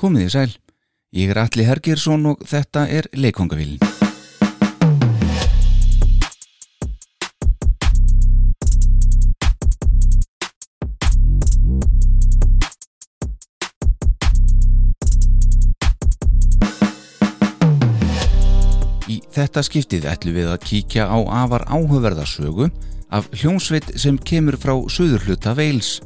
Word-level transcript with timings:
Komið 0.00 0.22
í 0.24 0.28
sæl, 0.32 0.52
ég 1.12 1.28
er 1.28 1.38
Alli 1.42 1.64
Hergersson 1.68 2.22
og 2.30 2.40
þetta 2.48 2.86
er 2.88 3.04
Leikongavillin. 3.12 3.76
Í 19.04 19.20
þetta 19.28 19.60
skiptið 19.68 20.08
ætlum 20.08 20.40
við 20.40 20.48
að 20.48 20.62
kíkja 20.64 21.12
á 21.12 21.18
afar 21.44 21.68
áhugaverðarsögu 21.68 22.72
af 23.12 23.28
hljómsveit 23.36 23.98
sem 24.00 24.16
kemur 24.16 24.56
frá 24.56 24.78
söðurhluta 24.88 25.52
Veils. 25.60 25.98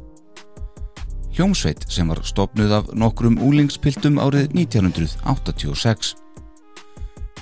Hljómsveit 1.35 1.81
sem 1.91 2.07
var 2.07 2.21
stopnuð 2.23 2.71
af 2.71 2.91
nokkrum 2.95 3.35
úlingspiltum 3.43 4.21
árið 4.23 4.53
1986. 4.55 6.13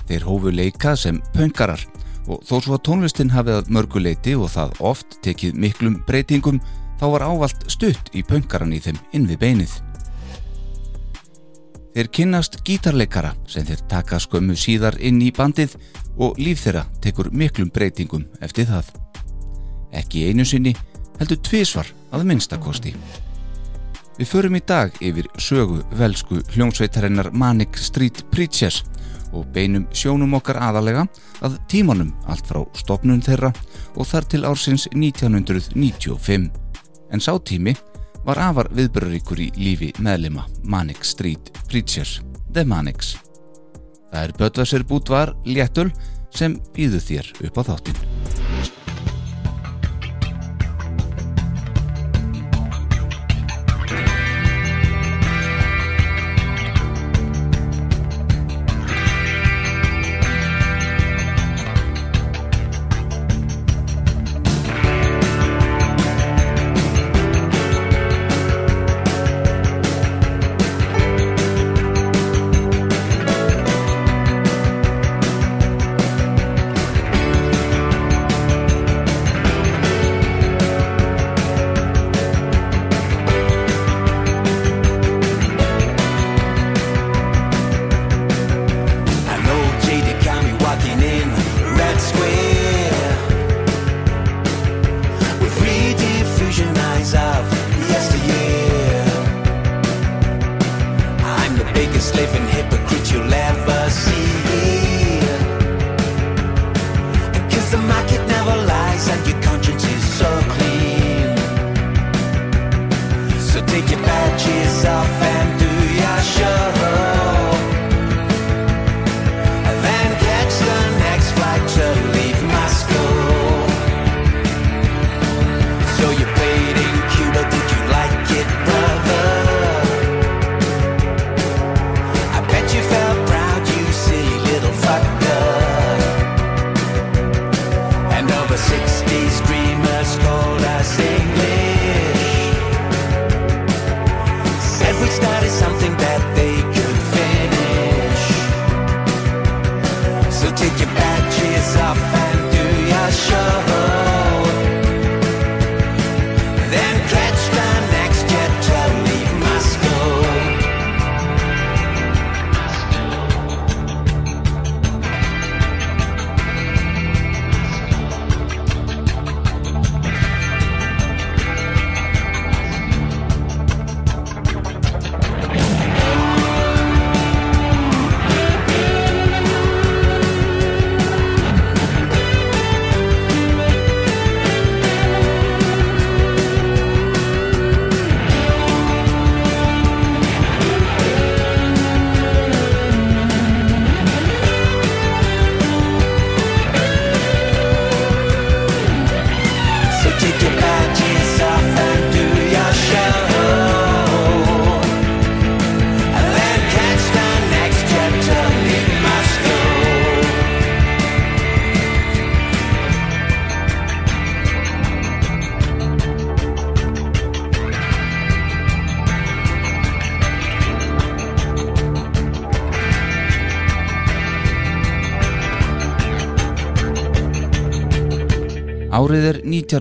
Þeir 0.09 0.23
hófu 0.25 0.49
leika 0.49 0.95
sem 0.97 1.19
pöngarar 1.35 1.83
og 2.25 2.39
þó 2.41 2.55
svo 2.57 2.77
að 2.79 2.81
tónlistin 2.87 3.29
hafið 3.29 3.59
að 3.59 3.67
mörguleiti 3.75 4.33
og 4.33 4.49
það 4.49 4.79
oft 4.89 5.19
tekið 5.21 5.59
miklum 5.61 5.99
breytingum 6.07 6.57
þá 6.97 7.05
var 7.13 7.25
ávalt 7.27 7.67
stutt 7.69 8.09
í 8.17 8.23
pöngaran 8.25 8.73
í 8.73 8.79
þeim 8.81 8.97
inn 9.13 9.27
við 9.29 9.39
beinið. 9.43 9.75
Þeir 11.93 12.09
kynnast 12.17 12.57
gítarleikara 12.65 13.35
sem 13.45 13.67
þeir 13.67 13.83
taka 13.91 14.17
skömmu 14.17 14.55
síðar 14.57 14.97
inn 14.97 15.19
í 15.21 15.29
bandið 15.29 15.75
og 16.17 16.41
líf 16.41 16.63
þeirra 16.65 16.87
tekur 17.05 17.29
miklum 17.29 17.69
breytingum 17.69 18.25
eftir 18.41 18.65
það. 18.71 18.89
Ekki 19.93 20.25
einu 20.31 20.47
sinni 20.49 20.73
heldur 21.19 21.37
tvísvar 21.45 21.93
að 22.09 22.25
minnstakosti. 22.31 22.95
Við 24.13 24.29
förum 24.29 24.57
í 24.57 24.61
dag 24.61 24.93
yfir 25.01 25.25
sögu 25.41 25.79
velsku 25.97 26.41
hljómsveitarinnar 26.53 27.31
Manic 27.33 27.79
Street 27.81 28.21
Preachers 28.29 28.83
og 29.33 29.47
beinum 29.55 29.87
sjónum 29.89 30.35
okkar 30.37 30.59
aðalega 30.61 31.07
að 31.41 31.57
tímanum 31.71 32.11
allt 32.29 32.45
frá 32.45 32.61
stopnun 32.77 33.23
þeirra 33.25 33.49
og 33.97 34.05
þar 34.05 34.27
til 34.29 34.43
ársins 34.45 34.85
1995. 34.93 36.45
En 37.09 37.23
sá 37.23 37.33
tími 37.41 37.73
var 38.23 38.39
afar 38.39 38.69
viðbörðuríkur 38.77 39.41
í 39.41 39.49
lífi 39.57 39.89
meðlima 39.97 40.45
Manic 40.61 41.01
Street 41.09 41.49
Preachers, 41.65 42.19
The 42.53 42.65
Manics. 42.69 43.15
Það 44.13 44.21
er 44.27 44.37
Böttvæsir 44.37 44.85
Bútvar 44.85 45.33
Léttul 45.49 45.89
sem 46.33 46.59
býðu 46.77 47.01
þér 47.01 47.33
upp 47.49 47.59
á 47.59 47.61
þáttinn. 47.73 48.72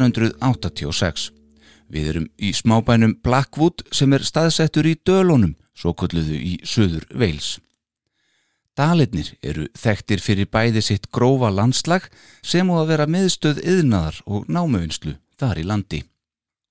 1986. 0.01 1.31
Við 1.93 2.09
erum 2.13 2.29
í 2.41 2.53
smábænum 2.57 3.19
Blackwood 3.25 3.85
sem 3.93 4.13
er 4.17 4.25
staðsettur 4.25 4.89
í 4.89 4.97
Dölunum, 5.05 5.57
svo 5.77 5.93
kulluðu 5.93 6.39
í 6.39 6.55
söður 6.65 7.05
Veils. 7.13 7.59
Dalitnir 8.73 9.35
eru 9.45 9.67
þekktir 9.77 10.23
fyrir 10.25 10.49
bæði 10.49 10.81
sitt 10.81 11.11
grófa 11.13 11.51
landslag 11.53 12.07
sem 12.41 12.71
á 12.73 12.81
að 12.81 12.89
vera 12.95 13.07
miðstöð 13.11 13.61
yðnaðar 13.61 14.23
og 14.25 14.49
námuvinslu 14.49 15.19
þar 15.37 15.61
í 15.61 15.67
landi. 15.69 16.01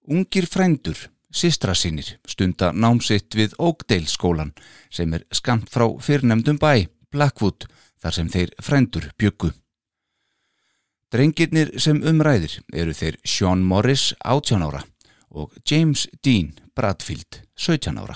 Ungir 0.09 0.47
frændur, 0.49 0.97
sistra 1.29 1.75
sinir, 1.77 2.15
stunda 2.25 2.71
námsitt 2.73 3.37
við 3.37 3.53
Oakdale 3.61 4.09
skólan 4.09 4.55
sem 4.89 5.13
er 5.13 5.27
skamt 5.29 5.69
frá 5.69 5.85
fyrrnemdum 6.01 6.57
bæ, 6.57 6.87
Blackwood, 7.13 7.69
þar 8.01 8.17
sem 8.17 8.33
þeir 8.33 8.55
frændur 8.57 9.11
byggu. 9.21 9.51
Drengirnir 11.11 11.73
sem 11.75 11.97
umræðir 12.07 12.53
eru 12.71 12.93
þeir 12.95 13.17
Sean 13.27 13.65
Morris 13.67 14.13
18 14.23 14.61
ára 14.63 14.79
og 15.35 15.51
James 15.67 16.05
Dean 16.23 16.53
Bradfield 16.71 17.41
17 17.59 17.99
ára. 17.99 18.15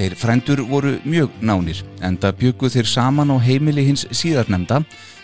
Þeir 0.00 0.16
frændur 0.18 0.64
voru 0.66 0.96
mjög 1.06 1.36
nánir 1.46 1.84
enda 2.02 2.32
byggu 2.34 2.72
þeir 2.74 2.90
saman 2.90 3.30
á 3.30 3.38
heimili 3.38 3.86
hins 3.86 4.02
síðarnemda 4.10 4.80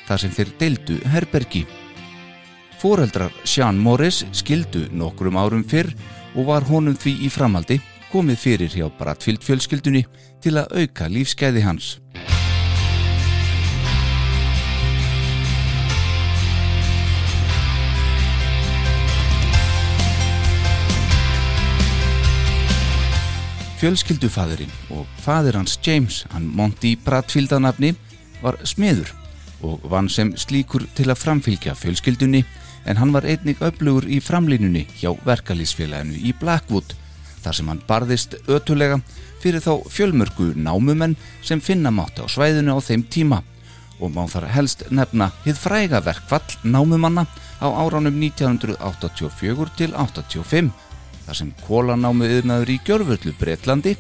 þar 0.06 0.22
sem 0.22 0.30
þeir 0.38 0.54
deildu 0.60 1.00
herbergi. 1.10 1.64
Fóreldrar 2.78 3.34
Sean 3.42 3.82
Morris 3.82 4.22
skildu 4.30 4.86
nokkrum 4.94 5.34
árum 5.34 5.66
fyrr 5.66 5.90
og 6.36 6.52
var 6.52 6.62
honum 6.70 6.94
því 6.94 7.16
í 7.26 7.32
framaldi 7.34 7.80
komið 8.12 8.44
fyrir 8.44 8.70
hjá 8.70 8.86
Bradfield 9.00 9.42
fjölskyldunni 9.42 10.06
til 10.38 10.60
að 10.62 10.78
auka 10.78 11.10
lífskeiði 11.10 11.66
hans. 11.66 11.96
Fjölskyldufæðurinn 23.78 24.72
og 24.90 25.06
fæður 25.22 25.60
hans 25.60 25.76
James, 25.86 26.24
hann 26.32 26.48
Monty 26.50 26.96
Bradfield 26.98 27.52
að 27.54 27.60
nafni, 27.62 27.90
var 28.42 28.56
smiður 28.66 29.12
og 29.62 29.84
vann 29.90 30.08
sem 30.10 30.32
slíkur 30.34 30.82
til 30.98 31.06
að 31.12 31.20
framfylgja 31.20 31.76
fjölskyldunni 31.78 32.40
en 32.90 32.98
hann 32.98 33.12
var 33.14 33.26
einnig 33.26 33.62
öflugur 33.62 34.08
í 34.10 34.18
framlínunni 34.22 34.82
hjá 34.98 35.12
verkalýsfélaginu 35.26 36.18
í 36.18 36.34
Blackwood 36.40 36.96
þar 37.44 37.54
sem 37.54 37.70
hann 37.70 37.84
barðist 37.86 38.34
ötulega 38.50 38.98
fyrir 39.38 39.62
þá 39.62 39.86
fjölmörgu 39.94 40.50
námumenn 40.58 41.14
sem 41.46 41.62
finna 41.62 41.94
mátti 41.94 42.22
á 42.22 42.26
svæðinu 42.26 42.74
á 42.74 42.78
þeim 42.82 43.06
tíma. 43.06 43.44
Og 44.02 44.10
má 44.14 44.24
þar 44.30 44.50
helst 44.54 44.84
nefna 44.90 45.30
hið 45.46 45.58
fræga 45.58 46.02
verkvall 46.02 46.58
námumanna 46.66 47.28
á 47.62 47.66
áránum 47.66 48.18
1984 48.26 49.70
til 49.78 49.94
85 49.94 50.74
þar 51.28 51.36
sem 51.42 51.52
kólanámu 51.66 52.24
yðnaður 52.24 52.72
í 52.72 52.78
Gjörvöldu 52.88 53.34
Breitlandi 53.36 53.94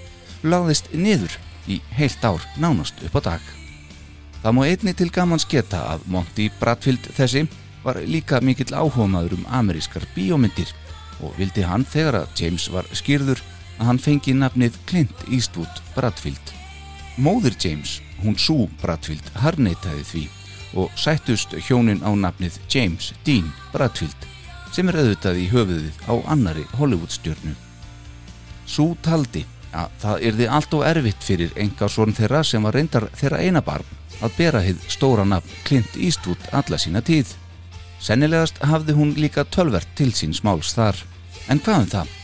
lagðist 0.48 0.88
niður 0.96 1.34
í 1.68 1.82
heilt 1.98 2.24
ár 2.24 2.40
nánast 2.56 3.02
upp 3.04 3.18
á 3.20 3.34
dag. 3.34 3.42
Það 4.40 4.54
má 4.56 4.62
einni 4.64 4.94
til 4.96 5.10
gamans 5.12 5.44
geta 5.44 5.82
að 5.92 6.06
Monty 6.08 6.48
Bradfield 6.60 7.10
þessi 7.18 7.44
var 7.84 8.00
líka 8.00 8.40
mikill 8.40 8.72
áhugaður 8.72 9.36
um 9.36 9.44
amerískar 9.60 10.06
bíómyndir 10.14 10.72
og 11.20 11.34
vildi 11.36 11.66
hann 11.66 11.84
þegar 11.84 12.22
að 12.22 12.40
James 12.40 12.68
var 12.72 12.88
skýrður 12.96 13.42
að 13.78 13.90
hann 13.90 14.00
fengi 14.00 14.34
nafnið 14.38 14.78
Clint 14.88 15.26
Eastwood 15.28 15.82
Bradfield. 15.96 16.54
Móður 17.18 17.58
James, 17.60 17.98
hún 18.22 18.38
Sue 18.38 18.70
Bradfield, 18.80 19.26
harneitaði 19.42 20.06
því 20.06 20.24
og 20.78 20.94
sættust 20.96 21.52
hjónin 21.66 22.04
á 22.06 22.10
nafnið 22.14 22.60
James 22.72 23.12
Dean 23.26 23.52
Bradfield 23.74 24.27
sem 24.72 24.88
er 24.90 24.98
auðvitað 25.00 25.40
í 25.40 25.46
höfuðið 25.52 26.02
á 26.08 26.14
annari 26.32 26.64
Hollywoodstjörnu. 26.78 27.54
Sú 28.68 28.92
taldi 29.02 29.44
að 29.72 29.94
það 30.02 30.24
yrði 30.30 30.48
allt 30.58 30.74
og 30.76 30.84
erfitt 30.88 31.24
fyrir 31.24 31.54
enga 31.60 31.88
svon 31.88 32.14
þeirra 32.16 32.42
sem 32.44 32.64
var 32.64 32.76
reyndar 32.76 33.08
þeirra 33.16 33.42
eina 33.44 33.62
barn 33.64 33.96
að 34.24 34.36
bera 34.38 34.62
hið 34.64 34.80
stóra 34.90 35.24
nafn 35.28 35.60
Clint 35.66 35.96
Eastwood 35.96 36.48
alla 36.52 36.78
sína 36.80 37.02
tíð. 37.04 37.34
Sennilegast 38.02 38.60
hafði 38.62 38.94
hún 38.94 39.14
líka 39.18 39.44
tölvert 39.44 39.88
til 39.98 40.12
síns 40.14 40.42
máls 40.46 40.74
þar. 40.76 40.96
En 41.48 41.60
hvað 41.62 41.82
um 41.82 41.90
það? 41.94 42.14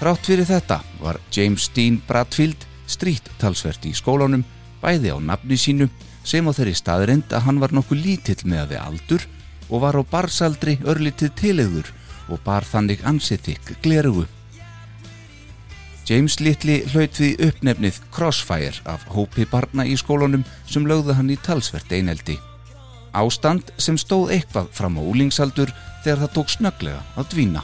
Rátt 0.00 0.26
fyrir 0.26 0.48
þetta 0.48 0.80
var 1.00 1.20
James 1.34 1.68
Dean 1.76 2.00
Bradfield 2.08 2.64
strýtt 2.90 3.28
talsvert 3.38 3.84
í 3.86 3.92
skólanum, 3.94 4.46
bæði 4.80 5.12
á 5.14 5.18
nafni 5.20 5.58
sínu 5.60 5.90
sem 6.24 6.46
á 6.48 6.52
þeirri 6.56 6.74
staðrind 6.76 7.34
að 7.34 7.44
hann 7.46 7.60
var 7.62 7.74
nokkuð 7.76 8.02
lítill 8.04 8.40
með 8.48 8.64
að 8.64 8.72
við 8.72 8.82
aldur 8.84 9.26
og 9.70 9.84
var 9.84 9.96
á 9.98 10.02
barsaldri 10.02 10.78
örlitið 10.84 11.32
tilegður 11.38 11.88
og 12.30 12.42
bar 12.44 12.66
þannig 12.66 13.02
ansettik 13.06 13.74
glerugu. 13.82 14.26
James 16.10 16.40
Little 16.42 16.80
hlaut 16.90 17.18
við 17.22 17.42
uppnefnið 17.46 18.00
Crossfire 18.10 18.82
af 18.90 19.04
hópi 19.14 19.46
barna 19.46 19.86
í 19.86 19.94
skólanum 19.98 20.42
sem 20.66 20.86
lögðu 20.86 21.14
hann 21.14 21.30
í 21.30 21.38
talsvert 21.38 21.92
eineldi. 21.94 22.34
Ástand 23.14 23.70
sem 23.78 23.98
stóð 23.98 24.32
eitthvað 24.34 24.70
fram 24.74 24.98
á 24.98 25.02
úlingsaldur 25.02 25.70
þegar 26.02 26.24
það 26.24 26.34
tók 26.34 26.50
snöglega 26.50 27.04
að 27.14 27.30
dvína. 27.34 27.62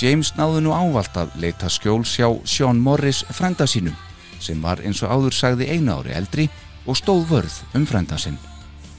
James 0.00 0.32
náðu 0.38 0.62
nú 0.64 0.72
ávalt 0.72 1.16
að 1.18 1.34
leita 1.42 1.68
skjóls 1.68 2.14
hjá 2.16 2.28
Sean 2.48 2.80
Morris 2.80 3.24
frænda 3.34 3.66
sínum 3.66 3.96
sem 4.40 4.60
var 4.62 4.80
eins 4.86 5.02
og 5.02 5.10
áður 5.10 5.34
sagði 5.34 5.72
einu 5.74 5.98
ári 5.98 6.14
eldri 6.14 6.46
og 6.86 6.96
stóð 6.96 7.26
vörð 7.32 7.56
um 7.74 7.84
frænda 7.84 8.16
sinn. 8.16 8.38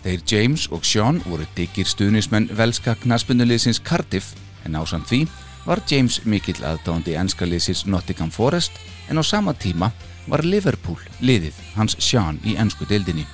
Þeir 0.04 0.22
James 0.31 0.68
og 0.72 0.86
Sean 0.88 1.19
voru 1.25 1.46
diggir 1.57 1.88
stuðnismenn 1.88 2.48
velska 2.56 2.96
knaspunuleysins 3.01 3.81
Cardiff 3.84 4.31
en 4.66 4.78
ásand 4.80 5.10
því 5.10 5.25
var 5.66 5.81
James 5.90 6.22
mikill 6.24 6.62
aðdándi 6.63 7.18
ennska 7.19 7.48
liðsins 7.48 7.84
Nottingham 7.86 8.31
Forest 8.31 8.80
en 9.10 9.19
á 9.19 9.24
sama 9.24 9.54
tíma 9.54 9.92
var 10.30 10.46
Liverpool 10.46 11.00
liðið 11.19 11.60
hans 11.75 11.98
Sean 12.00 12.40
í 12.48 12.56
ennsku 12.56 12.88
deildinni. 12.88 13.25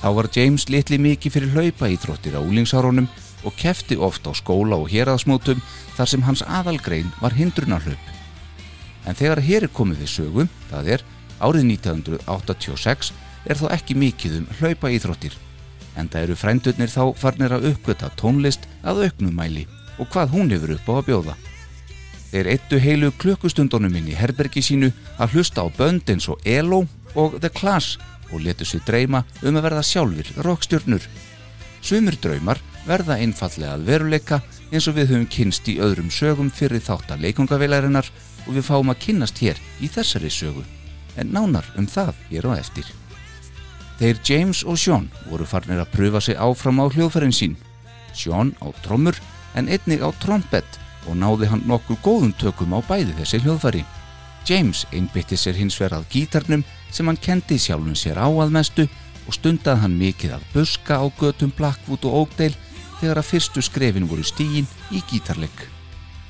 Þá 0.00 0.08
var 0.16 0.28
James 0.32 0.68
litli 0.72 0.98
mikið 1.02 1.36
fyrir 1.36 1.54
hlaupa 1.54 1.90
í 1.92 2.00
þróttir 2.00 2.36
á 2.38 2.40
úlingsárunum 2.40 3.08
og 3.44 3.56
kefti 3.60 3.96
oft 4.00 4.26
á 4.26 4.32
skóla 4.32 4.78
og 4.80 4.90
héraðsmótum 4.92 5.60
þar 5.96 6.10
sem 6.10 6.24
hans 6.24 6.42
aðalgrein 6.42 7.12
var 7.20 7.36
hindrunarhlaup. 7.36 8.12
En 9.06 9.14
þegar 9.14 9.44
hér 9.44 9.68
er 9.68 9.72
komið 9.72 10.02
við 10.02 10.12
sögu, 10.16 10.46
það 10.70 10.94
er 10.96 11.04
árið 11.38 11.68
1986, 11.76 13.12
er 13.46 13.60
þó 13.60 13.66
ekki 13.76 13.98
mikið 13.98 14.40
um 14.40 14.48
hlaupa 14.58 14.90
í 14.90 15.02
þróttir. 15.02 15.36
En 15.96 16.08
það 16.12 16.26
eru 16.26 16.36
frændurnir 16.36 16.92
þá 16.92 17.02
farnir 17.16 17.54
að 17.56 17.70
uppgöta 17.72 18.10
tónlist 18.20 18.68
að 18.84 19.06
auknumæli 19.06 19.66
og 19.96 20.10
hvað 20.12 20.34
hún 20.34 20.52
hefur 20.52 20.74
upp 20.76 20.90
á 20.92 20.94
að 20.96 21.06
bjóða. 21.10 21.36
Þeir 22.30 22.50
eittu 22.52 22.80
heilu 22.82 23.12
klukkustundunum 23.16 23.94
inn 23.96 24.10
í 24.12 24.18
herbergi 24.18 24.60
sínu 24.64 24.90
að 25.16 25.36
hlusta 25.36 25.64
á 25.64 25.66
bönd 25.72 26.10
eins 26.12 26.28
og 26.28 26.42
ELO 26.44 26.82
og 27.16 27.38
The 27.40 27.48
Clash 27.54 27.96
og 28.32 28.42
letu 28.42 28.66
sér 28.66 28.82
dreyma 28.84 29.22
um 29.42 29.56
að 29.56 29.68
verða 29.68 29.86
sjálfur 29.86 30.32
rockstjörnur. 30.44 31.06
Sumur 31.80 32.18
draumar 32.20 32.60
verða 32.86 33.18
einfallega 33.22 33.76
að 33.76 33.86
veruleika 33.88 34.40
eins 34.72 34.88
og 34.90 34.98
við 34.98 35.12
höfum 35.12 35.28
kynst 35.30 35.68
í 35.70 35.78
öðrum 35.82 36.10
sögum 36.10 36.50
fyrir 36.50 36.82
þáttar 36.82 37.22
leikungaveilarinnar 37.22 38.10
og 38.46 38.52
við 38.58 38.68
fáum 38.68 38.92
að 38.92 39.02
kynnast 39.06 39.40
hér 39.42 39.60
í 39.80 39.90
þessari 39.90 40.30
sögu, 40.30 40.64
en 41.16 41.32
nánar 41.34 41.66
um 41.78 41.86
það 41.86 42.14
hér 42.30 42.50
á 42.50 42.58
eftir. 42.58 43.05
Þeir 43.96 44.18
James 44.28 44.60
og 44.68 44.76
Sean 44.76 45.06
voru 45.30 45.46
farnir 45.48 45.80
að 45.80 45.92
pröfa 45.94 46.20
sig 46.20 46.36
áfram 46.36 46.82
á 46.82 46.86
hljóðferðin 46.92 47.32
sín. 47.32 47.54
Sean 48.12 48.52
á 48.60 48.68
trommur 48.84 49.16
en 49.56 49.70
einnig 49.72 50.04
á 50.04 50.12
trompet 50.20 50.78
og 51.06 51.16
náði 51.16 51.48
hann 51.48 51.64
nokkuð 51.68 52.02
góðum 52.04 52.34
tökum 52.36 52.76
á 52.76 52.80
bæði 52.84 53.14
þessi 53.16 53.40
hljóðfæri. 53.44 53.84
James 54.46 54.84
einbytti 54.92 55.38
sér 55.40 55.56
hins 55.56 55.78
verað 55.80 56.04
gítarnum 56.12 56.64
sem 56.92 57.08
hann 57.08 57.20
kendi 57.20 57.58
sjálfum 57.58 57.96
sér 57.96 58.20
á 58.20 58.28
að 58.28 58.52
mestu 58.58 58.86
og 59.26 59.34
stundað 59.34 59.80
hann 59.82 59.96
mikið 59.98 60.36
að 60.36 60.50
buska 60.52 61.00
á 61.00 61.04
götum 61.18 61.54
Blackwood 61.56 62.04
og 62.04 62.20
Oakdale 62.20 62.54
þegar 63.00 63.22
að 63.22 63.30
fyrstu 63.32 63.64
skrefin 63.64 64.10
voru 64.10 64.24
stígin 64.26 64.68
í 64.92 65.02
gítarleik. 65.08 65.75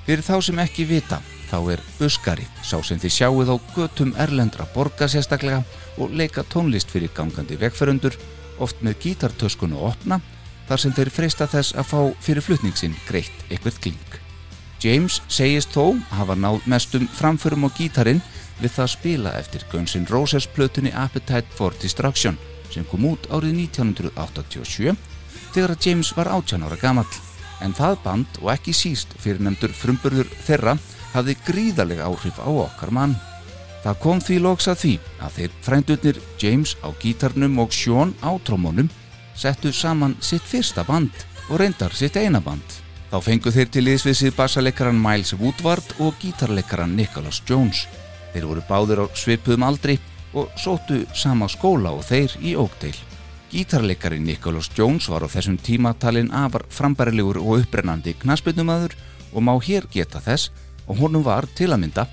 Fyrir 0.06 0.22
þá 0.22 0.36
sem 0.46 0.58
ekki 0.62 0.84
vita, 0.86 1.18
þá 1.50 1.56
er 1.74 1.80
buskari 1.98 2.46
sá 2.62 2.76
sem 2.86 3.00
þið 3.02 3.14
sjáuð 3.16 3.50
á 3.50 3.56
götum 3.74 4.12
erlendra 4.22 4.66
borga 4.74 5.08
sérstaklega 5.10 5.64
og 5.98 6.14
leika 6.14 6.44
tónlist 6.46 6.92
fyrir 6.94 7.10
gangandi 7.16 7.58
vegferundur, 7.58 8.14
oft 8.62 8.78
með 8.86 9.00
gítartöskunu 9.02 9.82
opna, 9.88 10.20
þar 10.68 10.82
sem 10.82 10.94
þeir 10.94 11.10
freista 11.10 11.50
þess 11.50 11.74
að 11.74 11.90
fá 11.90 11.98
fyrir 12.22 12.46
flutningsinn 12.46 12.94
greitt 13.08 13.50
eitthvað 13.50 13.82
kling. 13.82 14.16
James 14.82 15.18
segist 15.26 15.74
þó 15.74 15.96
hafa 16.14 16.36
náð 16.38 16.62
mestum 16.70 17.10
framförum 17.10 17.66
á 17.66 17.70
gítarin 17.74 18.22
við 18.60 18.76
það 18.76 18.86
að 18.86 18.92
spila 18.94 19.36
eftir 19.40 19.66
Guns 19.72 19.96
N' 19.98 20.06
Roses 20.10 20.46
plötunni 20.46 20.94
Appetite 20.94 21.50
for 21.58 21.74
Destruction 21.82 22.38
sem 22.70 22.86
kom 22.86 23.08
út 23.10 23.26
árið 23.32 23.58
1987 23.66 24.94
þegar 25.54 25.74
að 25.74 25.88
James 25.88 26.12
var 26.14 26.30
18 26.30 26.62
ára 26.62 26.78
gamall. 26.78 27.25
En 27.64 27.72
það 27.76 27.96
band 28.04 28.40
og 28.42 28.50
ekki 28.52 28.74
síst 28.76 29.14
fyrir 29.20 29.40
nefndur 29.44 29.72
frumburður 29.76 30.28
þeirra 30.44 30.76
hafði 31.14 31.36
gríðarlega 31.46 32.08
áhrif 32.08 32.38
á 32.42 32.50
okkar 32.50 32.92
mann. 32.92 33.16
Það 33.84 34.00
kom 34.02 34.20
því 34.20 34.36
loks 34.42 34.66
að 34.68 34.80
því 34.82 34.94
að 35.22 35.36
þeir 35.36 35.52
frændurnir 35.62 36.16
James 36.42 36.74
á 36.82 36.88
gítarnum 37.00 37.60
og 37.62 37.72
Sean 37.72 38.14
á 38.20 38.34
trómónum 38.44 38.90
settu 39.36 39.72
saman 39.72 40.16
sitt 40.20 40.42
fyrsta 40.42 40.84
band 40.84 41.12
og 41.48 41.60
reyndar 41.60 41.94
sitt 41.94 42.16
eina 42.18 42.40
band. 42.42 42.66
Þá 43.06 43.18
fengu 43.22 43.52
þeir 43.54 43.68
til 43.70 43.84
liðsvið 43.86 44.34
bassaleikaran 44.34 44.98
Miles 44.98 45.32
Woodward 45.38 45.94
og 46.02 46.16
gítarleikaran 46.20 46.96
Nicholas 46.98 47.38
Jones. 47.46 47.86
Þeir 48.34 48.48
voru 48.50 48.64
báðir 48.68 49.04
á 49.04 49.06
svipuðum 49.14 49.68
aldri 49.68 50.00
og 50.36 50.50
sóttu 50.58 51.04
sama 51.14 51.46
skóla 51.48 51.94
og 51.94 52.02
þeir 52.04 52.34
í 52.42 52.56
Oakdale. 52.58 53.15
Gítarleikari 53.56 54.18
Nicholas 54.20 54.68
Jones 54.76 55.06
var 55.08 55.24
á 55.24 55.32
þessum 55.32 55.54
tíma 55.56 55.94
talin 55.96 56.26
afar 56.28 56.66
frambærilegur 56.68 57.38
og 57.40 57.62
upprennandi 57.62 58.12
knaspinnumadur 58.20 58.92
og 59.32 59.46
má 59.48 59.54
hér 59.64 59.86
geta 59.88 60.20
þess 60.20 60.50
og 60.84 61.00
honum 61.00 61.24
var 61.24 61.48
til 61.56 61.70
að 61.72 61.80
mynda 61.86 62.04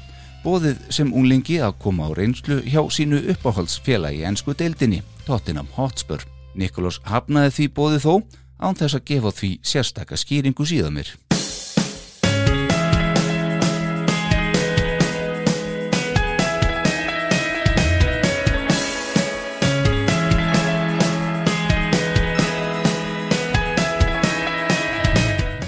bóðið 0.46 0.80
sem 0.96 1.12
unglingi 1.12 1.60
að 1.60 1.76
koma 1.84 2.08
á 2.08 2.16
reynslu 2.16 2.62
hjá 2.64 2.80
sínu 2.88 3.20
uppáhaldsfélagi 3.36 4.24
ennsku 4.24 4.56
deildinni, 4.56 5.04
Tottenham 5.28 5.68
Hotspur. 5.76 6.24
Nicholas 6.56 7.02
hafnaði 7.04 7.52
því 7.58 7.70
bóðið 7.76 8.08
þó 8.08 8.16
án 8.64 8.80
þess 8.80 9.02
að 9.02 9.08
gefa 9.12 9.36
því 9.36 9.54
sérstakka 9.68 10.24
skýringu 10.24 10.64
síðan 10.64 10.96
mér. 10.96 11.12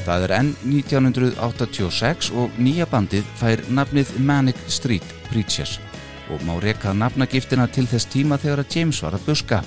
Það 0.06 0.28
er 0.28 0.34
enn 0.38 0.52
1986 0.70 2.30
og 2.38 2.58
nýja 2.62 2.86
bandið 2.90 3.26
fær 3.40 3.64
nafnið 3.74 4.12
Manic 4.22 4.60
Street 4.70 5.16
Preachers 5.32 5.80
og 6.30 6.42
má 6.46 6.56
reka 6.62 6.94
nafnagiftina 6.94 7.66
til 7.70 7.86
þess 7.90 8.10
tíma 8.14 8.38
þegar 8.42 8.64
að 8.64 8.78
James 8.78 9.02
var 9.02 9.18
að 9.18 9.26
buska. 9.30 9.60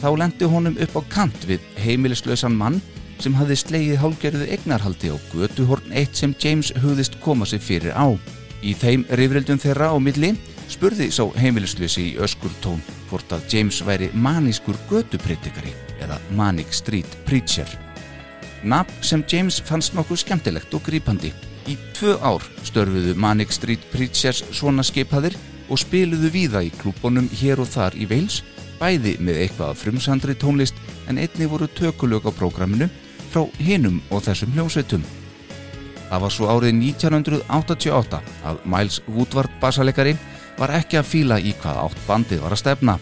Þá 0.00 0.08
lendi 0.18 0.48
honum 0.48 0.78
upp 0.80 0.96
á 0.96 1.02
kant 1.12 1.46
við 1.48 1.64
heimilislausan 1.84 2.56
mann 2.56 2.80
sem 3.22 3.36
hafði 3.38 3.58
slegið 3.60 4.00
hálgerðu 4.02 4.48
egnarhaldi 4.56 5.12
á 5.12 5.16
götuhorn 5.32 5.92
eitt 5.94 6.16
sem 6.18 6.34
James 6.42 6.72
hugðist 6.82 7.20
koma 7.22 7.46
sig 7.46 7.62
fyrir 7.62 7.94
á. 7.94 8.08
Í 8.62 8.74
þeim 8.78 9.04
rifrildum 9.12 9.60
þeirra 9.60 9.92
á 9.92 9.96
milli 10.00 10.34
spurði 10.72 11.10
sá 11.12 11.24
heimilislausi 11.36 12.12
í 12.12 12.18
öskurtón 12.22 12.82
hvort 13.10 13.32
að 13.34 13.46
James 13.52 13.82
væri 13.84 14.10
manískur 14.14 14.78
götupredikari 14.90 15.74
eða 16.00 16.20
Manic 16.32 16.72
Street 16.74 17.18
Preacher. 17.28 17.91
Nafn 18.62 19.02
sem 19.02 19.24
James 19.26 19.58
fannst 19.66 19.96
nokkuð 19.96 20.20
skemmtilegt 20.22 20.74
og 20.74 20.84
grípandi. 20.86 21.32
Í 21.66 21.76
tvö 21.96 22.16
ár 22.22 22.44
störfuðu 22.66 23.14
Manic 23.18 23.54
Street 23.54 23.82
Preachers 23.90 24.42
svona 24.54 24.84
skipaðir 24.86 25.36
og 25.68 25.80
spiluðu 25.82 26.30
víða 26.34 26.62
í 26.66 26.70
klúbunum 26.74 27.28
hér 27.40 27.62
og 27.62 27.70
þar 27.70 27.96
í 27.98 28.06
Wales, 28.10 28.42
bæði 28.78 29.16
með 29.22 29.44
eitthvað 29.44 29.78
frumsandri 29.82 30.34
tónlist 30.38 30.78
en 31.10 31.18
einni 31.22 31.48
voru 31.50 31.68
tökulög 31.70 32.26
á 32.26 32.30
prógraminu 32.34 32.88
frá 33.32 33.46
hinum 33.58 34.00
og 34.10 34.24
þessum 34.26 34.52
hljómsveitum. 34.54 35.04
Það 36.10 36.22
var 36.22 36.34
svo 36.34 36.50
árið 36.52 36.76
1988 36.76 38.20
að 38.44 38.58
Miles 38.68 39.00
Woodward 39.08 39.54
basalegari 39.62 40.12
var 40.58 40.74
ekki 40.76 40.98
að 41.00 41.08
fíla 41.08 41.38
í 41.40 41.54
hvað 41.62 41.80
átt 41.86 42.02
bandið 42.06 42.42
var 42.44 42.54
að 42.54 42.62
stefna. 42.62 42.98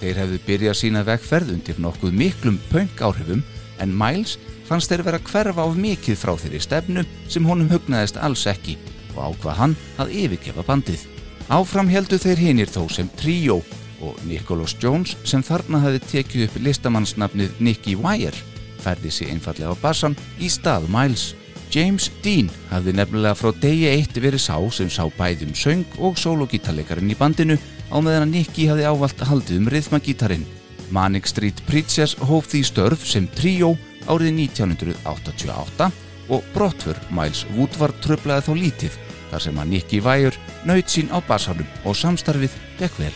Þeir 0.00 0.20
hefðu 0.22 0.38
byrjað 0.46 0.78
sína 0.80 1.04
vegferð 1.06 1.52
undir 1.54 1.78
nokkuð 1.82 2.16
miklum 2.16 2.56
punk 2.70 3.02
áhrifum 3.04 3.44
en 3.82 3.92
Miles 3.92 4.38
fannst 4.68 4.90
þeir 4.90 5.04
vera 5.06 5.22
hverfa 5.22 5.66
of 5.68 5.76
mikið 5.78 6.18
frá 6.20 6.34
þeirri 6.40 6.60
stefnu 6.62 7.04
sem 7.28 7.46
honum 7.48 7.70
hugnaðist 7.72 8.20
alls 8.20 8.46
ekki 8.50 8.78
og 9.14 9.34
ákvað 9.34 9.60
hann 9.60 9.76
að 10.02 10.14
yfirgefa 10.24 10.64
bandið. 10.66 11.04
Áfram 11.52 11.90
heldu 11.92 12.18
þeir 12.18 12.40
hinir 12.40 12.72
þó 12.72 12.86
sem 12.90 13.10
tríó 13.20 13.60
og 14.04 14.18
Nicholas 14.28 14.74
Jones 14.80 15.14
sem 15.28 15.44
þarna 15.44 15.82
hafi 15.84 16.00
tekið 16.08 16.48
upp 16.48 16.58
listamannsnafnið 16.64 17.60
Nicky 17.60 17.96
Wire 18.00 18.36
færði 18.84 19.12
sig 19.12 19.32
einfallega 19.32 19.72
á 19.72 19.76
bassan 19.80 20.16
í 20.40 20.50
stað 20.52 20.88
Miles. 20.92 21.32
James 21.74 22.10
Dean 22.22 22.50
hafði 22.70 22.94
nefnilega 22.94 23.38
frá 23.38 23.50
degi 23.58 23.88
eitt 23.90 24.18
verið 24.20 24.44
sá 24.44 24.56
sem 24.70 24.90
sá 24.92 25.02
bæðum 25.16 25.54
söng 25.58 25.96
og 25.98 26.20
sólogítarleikarinn 26.20 27.10
í 27.10 27.16
bandinu 27.18 27.56
á 27.90 27.96
meðan 27.98 28.28
að 28.28 28.34
Nicky 28.34 28.68
hafði 28.70 28.86
ávalt 28.86 29.24
haldið 29.26 29.62
um 29.62 29.70
rithmagítarinn. 29.72 30.46
Manic 30.94 31.26
Street 31.26 31.58
Preachers 31.66 32.14
hóf 32.28 32.46
því 32.52 32.62
störf 32.68 33.06
sem 33.08 33.26
tríó 33.34 33.72
árið 34.10 34.34
1988 34.48 35.90
og 36.32 36.46
brottfur 36.54 36.98
Miles 37.14 37.44
Woodward 37.54 37.98
tröflaði 38.04 38.46
þá 38.46 38.52
lítið 38.58 38.98
þar 39.30 39.44
sem 39.44 39.60
að 39.60 39.70
Nicky 39.72 40.00
Wire 40.04 40.38
naut 40.68 40.90
sín 40.90 41.10
á 41.12 41.18
bassanum 41.26 41.68
og 41.84 41.96
samstarfið 41.98 42.54
gekk 42.78 42.98
vel. 43.00 43.12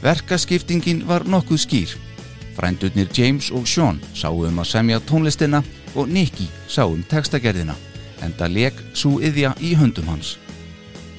Verkaskiptingin 0.00 1.04
var 1.08 1.26
nokkuð 1.28 1.60
skýr. 1.64 1.94
Frændurnir 2.56 3.08
James 3.14 3.50
og 3.52 3.68
Sean 3.68 4.00
sáu 4.14 4.46
um 4.46 4.60
að 4.62 4.70
semja 4.72 5.00
tónlistina 5.00 5.62
og 5.94 6.08
Nicky 6.08 6.48
sá 6.68 6.84
um 6.86 7.02
textagerðina 7.02 7.76
en 8.24 8.34
það 8.36 8.54
leg 8.56 8.84
svo 8.92 9.18
yðja 9.20 9.54
í 9.60 9.74
höndum 9.76 10.08
hans. 10.12 10.36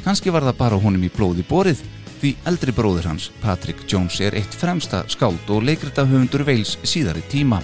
Kanski 0.05 0.33
var 0.33 0.45
það 0.47 0.57
bara 0.57 0.79
honum 0.81 1.03
í 1.05 1.11
blóði 1.13 1.45
borið 1.47 1.81
því 2.21 2.35
eldri 2.49 2.73
bróður 2.77 3.09
hans, 3.09 3.29
Patrick 3.41 3.85
Jones, 3.89 4.19
er 4.21 4.35
eitt 4.37 4.53
fremsta 4.53 5.03
skáld 5.09 5.49
og 5.49 5.65
leikrita 5.65 6.05
höfundur 6.05 6.45
veils 6.45 6.77
síðari 6.85 7.23
tíma. 7.31 7.61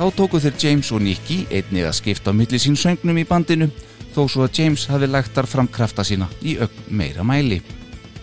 Þá 0.00 0.06
tóku 0.16 0.38
þeir 0.40 0.54
James 0.56 0.88
og 0.96 1.02
Nicky 1.04 1.42
einnig 1.52 1.84
að 1.84 1.98
skipta 1.98 2.32
á 2.32 2.38
milli 2.38 2.56
sín 2.56 2.72
söngnum 2.80 3.18
í 3.20 3.24
bandinu 3.28 3.66
þó 4.14 4.22
svo 4.32 4.46
að 4.46 4.56
James 4.56 4.86
hafi 4.88 5.10
lagt 5.10 5.34
þar 5.36 5.48
fram 5.52 5.68
krafta 5.68 6.06
sína 6.08 6.24
í 6.40 6.54
ögn 6.56 6.86
meira 6.88 7.20
mæli. 7.20 7.58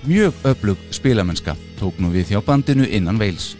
Mjög 0.09 0.41
öflug 0.49 0.81
spilamennska 0.89 1.53
tók 1.77 2.01
nú 2.01 2.09
við 2.15 2.33
hjá 2.33 2.41
bandinu 2.41 2.89
innan 2.89 3.21
veils. 3.21 3.51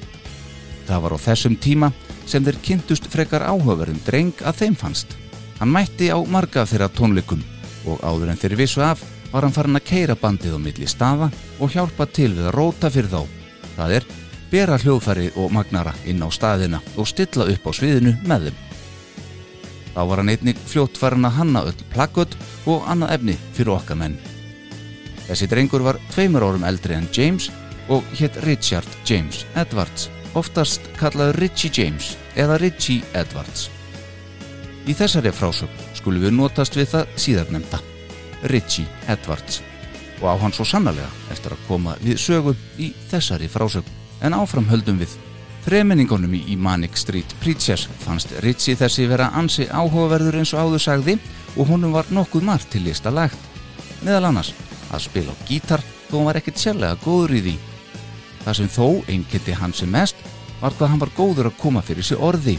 Það 0.90 1.06
var 1.06 1.14
á 1.14 1.26
þessum 1.28 1.60
tíma 1.62 1.92
sem 2.26 2.42
þeir 2.42 2.58
kynntust 2.66 3.06
frekar 3.14 3.46
áhugaverðum 3.46 4.02
dreng 4.10 4.42
að 4.42 4.64
þeim 4.64 4.82
fannst. 4.82 5.14
Hann 5.62 5.76
mætti 5.78 6.10
á 6.10 6.18
marga 6.26 6.66
þeirra 6.66 6.90
tónleikum 6.90 7.46
og 7.86 8.02
áður 8.02 8.34
en 8.34 8.42
þeir 8.42 8.58
vissu 8.64 8.82
af 8.82 9.06
var 9.30 9.46
hann 9.46 9.54
farin 9.54 9.78
að 9.78 9.92
keira 9.94 10.18
bandið 10.18 10.58
á 10.58 10.60
milli 10.66 10.90
staða 10.90 11.30
og 11.62 11.70
hjálpa 11.70 12.10
til 12.10 12.34
við 12.34 12.50
að 12.50 12.58
róta 12.58 12.90
fyrir 12.90 13.14
þá. 13.14 13.22
Það 13.78 14.00
er 14.02 14.16
bera 14.52 14.78
hljóðfæri 14.82 15.32
og 15.36 15.52
magnara 15.56 15.94
inn 16.08 16.24
á 16.24 16.30
staðina 16.32 16.80
og 16.96 17.10
stilla 17.10 17.48
upp 17.52 17.68
á 17.68 17.72
sviðinu 17.76 18.16
með 18.28 18.50
þeim. 18.50 18.64
Þá 19.98 20.02
var 20.06 20.22
hann 20.22 20.30
einnig 20.30 20.60
fljótt 20.70 21.00
farin 21.02 21.26
að 21.26 21.40
hanna 21.40 21.64
öll 21.66 21.86
plakkut 21.94 22.36
og 22.70 22.84
annað 22.86 23.16
efni 23.18 23.38
fyrir 23.58 23.74
okkar 23.74 23.98
menn. 23.98 24.20
Þessi 25.28 25.48
drengur 25.50 25.84
var 25.84 25.98
tveimur 26.14 26.46
árum 26.46 26.68
eldri 26.68 26.96
en 26.96 27.10
James 27.12 27.50
og 27.90 28.06
hétt 28.20 28.38
Richard 28.46 28.88
James 29.10 29.42
Edwards, 29.56 30.12
oftast 30.38 30.86
kallaður 31.00 31.42
Richie 31.42 31.72
James 31.74 32.14
eða 32.36 32.60
Richie 32.62 33.04
Edwards. 33.18 33.72
Í 34.88 34.94
þessari 34.96 35.34
frásögn 35.36 35.86
skulum 35.98 36.24
við 36.24 36.38
notast 36.38 36.78
við 36.78 36.92
það 36.94 37.16
síðarnemda, 37.20 37.82
Richie 38.54 38.88
Edwards, 39.12 39.64
og 40.22 40.30
á 40.32 40.36
hann 40.40 40.54
svo 40.56 40.68
sannarlega 40.68 41.10
eftir 41.34 41.58
að 41.58 41.66
koma 41.68 41.98
við 42.04 42.22
sögu 42.22 42.54
í 42.78 42.94
þessari 43.10 43.50
frásögn. 43.52 43.97
En 44.22 44.34
áfram 44.34 44.68
höldum 44.70 45.00
við. 45.02 45.14
Þremenningunum 45.68 46.32
í 46.38 46.56
Manic 46.56 46.96
Street 46.96 47.34
Preachers 47.42 47.90
fannst 48.06 48.32
Richie 48.44 48.78
þessi 48.80 49.08
vera 49.10 49.34
ansi 49.36 49.66
áhugaverður 49.68 50.40
eins 50.40 50.54
og 50.56 50.64
áður 50.64 50.84
sagði 50.86 51.18
og 51.58 51.68
honum 51.68 51.92
var 51.98 52.08
nokkuð 52.14 52.46
margt 52.48 52.72
til 52.72 52.86
lista 52.86 53.12
lagt. 53.12 53.38
Meðal 54.06 54.30
annars 54.30 54.54
að 54.94 55.04
spila 55.10 55.36
á 55.36 55.44
gítar 55.50 55.84
þó 56.08 56.16
hann 56.22 56.30
var 56.30 56.40
ekkert 56.40 56.62
sérlega 56.62 57.00
góður 57.04 57.36
í 57.36 57.44
því. 57.50 57.56
Það 58.46 58.58
sem 58.62 58.72
þó 58.72 58.88
einnkiti 59.12 59.58
hann 59.60 59.76
sem 59.76 59.92
mest 59.92 60.24
var 60.62 60.74
hvað 60.78 60.94
hann 60.94 61.04
var 61.04 61.14
góður 61.18 61.52
að 61.52 61.60
koma 61.60 61.84
fyrir 61.84 62.08
sig 62.08 62.24
orði. 62.24 62.56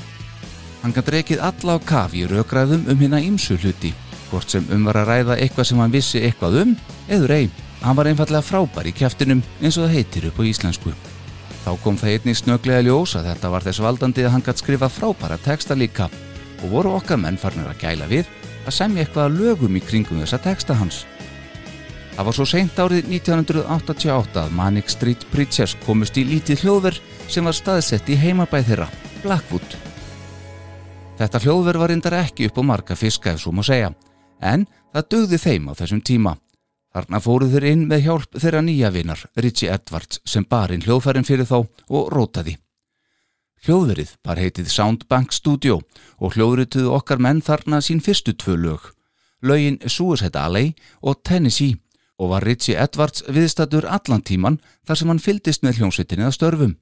Hann 0.83 0.93
kann 0.95 1.07
drekið 1.09 1.43
alla 1.43 1.79
á 1.81 1.87
kafi 1.89 2.23
í 2.23 2.29
raugræðum 2.31 2.87
um 2.93 3.01
hérna 3.01 3.23
ímsu 3.25 3.57
hluti, 3.59 3.95
hvort 4.29 4.53
sem 4.53 4.69
um 4.75 4.85
var 4.87 5.01
að 5.01 5.15
ræða 5.15 5.41
eitthvað 5.41 5.71
sem 5.71 5.81
hann 5.81 5.95
vissi 5.95 6.23
eitthvað 6.23 6.63
um, 6.63 6.77
eður 7.09 7.39
ei. 7.41 7.47
Hann 7.81 7.97
var 7.97 8.11
einfallega 8.11 8.45
frábær 8.45 8.91
í 8.91 8.95
kjæftinum 8.95 9.43
eins 9.63 9.79
og 9.79 9.89
það 9.89 9.97
heitir 9.97 10.29
upp 10.29 10.43
á 10.45 10.49
íslensku. 10.53 10.93
Þá 11.65 11.71
kom 11.83 11.99
það 12.01 12.15
einnig 12.15 12.39
snöglega 12.39 12.85
ljós 12.87 13.15
að 13.19 13.29
þetta 13.33 13.53
var 13.53 13.67
þess 13.67 13.83
valdandi 13.85 14.25
að 14.25 14.35
hann 14.35 14.45
gætt 14.47 14.63
skrifa 14.63 14.89
frábæra 14.93 15.39
texta 15.45 15.77
líka 15.77 16.09
og 16.63 16.73
voru 16.73 16.95
okkar 16.99 17.21
menn 17.21 17.39
farnir 17.41 17.69
að 17.71 17.83
gæla 17.83 18.09
við 18.11 18.31
að 18.65 18.77
semja 18.77 19.05
eitthvað 19.05 19.27
að 19.27 19.39
lögum 19.43 19.79
í 19.79 19.83
kringum 19.85 20.23
þessa 20.23 20.41
texta 20.45 20.77
hans. 20.79 21.05
Það 22.19 22.27
var 22.27 22.35
svo 22.35 22.47
seint 22.51 22.81
árið 22.83 23.13
1988 23.15 24.41
að 24.43 24.55
Manic 24.59 24.89
Street 24.91 25.23
Preachers 25.31 25.77
komust 25.85 26.17
í 26.19 26.25
lítið 26.27 26.65
hljóðverð 26.65 26.99
sem 27.31 27.47
var 27.47 27.55
staðsett 27.55 28.11
í 28.11 28.17
heimabæð 28.19 28.73
þeirra, 28.73 28.89
Blackwood. 29.23 29.77
Þetta 31.19 31.43
hljóðverð 31.45 31.83
var 31.85 31.93
reyndar 31.93 32.19
ekki 32.19 32.49
upp 32.51 32.59
á 32.59 32.63
marga 32.67 32.99
fiska 32.99 33.37
ef 33.37 33.45
svo 33.45 33.55
má 33.55 33.63
segja, 33.67 33.93
en 34.43 34.67
það 34.91 35.09
dögði 35.15 35.41
þeim 35.45 35.71
á 35.71 35.73
þessum 35.79 36.03
tíma. 36.03 36.35
Þarna 36.99 37.19
fóruð 37.23 37.53
þeir 37.55 37.65
inn 37.69 37.83
með 37.87 38.01
hjálp 38.09 38.39
þeirra 38.43 38.61
nýja 38.67 38.89
vinar, 38.91 39.21
Richie 39.39 39.69
Edwards, 39.71 40.19
sem 40.27 40.43
bar 40.43 40.73
inn 40.75 40.83
hljóðfærin 40.83 41.27
fyrir 41.29 41.47
þá 41.47 41.61
og 41.95 42.09
rótaði. 42.11 42.57
Hljóðverið 43.63 44.17
bar 44.27 44.41
heitið 44.43 44.73
Soundbank 44.73 45.31
Studio 45.37 45.77
og 46.19 46.35
hljóðrituðu 46.35 46.91
okkar 46.97 47.23
menn 47.23 47.39
þarna 47.45 47.79
sín 47.87 48.03
fyrstu 48.03 48.35
tvö 48.35 48.57
lög, 48.65 48.89
lögin 49.47 49.79
Suicide 49.87 50.43
Alley 50.43 50.73
og 50.99 51.23
Tennessee 51.23 51.79
og 52.19 52.33
var 52.35 52.43
Richie 52.43 52.75
Edwards 52.75 53.23
viðstatur 53.31 53.87
allan 53.87 54.27
tíman 54.27 54.59
þar 54.83 54.99
sem 54.99 55.15
hann 55.15 55.23
fyldist 55.23 55.63
með 55.63 55.79
hljómsveitinni 55.79 56.27
að 56.27 56.35
störfum. 56.41 56.75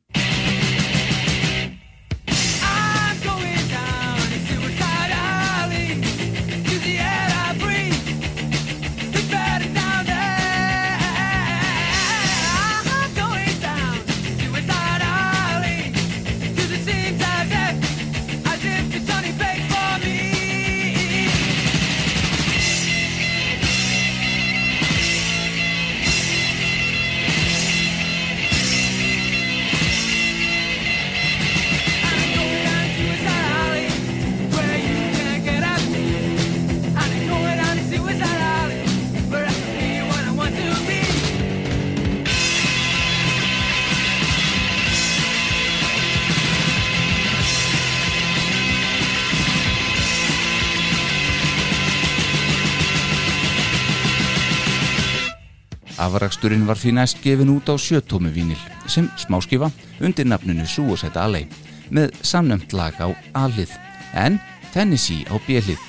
Afraksturinn 56.37 56.67
var 56.69 56.77
því 56.77 56.91
næst 56.93 57.23
gefin 57.25 57.49
út 57.49 57.71
á 57.73 57.81
sjötómi 57.81 58.29
vínil 58.29 58.61
sem 58.93 59.07
smáskifa 59.17 59.71
undir 60.05 60.27
nafninu 60.29 60.67
Suicide 60.69 61.17
Alley 61.17 61.47
með 61.89 62.13
samnömt 62.21 62.75
lag 62.77 62.93
á 63.01 63.09
A-lið 63.33 63.73
en 64.13 64.37
Tennessee 64.75 65.25
á 65.33 65.41
B-lið 65.49 65.81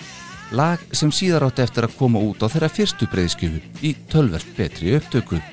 lag 0.56 0.80
sem 0.96 1.12
síðar 1.12 1.50
átti 1.50 1.66
eftir 1.66 1.90
að 1.90 2.00
koma 2.00 2.24
út 2.24 2.40
á 2.40 2.48
þeirra 2.48 2.72
fyrstu 2.72 3.12
breyðskjöfu 3.12 3.60
í 3.84 3.92
tölvert 4.08 4.48
betri 4.56 4.96
upptöku. 4.96 5.44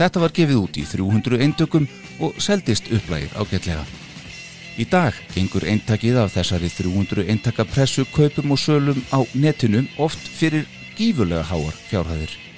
Þetta 0.00 0.24
var 0.24 0.32
gefið 0.32 0.62
út 0.64 0.80
í 0.80 0.88
300 0.88 1.44
eintökum 1.44 1.92
og 2.24 2.40
seldist 2.40 2.88
upplægið 2.88 3.36
ágætlega. 3.36 3.84
Í 4.80 4.88
dag 4.88 5.12
gengur 5.36 5.68
eintakið 5.68 6.16
af 6.24 6.38
þessari 6.38 6.72
300 6.80 7.28
eintaka 7.28 7.68
pressu 7.68 8.08
kaupum 8.08 8.56
og 8.56 8.64
sölum 8.64 9.04
á 9.12 9.20
netinu 9.36 9.84
oft 10.00 10.32
fyrir 10.40 10.64
gífurlega 10.96 11.44
háar 11.44 11.76
fjárhæðir. 11.90 12.49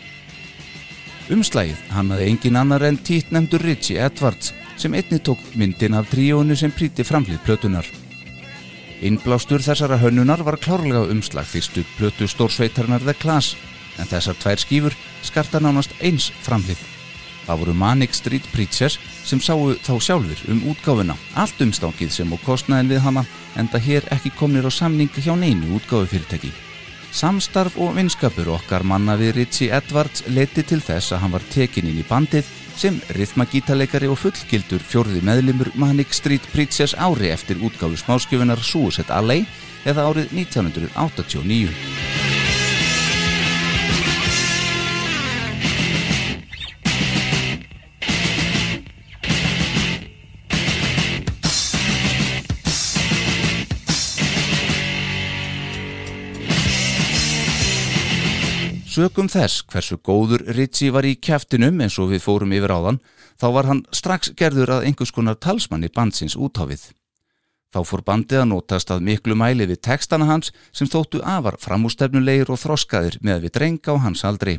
Umslægið 1.33 1.79
hannaði 1.95 2.27
engin 2.29 2.59
annar 2.61 2.83
en 2.85 2.99
tít 3.01 3.31
nefndur 3.33 3.63
Richie 3.65 4.03
Edwards 4.05 4.51
sem 4.77 4.93
einni 4.93 5.17
tók 5.17 5.41
myndin 5.57 5.95
af 5.97 6.11
tríónu 6.11 6.53
sem 6.59 6.73
príti 6.75 7.07
framlið 7.09 7.39
plötunar. 7.47 7.87
Innblástur 9.01 9.63
þessara 9.65 9.97
hönnunar 10.03 10.43
var 10.45 10.59
klárlega 10.61 11.07
umslag 11.15 11.47
fyrstu 11.49 11.87
plötu 11.97 12.29
stórsveitarnar 12.29 13.01
The 13.07 13.15
Class 13.17 13.57
en 13.97 14.11
þessar 14.11 14.37
tvær 14.43 14.61
skífur 14.61 14.97
skarta 15.25 15.61
nánast 15.63 15.95
eins 16.05 16.29
framlið. 16.45 16.83
Það 17.47 17.63
voru 17.63 17.77
Manic 17.81 18.13
Street 18.15 18.45
Preachers 18.53 18.99
sem 19.25 19.41
sáu 19.41 19.73
þá 19.81 19.95
sjálfur 20.05 20.43
um 20.53 20.61
útgáfuna, 20.75 21.17
allt 21.35 21.65
umstákið 21.65 22.13
sem 22.13 22.37
og 22.37 22.45
kostnaðin 22.45 22.93
við 22.93 23.03
hana 23.07 23.25
en 23.57 23.73
það 23.73 23.89
hér 23.89 24.13
ekki 24.19 24.35
komnir 24.37 24.69
á 24.69 24.71
samning 24.71 25.11
hjá 25.17 25.33
neinu 25.33 25.79
útgáfufyrirtæki. 25.81 26.53
Samstarf 27.13 27.77
og 27.77 27.93
vinskapur 27.99 28.49
okkar 28.55 28.87
manna 28.89 29.19
við 29.21 29.35
Ritchie 29.37 29.73
Edwards 29.77 30.25
leti 30.33 30.65
til 30.65 30.81
þess 30.81 31.13
að 31.13 31.23
hann 31.25 31.35
var 31.37 31.45
tekin 31.53 31.91
inn 31.91 32.01
í 32.01 32.07
bandið 32.09 32.49
sem 32.81 32.97
rithmagítalegari 33.19 34.09
og 34.09 34.19
fullgildur 34.23 34.81
fjórði 34.81 35.21
meðlimur 35.29 35.75
Manic 35.77 36.17
Street 36.17 36.49
Preachers 36.55 36.97
ári 36.97 37.29
eftir 37.35 37.61
útgáfu 37.61 38.01
smáskjöfunar 38.01 38.65
Suicide 38.65 39.13
Alley 39.13 39.45
eða 39.85 40.09
árið 40.09 40.37
1989. 40.41 42.22
Sökum 58.93 59.25
þess 59.31 59.63
hversu 59.73 59.97
góður 60.05 60.43
Ritchie 60.53 60.93
var 60.93 61.07
í 61.09 61.15
kjæftinum 61.17 61.79
eins 61.81 61.95
og 62.03 62.11
við 62.11 62.27
fórum 62.27 62.51
yfir 62.53 62.75
áðan, 62.75 62.99
þá 63.41 63.47
var 63.55 63.69
hann 63.71 63.79
strax 63.89 64.35
gerður 64.37 64.75
að 64.75 64.89
einhvers 64.91 65.13
konar 65.17 65.39
talsmanni 65.41 65.89
bandsins 65.89 66.37
útáfið. 66.37 66.91
Þá 67.73 67.79
fór 67.89 68.03
bandið 68.05 68.43
að 68.43 68.51
notast 68.51 68.93
að 68.93 69.07
miklu 69.07 69.39
mæli 69.39 69.65
við 69.71 69.81
textana 69.89 70.29
hans 70.29 70.53
sem 70.77 70.91
þóttu 70.93 71.23
afar 71.25 71.57
framústefnulegir 71.63 72.53
og 72.53 72.61
þroskaðir 72.61 73.17
með 73.25 73.47
við 73.47 73.55
drenga 73.57 73.97
á 73.97 74.03
hans 74.05 74.27
aldri. 74.29 74.59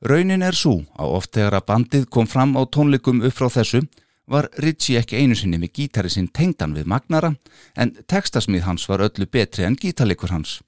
Raunin 0.00 0.48
er 0.48 0.56
svo 0.56 0.78
að 0.96 1.14
oft 1.20 1.34
þegar 1.36 1.60
að 1.60 1.68
bandið 1.74 2.08
kom 2.08 2.30
fram 2.30 2.56
á 2.56 2.64
tónleikum 2.64 3.20
upp 3.20 3.36
frá 3.36 3.52
þessu 3.52 3.84
var 4.24 4.48
Ritchie 4.56 5.02
ekki 5.04 5.20
einu 5.20 5.36
sinni 5.36 5.60
með 5.60 5.76
gítari 5.76 6.08
sinn 6.08 6.32
tengdan 6.32 6.72
við 6.72 6.88
magnara 6.88 7.34
en 7.76 7.98
textasmið 8.08 8.64
hans 8.64 8.88
var 8.88 9.04
öllu 9.04 9.28
betri 9.28 9.68
en 9.68 9.76
gítalekur 9.76 10.32
hans. 10.32 10.62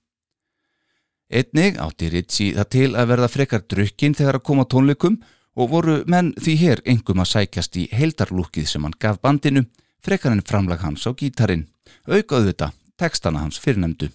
Einnig 1.33 1.79
átti 1.81 2.11
Ritchie 2.13 2.53
það 2.59 2.69
til 2.75 2.91
að 2.93 3.09
verða 3.09 3.29
frekar 3.33 3.63
drukkin 3.65 4.17
þegar 4.17 4.39
að 4.39 4.45
koma 4.45 4.67
tónleikum 4.69 5.17
og 5.57 5.71
voru 5.71 5.95
menn 6.11 6.35
því 6.37 6.57
hér 6.61 6.83
engum 6.85 7.23
að 7.23 7.31
sækjast 7.31 7.79
í 7.81 7.87
heildarlúkið 7.95 8.69
sem 8.69 8.85
hann 8.85 8.97
gaf 9.01 9.21
bandinu, 9.23 9.65
frekar 10.05 10.35
en 10.35 10.45
framlag 10.45 10.85
hans 10.85 11.07
á 11.09 11.11
gítarin, 11.17 11.65
auka 12.05 12.37
auðvita, 12.37 12.73
textana 13.01 13.41
hans 13.41 13.59
fyrirnemdu. 13.63 14.11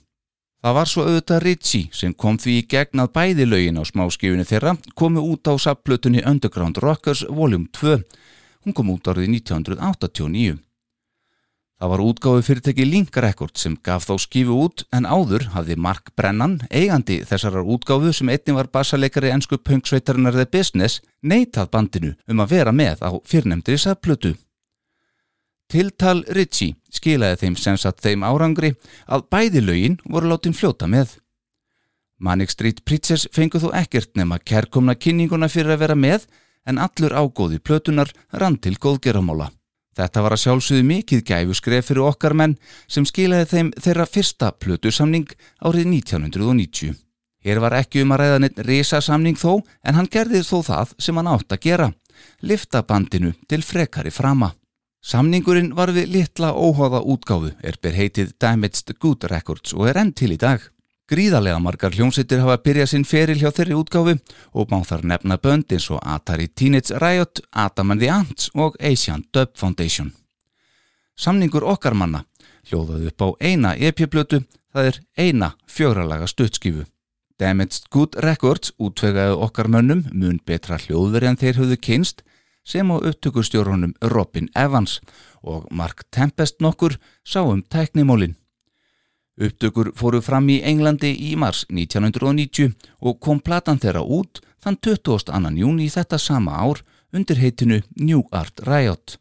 Það 0.60 0.76
var 0.76 0.90
svo 0.92 1.06
auðvitað 1.08 1.44
Ritchie 1.46 1.90
sem 1.96 2.14
kom 2.14 2.38
því 2.38 2.58
í 2.60 2.66
gegn 2.70 3.02
að 3.02 3.14
bæði 3.16 3.46
lögin 3.48 3.80
á 3.80 3.84
smáskifinu 3.88 4.46
þeirra 4.46 4.76
komu 4.94 5.24
út 5.24 5.48
á 5.48 5.56
sapplötunni 5.56 6.22
Underground 6.28 6.78
Rockers 6.84 7.24
Vol. 7.26 7.56
2. 7.74 8.02
Hún 8.68 8.76
kom 8.76 8.92
út 8.92 9.08
árið 9.08 9.32
1989. 9.40 10.60
Það 11.80 11.92
var 11.94 12.02
útgáfi 12.04 12.44
fyrirtæki 12.44 12.84
Link 12.84 13.18
Record 13.24 13.56
sem 13.56 13.78
gaf 13.88 14.04
þá 14.04 14.18
skifu 14.20 14.56
út 14.66 14.82
en 14.92 15.06
áður 15.08 15.46
hafði 15.54 15.78
Mark 15.80 16.10
Brennan, 16.20 16.58
eigandi 16.68 17.22
þessarar 17.24 17.64
útgáfu 17.64 18.12
sem 18.12 18.28
einnig 18.28 18.58
var 18.58 18.68
bassaleikari 18.74 19.30
ennsku 19.32 19.62
punksveitarinnar 19.64 20.36
The 20.36 20.44
Business, 20.52 21.00
neitað 21.24 21.70
bandinu 21.72 22.10
um 22.28 22.44
að 22.44 22.52
vera 22.52 22.74
með 22.76 23.00
á 23.00 23.16
fyrrnemdri 23.24 23.78
sapplötu. 23.80 24.34
Tiltal 25.72 26.26
Ritchie 26.36 26.76
skilaði 26.92 27.46
þeim 27.46 27.56
sem 27.56 27.80
satt 27.80 28.04
þeim 28.04 28.26
árangri 28.28 28.74
að 29.08 29.30
bæði 29.32 29.62
lögin 29.64 29.96
voru 30.04 30.34
látin 30.34 30.58
fljóta 30.58 30.90
með. 30.90 31.14
Manic 32.20 32.52
Street 32.52 32.84
Preachers 32.84 33.30
fengu 33.32 33.62
þó 33.64 33.70
ekkert 33.80 34.20
nema 34.20 34.42
kærkomna 34.44 34.98
kynninguna 35.00 35.48
fyrir 35.48 35.78
að 35.78 35.86
vera 35.86 35.96
með 35.96 36.28
en 36.68 36.84
allur 36.84 37.16
ágóði 37.16 37.62
plötunar 37.64 38.12
rann 38.36 38.60
til 38.60 38.76
góðgeramála. 38.76 39.48
Þetta 40.00 40.22
var 40.24 40.32
að 40.32 40.44
sjálfsögðu 40.46 40.84
mikið 40.88 41.22
gæfu 41.28 41.56
skref 41.58 41.90
fyrir 41.90 42.06
okkar 42.08 42.36
menn 42.40 42.56
sem 42.88 43.04
skilaði 43.08 43.50
þeim 43.52 43.72
þeirra 43.84 44.06
fyrsta 44.08 44.52
plötusamning 44.56 45.28
árið 45.60 45.90
1990. 45.92 46.94
Hér 47.44 47.60
var 47.64 47.76
ekki 47.76 48.06
um 48.06 48.14
að 48.16 48.22
ræða 48.22 48.38
neitt 48.44 48.62
risasamning 48.68 49.36
þó 49.40 49.60
en 49.84 50.00
hann 50.00 50.08
gerði 50.12 50.42
þó 50.48 50.58
það 50.70 50.96
sem 51.04 51.20
hann 51.20 51.32
átt 51.34 51.52
að 51.56 51.64
gera, 51.68 51.92
lifta 52.40 52.84
bandinu 52.88 53.34
til 53.52 53.60
frekari 53.64 54.12
frama. 54.12 54.54
Samningurinn 55.04 55.72
var 55.76 55.92
við 55.96 56.12
litla 56.16 56.52
óháða 56.56 57.04
útgáfu 57.04 57.54
er 57.64 57.80
ber 57.84 57.96
heitið 57.96 58.36
Damaged 58.40 58.96
Good 59.00 59.28
Records 59.32 59.76
og 59.76 59.88
er 59.92 60.00
enn 60.00 60.16
til 60.16 60.32
í 60.36 60.40
dag. 60.40 60.64
Gríðarlega 61.10 61.58
margar 61.58 61.96
hljómsveitir 61.98 62.44
hafa 62.44 62.60
byrjað 62.62 62.92
sinn 62.92 63.06
feril 63.08 63.40
hjá 63.42 63.50
þeirri 63.50 63.78
útgáfu 63.80 64.14
og 64.54 64.70
má 64.70 64.84
þar 64.86 65.08
nefna 65.10 65.40
bönd 65.42 65.72
eins 65.74 65.88
og 65.90 66.04
Atari 66.06 66.46
Teenage 66.54 67.00
Riot, 67.02 67.42
Adam 67.50 67.96
and 67.96 68.04
the 68.04 68.12
Ants 68.14 68.52
og 68.54 68.78
Asian 68.78 69.24
Dub 69.34 69.56
Foundation. 69.58 70.12
Samningur 71.18 71.66
okkar 71.66 71.98
manna 71.98 72.28
hljóðaði 72.70 73.10
upp 73.10 73.26
á 73.26 73.28
eina 73.42 73.74
EP-plötu, 73.74 74.44
það 74.70 74.92
er 74.92 75.00
eina 75.18 75.50
fjóralaga 75.66 76.28
stuttskifu. 76.30 76.86
Damaged 77.40 77.90
Good 77.90 78.20
Records 78.22 78.76
útvegaði 78.78 79.38
okkar 79.40 79.70
mönnum 79.72 80.06
mun 80.14 80.38
betra 80.46 80.78
hljóðveri 80.78 81.32
en 81.32 81.40
þeir 81.42 81.64
höfðu 81.64 81.80
kynst 81.82 82.22
sem 82.62 82.92
á 82.94 83.02
upptökustjórunum 83.02 83.96
Robin 84.14 84.52
Evans 84.54 85.00
og 85.42 85.66
Mark 85.72 86.06
Tempest 86.14 86.62
nokkur 86.62 87.00
sá 87.26 87.42
um 87.42 87.64
tæknimólinn. 87.66 88.36
Upptökur 89.40 89.94
fóru 89.96 90.20
fram 90.20 90.50
í 90.52 90.60
Englandi 90.68 91.14
í 91.16 91.36
mars 91.40 91.64
1990 91.72 92.74
og 93.00 93.20
kom 93.24 93.40
platan 93.40 93.80
þeirra 93.80 94.02
út 94.04 94.42
þann 94.60 94.76
22. 94.84 95.54
júni 95.62 95.88
þetta 95.88 96.20
sama 96.20 96.58
ár 96.60 96.82
undir 97.16 97.40
heitinu 97.40 97.80
New 97.96 98.26
Art 98.36 98.60
Riot. 98.68 99.16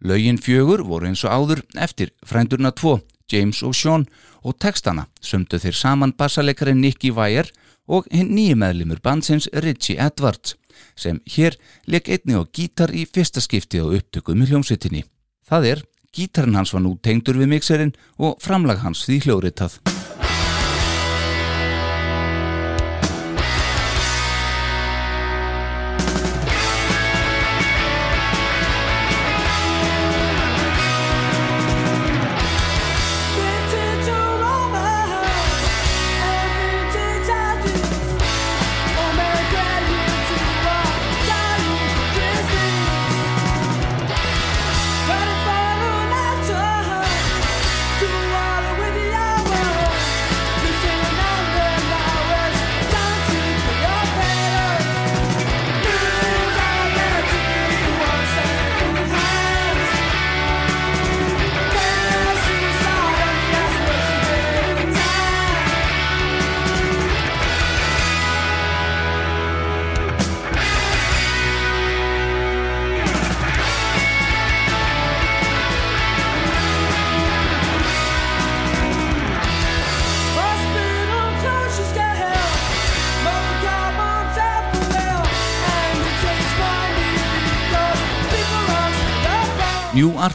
Laugin 0.00 0.40
fjögur 0.40 0.82
voru 0.88 1.10
eins 1.10 1.24
og 1.24 1.32
áður 1.32 1.62
eftir 1.76 2.12
frændurna 2.24 2.72
tvo, 2.72 3.00
James 3.28 3.62
og 3.62 3.74
Sean 3.74 4.06
og 4.42 4.56
textana 4.62 5.06
sömdu 5.20 5.60
þeir 5.60 5.76
saman 5.76 6.14
bassalekarinn 6.16 6.80
Nicky 6.80 7.10
Wire 7.12 7.52
og 7.86 8.08
hinn 8.12 8.32
nýju 8.32 8.56
meðlimur 8.60 9.02
bandsins 9.02 9.48
Richie 9.52 10.00
Edwards 10.00 10.56
sem 10.96 11.20
hér 11.28 11.56
leik 11.86 12.08
einni 12.08 12.36
á 12.36 12.42
gítar 12.48 12.92
í 12.96 13.04
fyrsta 13.04 13.42
skipti 13.44 13.80
á 13.80 13.86
upptökum 13.86 14.42
í 14.42 14.48
hljómsveitinni. 14.48 15.04
Það 15.46 15.68
er 15.72 15.82
Gítarinn 16.16 16.56
hans 16.56 16.72
var 16.72 16.80
nú 16.80 16.94
tengdur 17.04 17.36
við 17.36 17.50
mixerinn 17.52 17.92
og 18.16 18.38
framlag 18.40 18.80
hans 18.80 19.04
því 19.04 19.18
hljóritað. 19.26 19.76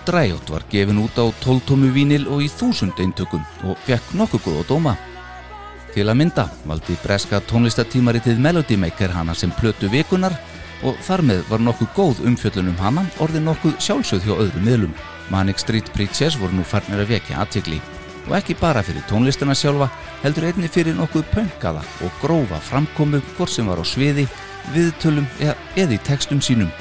Art 0.02 0.14
Riot 0.16 0.50
var 0.50 0.64
gefin 0.70 0.98
út 0.98 1.14
á 1.14 1.30
12 1.30 1.62
tómu 1.68 1.92
vínil 1.94 2.24
og 2.26 2.42
í 2.42 2.48
þúsund 2.50 2.98
eintökum 2.98 3.44
og 3.70 3.78
fekk 3.86 4.16
nokkuð 4.18 4.42
góð 4.42 4.58
á 4.58 4.64
dóma. 4.66 4.94
Til 5.94 6.08
að 6.10 6.18
mynda 6.18 6.46
valdi 6.66 6.96
breska 7.04 7.38
tónlistatímaritið 7.46 8.42
Melody 8.42 8.80
Maker 8.82 9.14
hana 9.14 9.36
sem 9.38 9.54
plötu 9.54 9.92
vikunar 9.94 10.34
og 10.82 10.98
þar 11.06 11.22
með 11.22 11.46
var 11.52 11.62
nokkuð 11.62 11.94
góð 11.94 12.26
umfjöllun 12.32 12.74
um 12.74 12.82
hana 12.82 13.06
orðið 13.22 13.46
nokkuð 13.46 13.78
sjálfsögð 13.78 14.26
hjá 14.26 14.36
öðrum 14.40 14.66
miðlum. 14.66 15.00
Manic 15.30 15.62
Street 15.62 15.94
Preachers 15.94 16.40
voru 16.42 16.58
nú 16.58 16.66
farnir 16.66 17.06
að 17.06 17.14
vekja 17.20 17.38
aðtegli 17.44 17.78
og 18.26 18.38
ekki 18.42 18.58
bara 18.58 18.82
fyrir 18.82 19.06
tónlistina 19.06 19.54
sjálfa 19.54 19.92
heldur 20.24 20.50
einni 20.50 20.70
fyrir 20.70 20.98
nokkuð 20.98 21.30
pönkaða 21.36 21.86
og 22.02 22.22
grófa 22.24 22.58
framkomu 22.58 23.22
hvort 23.36 23.54
sem 23.54 23.70
var 23.70 23.78
á 23.78 23.86
sviði, 23.86 24.26
viðtölum 24.74 25.30
eða, 25.38 25.94
í 25.94 26.02
textum 26.02 26.42
sínum 26.42 26.74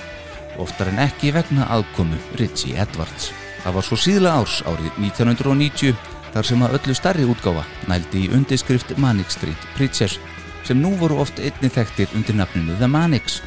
oftar 0.59 0.91
en 0.91 1.03
ekki 1.05 1.31
vegna 1.37 1.69
aðkomu 1.71 2.19
Ritchie 2.41 2.79
Edwards. 2.81 3.31
Það 3.61 3.77
var 3.77 3.87
svo 3.87 3.99
síðla 4.01 4.35
árs 4.41 4.61
árið 4.65 4.91
1990 4.99 5.95
þar 6.35 6.47
sem 6.47 6.65
að 6.65 6.77
öllu 6.79 6.97
starri 6.97 7.29
útgáfa 7.29 7.65
nældi 7.91 8.25
í 8.25 8.33
undirskrift 8.35 8.97
Manic 8.99 9.33
Street 9.35 9.69
Preachers 9.77 10.19
sem 10.65 10.81
nú 10.81 10.95
voru 11.01 11.21
oft 11.23 11.41
einni 11.43 11.71
þekktir 11.73 12.13
undir 12.17 12.37
nafninu 12.39 12.77
The 12.79 12.89
Manics. 12.89 13.41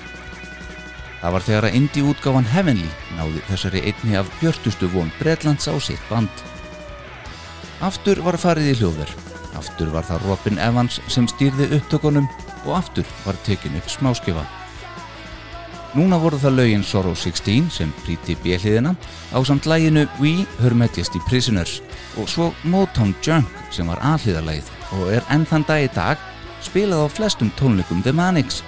Það 1.21 1.35
var 1.35 1.45
þegar 1.47 1.67
að 1.69 1.77
indie 1.79 2.03
útgáfan 2.03 2.49
Heavenly 2.51 2.89
náði 3.17 3.43
þessari 3.47 3.83
einni 3.89 4.17
af 4.19 4.31
björtustu 4.41 4.89
von 4.91 5.11
Bredlands 5.19 5.69
á 5.71 5.75
sitt 5.79 6.09
band. 6.09 6.43
Aftur 7.83 8.19
var 8.25 8.35
farið 8.39 8.73
í 8.73 8.75
hljóðverð, 8.81 9.13
aftur 9.59 9.93
var 9.93 10.03
það 10.07 10.27
Robin 10.27 10.59
Evans 10.59 10.99
sem 11.11 11.27
stýrði 11.31 11.69
upptökunum 11.79 12.27
og 12.65 12.75
aftur 12.77 13.07
var 13.23 13.39
tekin 13.47 13.79
upp 13.79 13.89
smáskifa. 13.91 14.43
Núna 15.93 16.17
voru 16.17 16.39
það 16.41 16.55
lögin 16.57 16.83
Sorrow 16.83 17.13
16 17.13 17.67
sem 17.69 17.91
príti 18.01 18.33
bjelliðina 18.41 18.95
á 19.29 19.37
samt 19.45 19.67
læginu 19.69 20.07
We, 20.17 20.47
Her 20.57 20.73
Majesty 20.73 21.19
Prisoners 21.27 21.83
og 22.17 22.25
svo 22.31 22.47
Motown 22.65 23.11
Junk 23.21 23.45
sem 23.69 23.85
var 23.85 24.01
aðliðarlægið 24.01 24.71
og 24.97 25.11
er 25.13 25.27
enn 25.29 25.45
þann 25.45 25.65
dag 25.69 25.83
í 25.85 25.91
dag 25.93 26.23
spilað 26.65 27.05
á 27.05 27.07
flestum 27.13 27.51
tónleikum 27.59 28.01
The 28.01 28.09
Manics. 28.09 28.63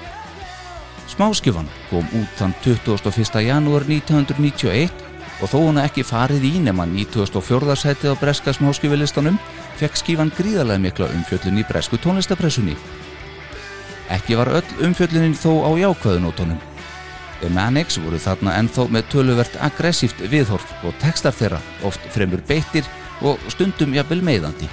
Smáskifan 1.09 1.65
kom 1.89 2.05
út 2.13 2.37
þann 2.37 2.53
21. 2.61 3.41
janúar 3.41 3.87
1991 3.89 4.93
og 5.41 5.49
þó 5.49 5.57
hún 5.63 5.81
ekki 5.81 6.05
farið 6.05 6.45
í 6.45 6.53
nema 6.61 6.85
94. 6.85 7.79
setið 7.87 8.13
á 8.13 8.21
breska 8.21 8.53
smáskifilistanum 8.53 9.41
fekk 9.81 9.97
skifan 9.97 10.33
gríðarlega 10.37 10.85
mikla 10.85 11.09
umfjöllun 11.17 11.57
í 11.57 11.65
bresku 11.65 11.97
tónlistapressunni. 12.05 12.77
Ekki 14.13 14.37
var 14.37 14.53
öll 14.61 14.85
umfjöllunin 14.85 15.33
þó 15.33 15.65
á 15.65 15.71
jákvæðunótonum 15.73 16.74
The 17.41 17.49
Manics 17.51 17.99
voru 17.99 18.19
þarna 18.21 18.55
ennþá 18.61 18.87
með 18.95 19.07
töluvert 19.11 19.57
aggressíft 19.63 20.21
viðhorf 20.31 20.71
og 20.87 20.95
textar 21.03 21.35
þeirra 21.35 21.59
oft 21.87 22.03
fremur 22.15 22.41
beittir 22.47 22.87
og 23.25 23.41
stundum 23.51 23.95
jafnvel 23.95 24.23
meðandi. 24.23 24.69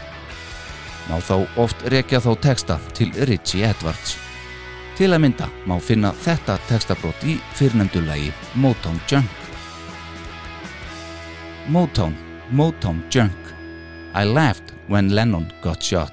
Má 1.11 1.19
þá 1.19 1.43
oft 1.59 1.83
rekja 1.91 2.21
þá 2.23 2.33
texta 2.47 2.79
til 2.95 3.11
Ritchie 3.27 3.67
Edwards. 3.67 4.17
Til 4.97 5.11
að 5.11 5.25
mynda 5.25 5.49
má 5.67 5.79
finna 5.83 6.13
þetta 6.23 6.59
textabrót 6.69 7.25
í 7.27 7.39
fyrrnendulagi 7.59 8.31
Motown 8.55 9.01
Junk. 9.11 9.39
Motown, 11.69 12.15
Motown 12.51 13.03
Junk. 13.11 13.39
I 14.15 14.25
laughed 14.25 14.75
when 14.89 15.15
Lennon 15.15 15.51
got 15.63 15.83
shot. 15.83 16.13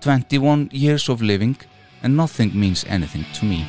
21 0.00 0.70
years 0.72 1.08
of 1.08 1.20
living 1.20 1.56
and 2.02 2.16
nothing 2.16 2.50
means 2.54 2.86
anything 2.88 3.24
to 3.34 3.44
me. 3.44 3.66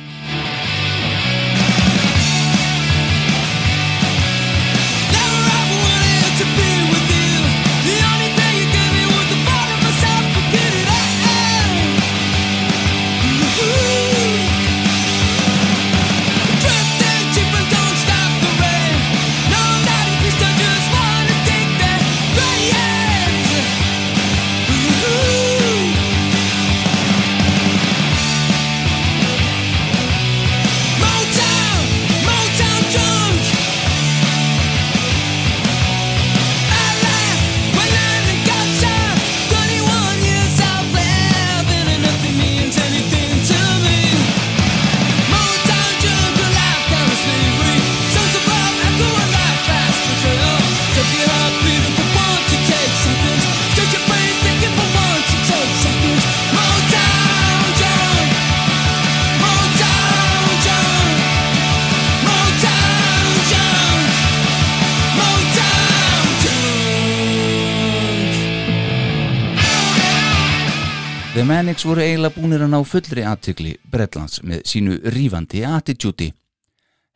The 71.32 71.44
Manics 71.48 71.86
voru 71.88 72.02
eiginlega 72.04 72.36
búnir 72.36 72.60
að 72.60 72.74
ná 72.74 72.82
fullri 72.84 73.22
aðtykli 73.24 73.70
Bretlands 73.88 74.42
með 74.44 74.66
sínu 74.68 74.98
rífandi 75.14 75.62
attitúti. 75.64 76.26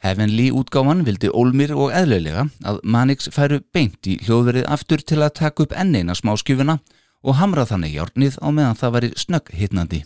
Heavenly 0.00 0.46
útgáfan 0.56 1.02
vildi 1.04 1.28
ólmir 1.28 1.74
og 1.76 1.92
eðlilega 1.92 2.46
að 2.64 2.78
Manics 2.80 3.28
færu 3.34 3.58
beint 3.76 4.08
í 4.08 4.14
hljóðverið 4.24 4.70
aftur 4.72 5.04
til 5.04 5.18
að 5.20 5.34
taka 5.36 5.66
upp 5.66 5.74
enn 5.76 5.92
eina 5.98 6.16
smáskjöfuna 6.16 6.78
og 7.28 7.36
hamra 7.36 7.66
þannig 7.68 7.98
járnið 7.98 8.38
á 8.40 8.48
meðan 8.48 8.80
það 8.80 8.94
væri 8.96 9.12
snögg 9.20 9.52
hittnandi. 9.52 10.00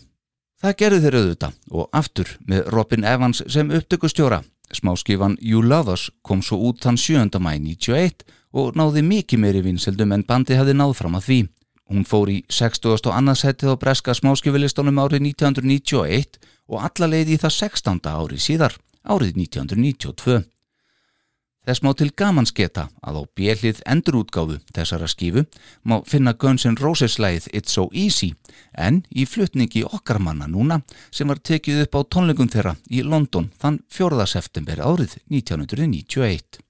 Það 0.59 0.77
gerðu 0.83 0.99
þeir 1.05 1.19
auðvitað 1.21 1.55
og 1.71 1.89
aftur 2.01 2.35
með 2.51 2.67
Robin 2.75 3.07
Evans 3.07 3.43
sem 3.47 3.71
upptökustjóra. 3.71 4.41
Smáskifan 4.75 5.39
You 5.39 5.63
Love 5.63 5.95
Us 5.95 6.09
kom 6.19 6.43
svo 6.43 6.59
út 6.67 6.83
þann 6.83 6.99
7. 6.99 7.39
mæ 7.39 7.55
91 7.63 8.27
og 8.51 8.75
náði 8.75 9.07
mikið 9.07 9.39
meiri 9.47 9.63
vinseldum 9.71 10.11
en 10.11 10.27
bandi 10.27 10.59
hafði 10.59 10.75
náð 10.75 10.99
fram 10.99 11.15
að 11.15 11.27
því. 11.29 11.41
Hún 11.91 12.05
fór 12.07 12.29
í 12.31 12.37
60. 12.47 13.03
og 13.09 13.11
annað 13.11 13.41
setið 13.41 13.73
á 13.75 13.81
breska 13.81 14.13
smáskifilistunum 14.15 15.01
árið 15.03 15.25
1991 15.33 16.39
og 16.71 16.85
alla 16.87 17.09
leið 17.11 17.33
í 17.35 17.39
það 17.41 17.53
16. 17.57 17.99
árið 18.07 18.43
síðar, 18.45 18.77
árið 19.03 19.35
1992. 19.43 20.37
Þess 21.67 21.83
má 21.83 21.91
til 21.93 22.07
gamans 22.17 22.55
geta 22.55 22.87
að 23.05 23.19
á 23.19 23.23
bjellið 23.37 23.83
endurútgáfu 23.91 24.61
þessara 24.71 25.11
skífu 25.11 25.43
má 25.83 25.99
finna 26.07 26.31
Guns 26.33 26.65
N' 26.65 26.79
Roses 26.79 27.19
lægið 27.19 27.51
It's 27.51 27.75
So 27.75 27.89
Easy 27.91 28.31
en 28.71 29.03
í 29.11 29.27
flutningi 29.27 29.83
okkar 29.83 30.23
manna 30.23 30.47
núna 30.47 30.79
sem 31.11 31.27
var 31.27 31.43
tekið 31.43 31.83
upp 31.83 31.99
á 31.99 32.01
tónleikum 32.07 32.49
þeirra 32.49 32.77
í 32.89 33.03
London 33.03 33.51
þann 33.61 33.83
4. 33.91 34.25
september 34.31 34.79
árið 34.79 35.19
1991. 35.27 36.63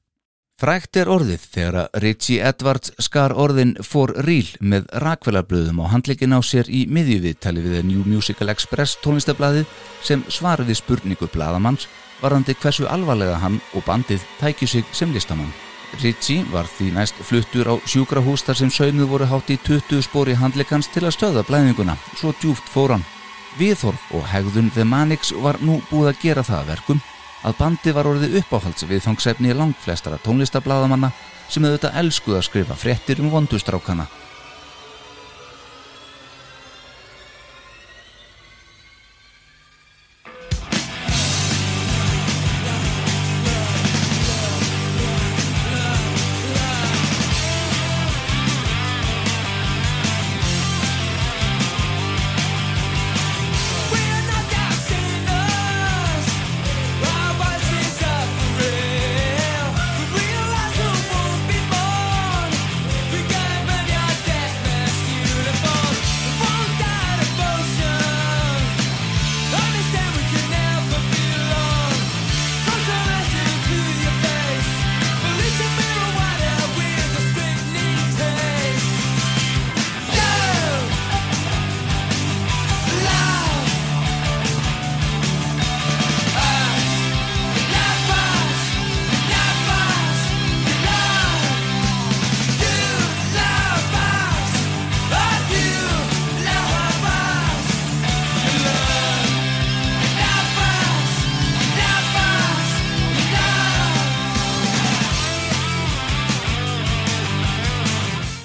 Frækt 0.61 0.99
er 1.01 1.09
orðið 1.09 1.45
þegar 1.55 1.75
að 1.79 1.95
Ritchie 2.03 2.41
Edwards 2.45 2.91
skar 3.01 3.33
orðin 3.33 3.71
for 3.81 4.11
real 4.27 4.45
með 4.61 4.91
rakvelarblöðum 5.01 5.79
á 5.81 5.89
handleikin 5.89 6.35
á 6.37 6.39
sér 6.45 6.67
í 6.69 6.83
miðjuviðtali 6.85 7.63
við 7.63 7.87
New 7.87 8.03
Musical 8.05 8.51
Express 8.53 8.99
tónlistablaðið 9.01 9.71
sem 10.05 10.21
svar 10.29 10.61
við 10.61 10.77
spurningu 10.77 11.31
bladamanns 11.33 11.87
varandi 12.21 12.53
hversu 12.53 12.85
alvarlega 12.85 13.39
hann 13.41 13.57
og 13.73 13.87
bandið 13.87 14.21
tækju 14.37 14.69
sig 14.69 14.91
sem 14.93 15.09
listamann. 15.15 15.49
Ritchie 16.03 16.45
var 16.53 16.69
því 16.69 16.91
næst 16.93 17.17
fluttur 17.25 17.73
á 17.73 17.75
sjúkrahús 17.89 18.45
þar 18.45 18.61
sem 18.61 18.69
saunuð 18.69 19.09
voru 19.15 19.31
hátt 19.33 19.49
í 19.49 19.57
20 19.65 20.05
spóri 20.05 20.37
handleikans 20.37 20.91
til 20.93 21.07
að 21.07 21.15
stöða 21.17 21.47
blæðinguna, 21.49 21.97
svo 22.13 22.35
djúft 22.37 22.69
fór 22.69 22.93
hann. 22.99 23.07
Viðhorf 23.57 24.13
og 24.13 24.29
hegðun 24.29 24.69
The 24.77 24.85
Manics 24.85 25.33
var 25.41 25.57
nú 25.65 25.81
búið 25.89 26.13
að 26.13 26.21
gera 26.21 26.45
það 26.45 26.61
að 26.61 26.71
verkum 26.75 27.01
að 27.41 27.57
bandið 27.57 27.95
var 27.97 28.09
orðið 28.11 28.39
uppáhalds 28.41 28.85
við 28.89 29.05
fangsefni 29.05 29.53
langflestara 29.57 30.21
tónlistablaðamanna 30.25 31.11
sem 31.51 31.65
auðvitað 31.65 31.97
elskuð 32.03 32.37
að 32.39 32.47
skrifa 32.47 32.77
fréttir 32.79 33.21
um 33.23 33.31
vondustrákana. 33.33 34.07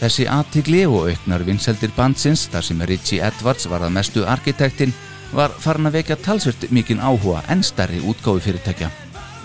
Þessi 0.07 0.29
aðtigli 0.31 0.85
og 0.87 1.09
auknar 1.11 1.43
vinseldir 1.43 1.91
bandsins 1.97 2.45
þar 2.53 2.63
sem 2.63 2.83
Richie 2.87 3.25
Edwards 3.27 3.67
var 3.67 3.83
að 3.83 3.97
mestu 3.97 4.23
arkitektinn 4.23 4.93
var 5.35 5.51
farin 5.59 5.89
að 5.89 5.97
vekja 5.97 6.17
talsvert 6.23 6.69
mikinn 6.71 7.01
áhuga 7.03 7.41
en 7.51 7.65
stærri 7.67 7.99
útgáfi 7.99 8.45
fyrirtækja. 8.45 8.87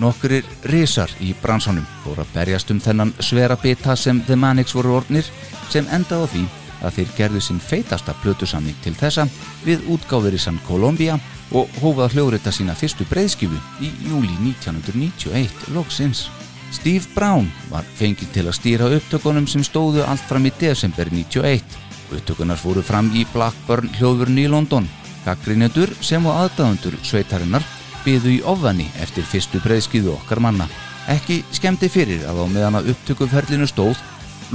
Nokkurir 0.04 0.46
risar 0.70 1.10
í 1.18 1.32
bransanum 1.42 1.88
fór 2.04 2.22
að 2.22 2.36
berjast 2.36 2.70
um 2.70 2.82
þennan 2.84 3.14
svera 3.18 3.58
bita 3.58 3.96
sem 3.98 4.20
The 4.28 4.38
Manics 4.38 4.76
voru 4.78 5.00
ornir 5.00 5.26
sem 5.74 5.90
endaði 5.98 6.30
því 6.36 6.44
að 6.86 7.00
þeir 7.00 7.16
gerðu 7.18 7.42
sinn 7.48 7.64
feitasta 7.72 8.14
plötusamning 8.22 8.78
til 8.86 8.94
þessa 8.94 9.26
við 9.66 10.38
San 10.38 10.62
Colombia 10.68 11.18
og 11.58 11.74
hófað 11.82 12.14
hljóðrita 12.14 12.54
sína 12.54 12.78
fyrstu 12.78 13.10
breyðskifu 13.10 13.58
í 13.82 13.90
júli 14.06 14.38
1991 14.46 15.74
loksins. 15.74 16.30
Steve 16.72 17.04
Brown 17.14 17.50
var 17.70 17.84
fengið 18.00 18.32
til 18.32 18.46
að 18.48 18.56
stýra 18.56 18.88
upptökunum 18.96 19.48
sem 19.50 19.64
stóðu 19.66 20.06
allt 20.08 20.24
fram 20.30 20.46
í 20.48 20.52
desember 20.60 21.10
91. 21.12 21.76
Upptökunar 22.16 22.60
fóru 22.60 22.84
fram 22.84 23.12
í 23.12 23.26
Blackburn 23.34 23.92
hljóðurni 23.98 24.46
í 24.48 24.52
London. 24.52 24.88
Gaggrinendur 25.26 25.92
sem 26.02 26.24
og 26.26 26.40
aðdáðundur 26.46 26.96
sveitarinnar 27.04 27.66
byðu 28.06 28.32
í 28.38 28.40
ofðani 28.48 28.88
eftir 29.04 29.28
fyrstu 29.28 29.60
breyðskifu 29.66 30.16
okkar 30.16 30.42
manna. 30.42 30.70
Ekki 31.12 31.42
skemmti 31.52 31.90
fyrir 31.92 32.24
að 32.30 32.40
á 32.40 32.46
meðan 32.56 32.80
að 32.80 32.92
upptökuferlinu 32.96 33.68
stóð 33.70 34.00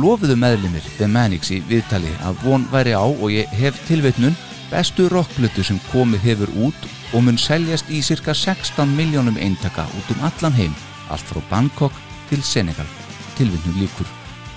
lofuðu 0.00 0.38
meðlimir 0.40 0.88
The 0.96 1.08
Manics 1.10 1.52
í 1.52 1.60
viðtali 1.68 2.10
að 2.24 2.40
von 2.46 2.66
væri 2.72 2.96
á 2.96 3.04
og 3.04 3.28
ég 3.32 3.52
hef 3.60 3.78
tilveitnun 3.88 4.36
bestu 4.70 5.10
rockblötu 5.12 5.64
sem 5.64 5.78
komið 5.92 6.24
hefur 6.30 6.56
út 6.68 6.88
og 7.12 7.28
mun 7.28 7.38
seljast 7.38 7.92
í 7.92 8.00
cirka 8.02 8.34
16 8.34 8.96
miljónum 8.96 9.36
eintaka 9.36 9.86
út 10.00 10.10
um 10.16 10.26
allan 10.26 10.56
heim, 10.56 10.74
allt 11.12 11.28
frá 11.28 11.44
Bangkok 11.52 12.05
til 12.30 12.42
Senegal. 12.42 12.88
Tilvinnum 13.36 13.80
líkur. 13.80 14.08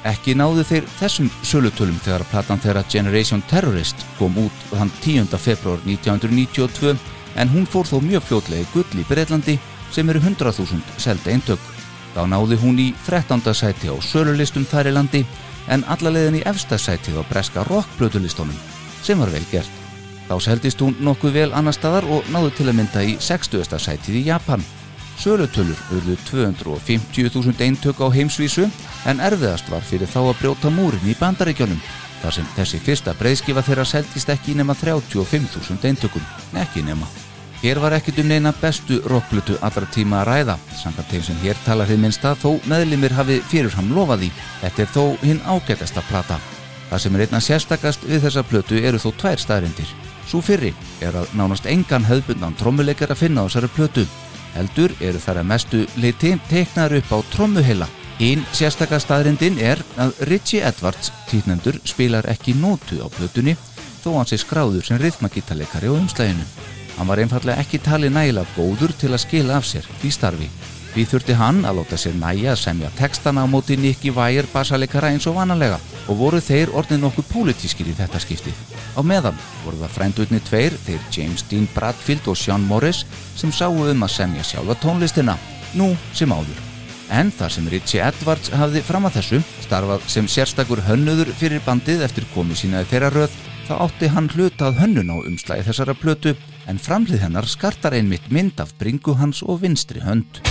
Ekki 0.07 0.35
náðu 0.37 0.63
þeir 0.63 0.85
þessum 0.99 1.27
sölutölum 1.43 1.97
þegar 2.05 2.23
platan 2.31 2.61
þeirra 2.63 2.85
Generation 2.87 3.41
Terrorist 3.51 4.05
kom 4.17 4.37
út 4.39 4.61
þann 4.71 4.91
10. 5.03 5.33
februar 5.35 5.81
1992 5.83 6.95
en 7.35 7.51
hún 7.51 7.67
fór 7.67 7.87
þó 7.87 7.99
mjög 8.03 8.29
fljótlega 8.29 8.69
gull 8.73 9.01
í 9.01 9.05
Breitlandi 9.09 9.57
sem 9.91 10.09
eru 10.09 10.21
100.000 10.23 10.79
selda 10.97 11.33
eintök. 11.33 11.59
Þá 12.15 12.23
náði 12.31 12.57
hún 12.63 12.79
í 12.79 12.87
13. 13.05 13.43
sæti 13.53 13.91
á 13.91 13.95
sölulistum 14.01 14.65
þar 14.65 14.89
í 14.89 14.95
landi 14.95 15.25
en 15.69 15.83
allalegin 15.91 16.39
í 16.39 16.45
efsta 16.49 16.79
sætið 16.79 17.19
á 17.21 17.23
breska 17.29 17.67
rockblötulistunum 17.67 18.55
sem 19.03 19.19
var 19.19 19.31
vel 19.35 19.45
gert. 19.51 19.71
Þá 20.29 20.35
seldist 20.45 20.81
hún 20.81 20.97
nokkuð 21.01 21.35
vel 21.35 21.51
annar 21.57 21.73
staðar 21.73 22.07
og 22.07 22.27
náðu 22.33 22.51
til 22.57 22.69
að 22.69 22.77
mynda 22.79 23.03
í 23.03 23.17
60. 23.19 23.65
sætið 23.81 24.21
í 24.21 24.27
Japan. 24.29 24.63
Sölutölur 25.19 25.79
urðu 25.91 26.15
250.000 26.29 27.65
eintök 27.65 27.99
á 27.99 28.07
heimsvísu 28.07 28.69
en 29.05 29.19
erfiðast 29.19 29.67
var 29.67 29.83
fyrir 29.83 30.07
þá 30.07 30.21
að 30.29 30.37
brjóta 30.39 30.71
múrin 30.71 31.09
í 31.11 31.15
bandaríkjónum 31.19 31.81
þar 32.21 32.35
sem 32.35 32.47
þessi 32.55 32.79
fyrsta 32.83 33.15
breyðskifa 33.19 33.63
þeirra 33.67 33.87
seldist 33.87 34.31
ekki 34.31 34.55
nema 34.55 34.75
35.000 34.79 35.89
eintökum, 35.89 36.23
ekki 36.55 36.83
nema. 36.87 37.07
Hér 37.59 37.81
var 37.83 37.91
ekkit 37.97 38.21
um 38.23 38.29
neina 38.31 38.53
bestu 38.55 39.01
rocklutu 39.11 39.57
allra 39.59 39.87
tíma 39.91 40.21
að 40.21 40.29
ræða, 40.29 40.55
samkvæmt 40.79 41.11
þeim 41.11 41.25
sem 41.27 41.41
hér 41.41 41.57
talar 41.65 41.89
þið 41.89 41.99
minnst 42.05 42.23
að 42.23 42.37
þó 42.45 42.69
meðlimir 42.71 43.15
hafi 43.17 43.41
fyrirfram 43.51 43.91
lofaði. 43.95 44.31
Þetta 44.61 44.85
er 44.85 44.93
þó 44.93 45.03
hinn 45.25 45.41
ágætasta 45.43 46.03
plata. 46.07 46.39
Það 46.89 47.03
sem 47.03 47.17
er 47.17 47.25
einna 47.25 47.41
sérstakast 47.43 48.07
við 48.07 48.23
þessa 48.23 48.45
plötu 48.47 48.79
eru 48.79 49.01
þó 49.03 49.11
tvær 49.19 49.43
staðrindir. 49.43 49.91
Svo 50.29 50.39
fyrri 50.45 50.71
er 51.03 51.19
að 51.19 51.35
nánast 51.35 51.67
engan 51.67 52.07
höfbundan 52.07 52.55
trommuleikar 52.55 53.11
að 53.11 53.25
finna 53.25 53.43
á 53.43 53.47
þessari 53.49 53.71
plötu. 53.75 54.07
Heldur 54.55 54.93
eru 54.99 55.21
þar 55.21 55.41
að 55.41 55.49
mestu 55.51 55.85
leiti 55.97 56.33
teknar 56.49 56.95
upp 56.97 57.11
á 57.13 57.17
trommuheila. 57.33 57.87
Hinn 58.19 58.41
sérstakast 58.51 59.07
staðrindin 59.07 59.59
er 59.63 59.79
að 59.95 60.17
Richie 60.27 60.65
Edwards 60.67 61.13
týtnendur 61.29 61.77
spilar 61.87 62.27
ekki 62.27 62.57
nótu 62.57 62.99
á 62.99 63.07
plötunni 63.07 63.55
þó 64.03 64.17
hann 64.17 64.27
sé 64.27 64.39
skráður 64.41 64.83
sem 64.87 64.99
rithmagítarleikari 64.99 65.91
á 65.91 65.93
umslæginu. 65.95 66.47
Hann 66.97 67.07
var 67.07 67.21
einfallega 67.23 67.63
ekki 67.63 67.79
talið 67.79 68.11
nægilega 68.15 68.57
góður 68.57 68.91
til 68.99 69.13
að 69.13 69.23
skila 69.23 69.59
af 69.59 69.69
sér 69.69 69.87
því 70.01 70.11
starfi. 70.11 70.49
Því 70.89 71.05
þurfti 71.11 71.37
hann 71.37 71.63
að 71.69 71.79
láta 71.79 71.99
sér 72.01 72.17
næja 72.19 72.51
að 72.55 72.61
semja 72.63 72.91
textana 72.97 73.45
á 73.45 73.47
móti 73.47 73.77
Nicky 73.77 74.11
Wire 74.11 74.49
basalegara 74.51 75.13
eins 75.13 75.27
og 75.29 75.37
vanalega 75.37 75.77
og 76.09 76.19
voru 76.19 76.41
þeir 76.43 76.73
orðin 76.75 77.05
nokkuð 77.05 77.29
pólitískir 77.31 77.87
í 77.87 77.95
þetta 77.95 78.19
skiptið. 78.25 78.78
Á 78.97 79.01
meðan 79.05 79.37
voru 79.65 79.79
það 79.81 79.93
frændutni 79.97 80.39
tveir, 80.47 80.75
þeir 80.85 81.03
James 81.13 81.45
Dean 81.49 81.67
Bradfield 81.75 82.29
og 82.31 82.37
Sean 82.39 82.65
Morris 82.69 83.03
sem 83.37 83.51
sáu 83.53 83.75
um 83.85 84.05
að 84.05 84.15
semja 84.15 84.45
sjálfa 84.45 84.77
tónlistina, 84.81 85.37
nú 85.77 85.91
sem 86.13 86.31
áður. 86.31 86.65
En 87.09 87.31
þar 87.33 87.53
sem 87.53 87.69
Richie 87.69 88.01
Edwards 88.05 88.51
hafði 88.53 88.83
fram 88.85 89.07
að 89.09 89.19
þessu 89.19 89.39
starfað 89.65 90.09
sem 90.13 90.27
sérstakur 90.29 90.81
hönnuður 90.85 91.31
fyrir 91.39 91.63
bandið 91.65 92.05
eftir 92.05 92.27
komið 92.35 92.63
sínaði 92.63 92.91
þeirra 92.91 93.13
röð 93.15 93.39
þá 93.69 93.73
átti 93.85 94.09
hann 94.13 94.29
hlutað 94.33 94.77
hönnun 94.81 95.13
á 95.13 95.17
umslægi 95.21 95.67
þessara 95.69 95.97
plötu 95.97 96.35
en 96.69 96.81
framlið 96.81 97.25
hennar 97.25 97.49
skartar 97.49 97.97
einmitt 97.97 98.29
mynd 98.33 98.61
af 98.61 98.75
bringu 98.81 99.17
hans 99.17 99.41
og 99.45 99.63
vinstri 99.65 100.05
hönd. 100.05 100.41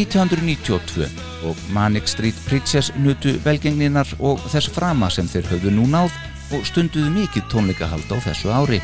1992 0.00 1.08
og 1.44 1.56
Manic 1.74 2.08
Street 2.08 2.38
Preachers 2.48 2.92
nutu 2.96 3.34
velgengninar 3.44 4.08
og 4.18 4.40
þess 4.48 4.72
frama 4.72 5.10
sem 5.12 5.28
þeir 5.28 5.50
höfðu 5.52 5.74
nú 5.76 5.88
náð 5.90 6.16
og 6.56 6.64
stunduðu 6.66 7.12
mikið 7.20 7.50
tónleikahald 7.52 8.08
á 8.08 8.16
þessu 8.24 8.54
ári. 8.54 8.80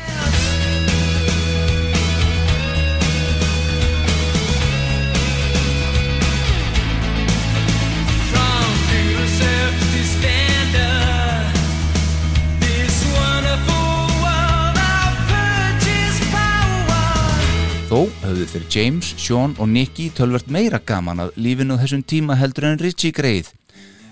Höfðu 18.27 18.45
þeir 18.51 18.65
James, 18.73 19.09
Sean 19.17 19.55
og 19.57 19.69
Nicky 19.71 20.09
tölvert 20.15 20.49
meira 20.51 20.79
gaman 20.83 21.23
að 21.25 21.35
lífinu 21.39 21.77
þessum 21.79 22.03
tíma 22.03 22.37
heldur 22.39 22.67
en 22.69 22.81
Richie 22.81 23.15
greið. 23.15 23.51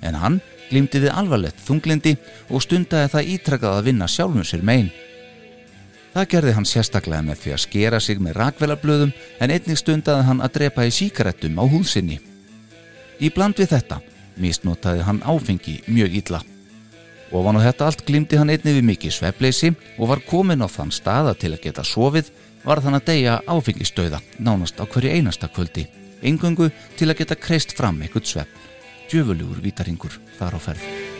En 0.06 0.18
hann 0.20 0.40
glýmdi 0.70 1.02
við 1.04 1.14
alvarlegt 1.14 1.60
þunglindi 1.66 2.16
og 2.50 2.64
stundaði 2.64 3.12
það 3.14 3.34
ítrakað 3.36 3.80
að 3.80 3.90
vinna 3.90 4.08
sjálfum 4.10 4.48
sér 4.48 4.64
megin. 4.66 4.92
Það 6.16 6.30
gerði 6.32 6.56
hann 6.56 6.68
sérstaklega 6.70 7.28
með 7.28 7.42
því 7.44 7.54
að 7.56 7.64
skera 7.66 8.00
sig 8.00 8.22
með 8.24 8.38
rakvelablöðum 8.40 9.14
en 9.44 9.52
einnig 9.52 9.80
stundaði 9.82 10.28
hann 10.30 10.44
að 10.46 10.54
drepa 10.60 10.88
í 10.88 10.94
síkarettum 10.96 11.60
á 11.60 11.64
húðsinni. 11.68 12.22
Í 13.20 13.32
bland 13.36 13.60
við 13.60 13.74
þetta 13.76 14.00
misnotaði 14.40 15.04
hann 15.04 15.24
áfengi 15.28 15.82
mjög 15.88 16.16
illa. 16.22 16.42
Og 17.36 17.44
van 17.44 17.60
á 17.60 17.66
þetta 17.68 17.90
allt 17.90 18.06
glimti 18.08 18.40
hann 18.40 18.54
einnig 18.54 18.78
við 18.78 18.88
mikið 18.94 19.18
svefleysi 19.18 19.74
og 20.00 20.12
var 20.14 20.24
komin 20.24 20.64
á 20.64 20.72
þann 20.72 20.94
staða 20.96 21.36
til 21.36 21.52
að 21.56 21.64
geta 21.68 21.84
sofið 21.84 22.32
var 22.66 22.82
þann 22.84 23.00
að 23.00 23.08
deyja 23.12 23.40
áfengistöða 23.48 24.22
nánast 24.42 24.82
á 24.82 24.86
hverju 24.86 25.14
einasta 25.14 25.50
kvöldi. 25.50 25.88
Engungu 26.26 26.72
til 26.98 27.12
að 27.12 27.22
geta 27.22 27.38
kreist 27.40 27.76
fram 27.78 28.02
eitthvað 28.02 28.32
svefn. 28.32 28.64
Djöfulugur 29.12 29.62
vítaringur 29.62 30.18
þar 30.40 30.58
á 30.58 30.60
ferð. 30.60 31.15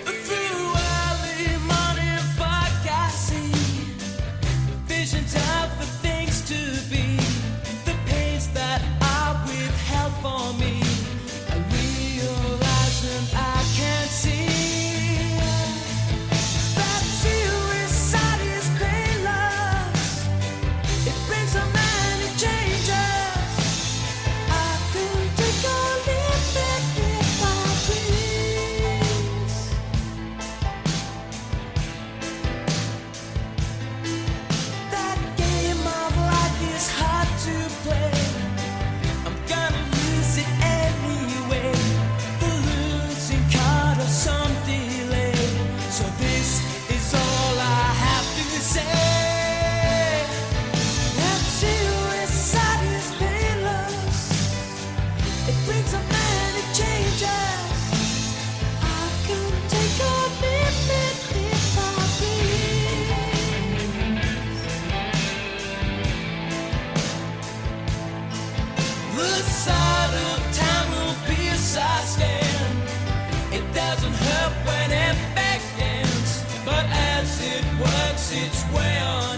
Its 78.38 78.64
way 78.74 79.00
on 79.00 79.35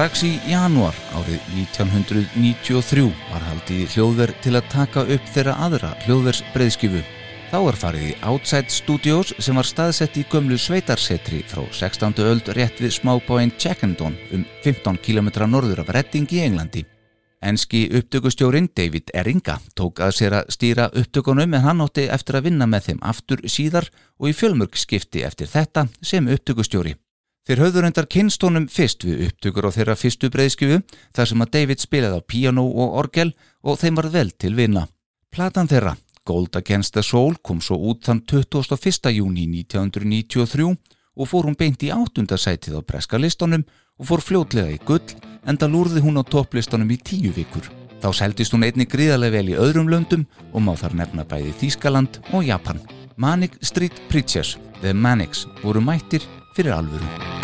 Strax 0.00 0.22
í 0.24 0.38
janúar 0.48 0.96
árið 1.12 1.42
1993 1.60 3.02
var 3.28 3.42
haldið 3.44 3.80
í 3.82 3.88
hljóðver 3.92 4.30
til 4.40 4.54
að 4.56 4.70
taka 4.72 5.02
upp 5.04 5.26
þeirra 5.34 5.56
aðra 5.60 5.90
hljóðversbreiðskifu. 6.06 7.02
Þá 7.50 7.56
var 7.66 7.78
farið 7.82 8.06
í 8.06 8.14
Outside 8.30 8.72
Studios 8.72 9.34
sem 9.44 9.60
var 9.60 9.68
staðsett 9.68 10.16
í 10.16 10.24
gömlu 10.32 10.56
sveitarsetri 10.56 11.42
frá 11.50 11.66
16. 11.68 12.16
öld 12.30 12.48
rétt 12.56 12.80
við 12.80 12.94
smábáinn 12.96 13.52
Checkendon 13.60 14.16
um 14.32 14.46
15 14.64 15.02
km 15.04 15.28
norður 15.52 15.84
af 15.84 15.92
Redding 15.92 16.32
í 16.32 16.40
Englandi. 16.46 16.86
Enski 17.44 17.82
upptökustjórin 18.00 18.70
David 18.72 19.12
Eringa 19.12 19.58
tók 19.76 20.00
að 20.00 20.16
sér 20.22 20.38
að 20.40 20.56
stýra 20.56 20.88
upptökunum 20.96 21.60
en 21.60 21.66
hann 21.68 21.84
átti 21.84 22.08
eftir 22.08 22.40
að 22.40 22.48
vinna 22.48 22.64
með 22.64 22.88
þeim 22.88 23.04
aftur 23.12 23.44
síðar 23.44 23.92
og 24.16 24.32
í 24.32 24.36
fjölmörg 24.40 24.80
skipti 24.80 25.28
eftir 25.28 25.52
þetta 25.52 25.90
sem 26.00 26.24
upptökustjóri. 26.24 26.96
Þeir 27.50 27.64
höfðu 27.64 27.80
reyndar 27.82 28.06
kynstónum 28.06 28.66
fyrst 28.70 29.02
við 29.02 29.24
upptökur 29.24 29.66
á 29.66 29.74
þeirra 29.74 29.96
fyrstu 29.98 30.28
breyðskifu 30.30 30.76
þar 31.10 31.26
sem 31.26 31.40
að 31.42 31.48
David 31.56 31.80
spilaði 31.82 32.20
á 32.22 32.28
piano 32.30 32.62
og 32.62 32.92
orgel 33.00 33.32
og 33.66 33.80
þeim 33.80 33.96
var 33.98 34.06
vel 34.12 34.30
til 34.38 34.52
vinna. 34.54 34.84
Platan 35.34 35.66
þeirra, 35.66 35.96
Gold 36.22 36.54
Against 36.54 36.94
the 36.94 37.02
Soul, 37.02 37.34
kom 37.42 37.58
svo 37.58 37.80
út 37.90 38.06
þann 38.06 38.20
21. 38.22 39.10
júni 39.16 39.48
1993 39.64 40.68
og 40.70 41.26
fór 41.26 41.48
hún 41.48 41.58
beint 41.58 41.82
í 41.82 41.90
áttundasætið 41.90 42.78
á 42.78 42.86
breska 42.86 43.18
listunum 43.18 43.66
og 43.98 44.06
fór 44.12 44.22
fljótlega 44.22 44.70
í 44.70 44.78
gull 44.86 45.18
enda 45.42 45.66
lúrði 45.66 46.04
hún 46.06 46.22
á 46.22 46.24
topplistunum 46.30 46.94
í 46.94 47.00
tíu 47.02 47.34
vikur. 47.34 47.66
Þá 47.98 48.14
seldist 48.14 48.54
hún 48.54 48.62
einni 48.62 48.86
gríðarlega 48.86 49.40
vel 49.40 49.50
í 49.50 49.58
öðrum 49.58 49.90
löndum 49.90 50.22
og 50.52 50.62
má 50.62 50.76
þar 50.78 51.00
nefna 51.02 51.26
bæði 51.26 51.58
Þískaland 51.64 52.22
og 52.30 52.46
Japan. 52.46 52.78
Manic 53.18 53.58
Street 53.58 53.98
Preachers, 54.06 54.54
The 54.84 54.94
Manics, 54.94 55.48
voru 55.66 55.82
mættir 55.82 56.22
fyrir 56.54 56.78
alvöru. 56.78 57.39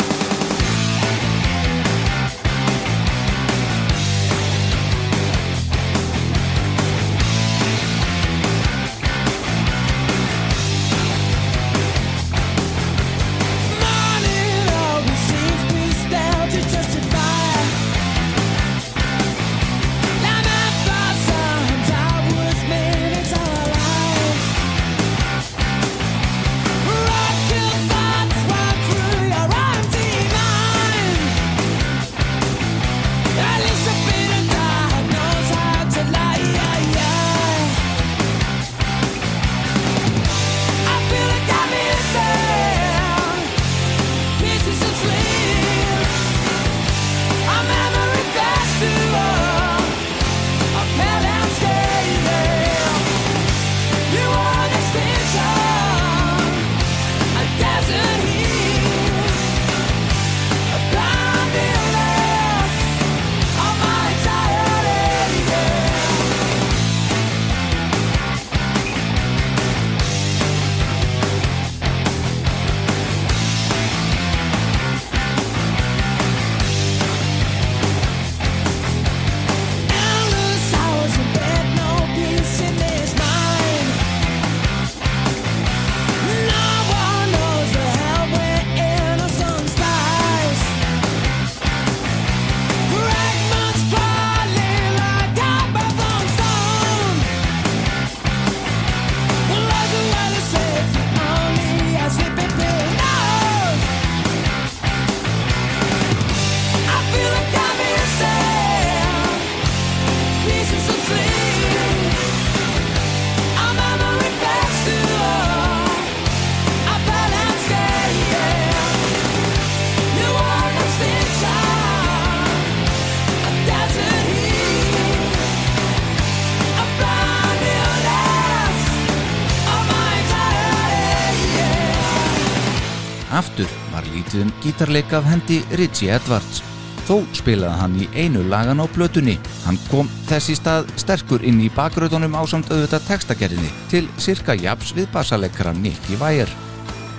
Aftur 133.37 133.69
var 133.91 134.05
lítið 134.15 134.47
um 134.47 134.51
gítarleika 134.63 135.19
af 135.19 135.27
hendi 135.29 135.59
Richie 135.77 136.09
Edwards. 136.15 136.63
Þó 137.05 137.19
spilaði 137.37 137.79
hann 137.79 137.97
í 138.01 138.07
einu 138.17 138.41
lagan 138.49 138.81
á 138.81 138.85
blötunni. 138.89 139.35
Hann 139.67 139.77
kom 139.91 140.09
þess 140.27 140.49
í 140.51 140.55
stað 140.57 140.89
sterkur 140.97 141.45
inn 141.45 141.59
í 141.61 141.69
bakröðunum 141.75 142.33
ásamt 142.39 142.71
auðvitað 142.71 143.05
textagerðinni 143.11 143.69
til 143.91 144.07
cirka 144.17 144.57
japs 144.57 144.95
við 144.97 145.11
bassaleikara 145.13 145.75
Nicky 145.77 146.17
Wire. 146.17 146.49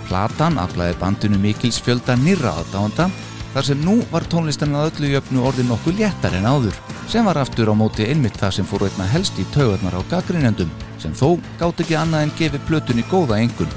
Platan 0.08 0.58
aflaði 0.58 0.98
bandinu 0.98 1.38
mikils 1.38 1.78
fjölda 1.84 2.18
nýra 2.18 2.56
aðdáanda 2.64 3.08
þar 3.54 3.68
sem 3.70 3.82
nú 3.84 4.00
var 4.10 4.26
tónlistin 4.32 4.74
að 4.74 4.90
öllu 4.90 5.14
jöfnu 5.14 5.44
orðin 5.46 5.70
nokkuð 5.70 6.00
léttar 6.02 6.34
en 6.34 6.48
áður 6.50 6.76
sem 7.08 7.24
var 7.24 7.38
aftur 7.40 7.70
á 7.70 7.74
móti 7.78 8.08
einmitt 8.08 8.36
það 8.40 8.58
sem 8.58 8.68
fór 8.68 8.88
einna 8.88 9.06
helst 9.12 9.38
í 9.40 9.46
taugarnar 9.54 9.96
á 9.96 10.02
gaggrinendum 10.10 10.72
sem 11.00 11.14
þó 11.16 11.36
gátt 11.60 11.84
ekki 11.84 11.96
annað 11.96 12.26
en 12.26 12.34
gefi 12.40 12.60
plötunni 12.68 13.06
góða 13.08 13.40
engun 13.44 13.72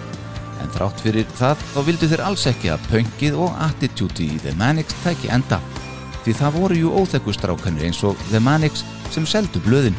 en 0.62 0.74
þrátt 0.76 1.04
fyrir 1.04 1.30
það 1.40 1.66
þá 1.74 1.80
vildu 1.90 2.12
þeir 2.12 2.26
alls 2.30 2.48
ekki 2.52 2.72
að 2.74 2.88
pöngið 2.94 3.38
og 3.46 3.62
attitúti 3.68 4.30
í 4.36 4.40
The 4.46 4.56
Manics 4.62 4.98
tæki 5.04 5.34
enda. 5.34 5.62
Því 6.22 6.38
það 6.38 6.58
voru 6.62 6.82
jú 6.84 6.96
óþekkustrákanir 7.02 7.90
eins 7.90 8.04
og 8.06 8.20
The 8.30 8.44
Manics 8.44 8.86
sem 9.12 9.26
seldu 9.28 9.64
blöðin 9.66 9.98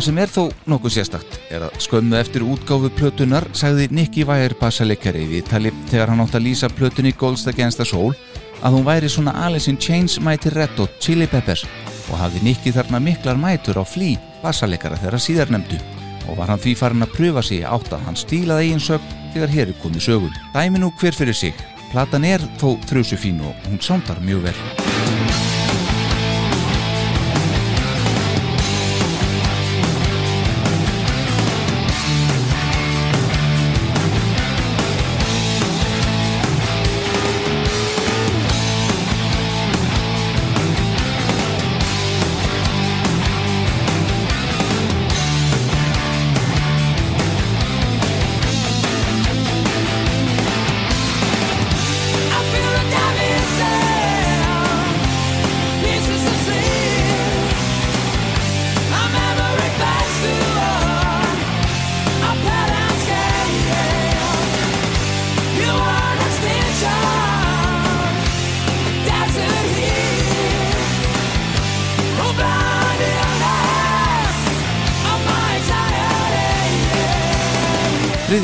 Það 0.00 0.06
sem 0.06 0.18
er 0.22 0.30
þó 0.32 0.44
nokkuð 0.72 0.92
sérstakt 0.94 1.34
er 1.52 1.64
að 1.66 1.74
skömmu 1.84 2.14
eftir 2.16 2.40
útgáfu 2.48 2.88
plötunar 2.96 3.44
sagði 3.52 3.90
Nicky 3.92 4.22
Wire 4.24 4.56
bassaleikari 4.56 5.26
við 5.28 5.42
tali 5.50 5.72
þegar 5.90 6.08
hann 6.14 6.22
átt 6.24 6.38
að 6.38 6.46
lýsa 6.46 6.70
plötunni 6.72 7.12
Golds 7.20 7.44
Against 7.50 7.82
the 7.82 7.84
Soul 7.84 8.14
að 8.64 8.78
hún 8.78 8.86
væri 8.86 9.10
svona 9.12 9.34
Alice 9.44 9.68
in 9.68 9.76
Chains 9.76 10.16
Mighty 10.24 10.54
Red 10.54 10.72
Hot 10.80 10.96
Chili 11.04 11.28
Peppers 11.28 11.66
og 12.08 12.16
hafði 12.16 12.40
Nicky 12.46 12.72
þarna 12.72 13.02
miklar 13.10 13.36
mætur 13.36 13.76
á 13.76 13.84
flý 13.84 14.14
bassaleikara 14.40 14.96
þeirra 15.02 15.20
síðar 15.20 15.52
nefndu 15.52 15.82
og 16.30 16.40
var 16.40 16.54
hann 16.54 16.64
því 16.64 16.78
farin 16.80 17.04
að 17.04 17.12
pröfa 17.18 17.44
sig 17.44 17.68
átt 17.68 17.92
að 17.92 18.08
hann 18.08 18.16
stílaði 18.16 18.70
eigin 18.70 18.80
sög 18.86 19.12
þegar 19.34 19.52
hér 19.52 19.74
er 19.74 19.80
komið 19.84 20.06
sögum. 20.06 20.40
Dæmi 20.56 20.80
nú 20.80 20.94
hver 20.96 21.12
fyrir 21.12 21.36
sig. 21.36 21.66
Platan 21.92 22.24
er 22.24 22.40
þó 22.56 22.70
þrjusu 22.88 23.20
fín 23.20 23.44
og 23.44 23.68
hún 23.68 23.84
sándar 23.84 24.24
mjög 24.24 24.48
vel. 24.48 24.99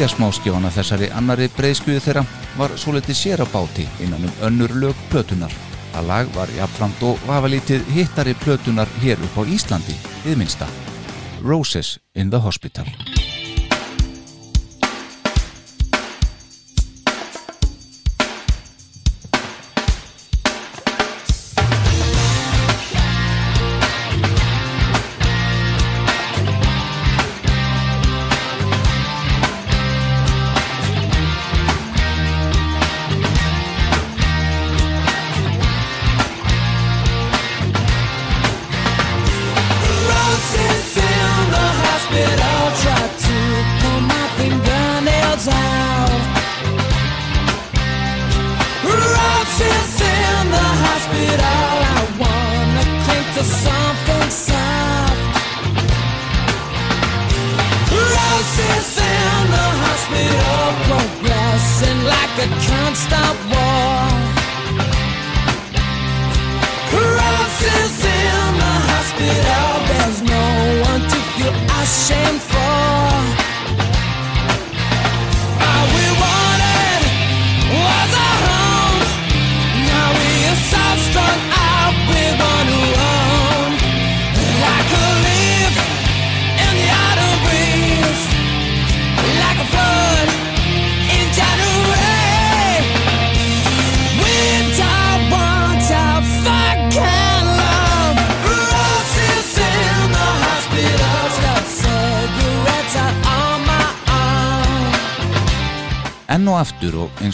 Þriðja 0.06 0.20
smáskjána 0.22 0.68
þessari 0.70 1.06
annari 1.18 1.46
breiðskjöðu 1.56 2.02
þeirra 2.04 2.20
var 2.54 2.74
svolítið 2.78 3.16
sér 3.18 3.42
á 3.42 3.46
báti 3.50 3.88
innan 4.04 4.28
um 4.28 4.36
önnur 4.46 4.76
lög 4.78 5.00
plötunar. 5.10 5.50
Það 5.96 6.06
lag 6.12 6.30
var 6.36 6.54
jafnframt 6.54 7.02
og 7.10 7.26
vafalítið 7.26 7.90
hittari 7.96 8.36
plötunar 8.44 8.94
hér 9.02 9.18
upp 9.18 9.42
á 9.42 9.42
Íslandi, 9.50 9.98
við 10.22 10.38
minnsta. 10.44 10.70
Roses 11.42 11.96
in 12.14 12.30
the 12.30 12.38
Hospital. 12.38 12.86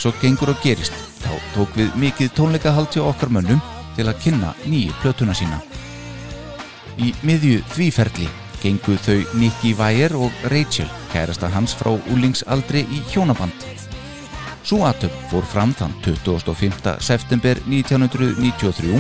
Eins 0.03 0.11
og 0.11 0.23
gengur 0.23 0.51
og 0.51 0.59
gerist, 0.63 0.95
þá 1.23 1.31
tók 1.55 1.77
við 1.79 1.93
mikið 2.01 2.33
tónleikahald 2.35 2.91
hjá 2.91 3.05
okkar 3.07 3.31
mönnum 3.31 3.61
til 3.95 4.09
að 4.11 4.19
kynna 4.25 4.51
nýju 4.67 4.95
plötuna 4.99 5.35
sína. 5.35 5.61
Í 6.99 7.13
miðju 7.23 7.61
þvíferli 7.71 8.27
gengu 8.63 8.97
þau 8.99 9.21
Nicky 9.39 9.77
Wire 9.79 10.19
og 10.19 10.33
Rachel, 10.51 10.89
kærasta 11.13 11.51
hans 11.53 11.77
frá 11.79 11.93
úlingsaldri 12.11 12.83
í 12.83 13.03
hjónaband. 13.13 13.55
Sú 14.67 14.81
atöp 14.87 15.15
fór 15.31 15.47
fram 15.47 15.71
þann 15.75 15.95
25. 16.03 16.97
september 16.99 17.61
1993 17.69 18.99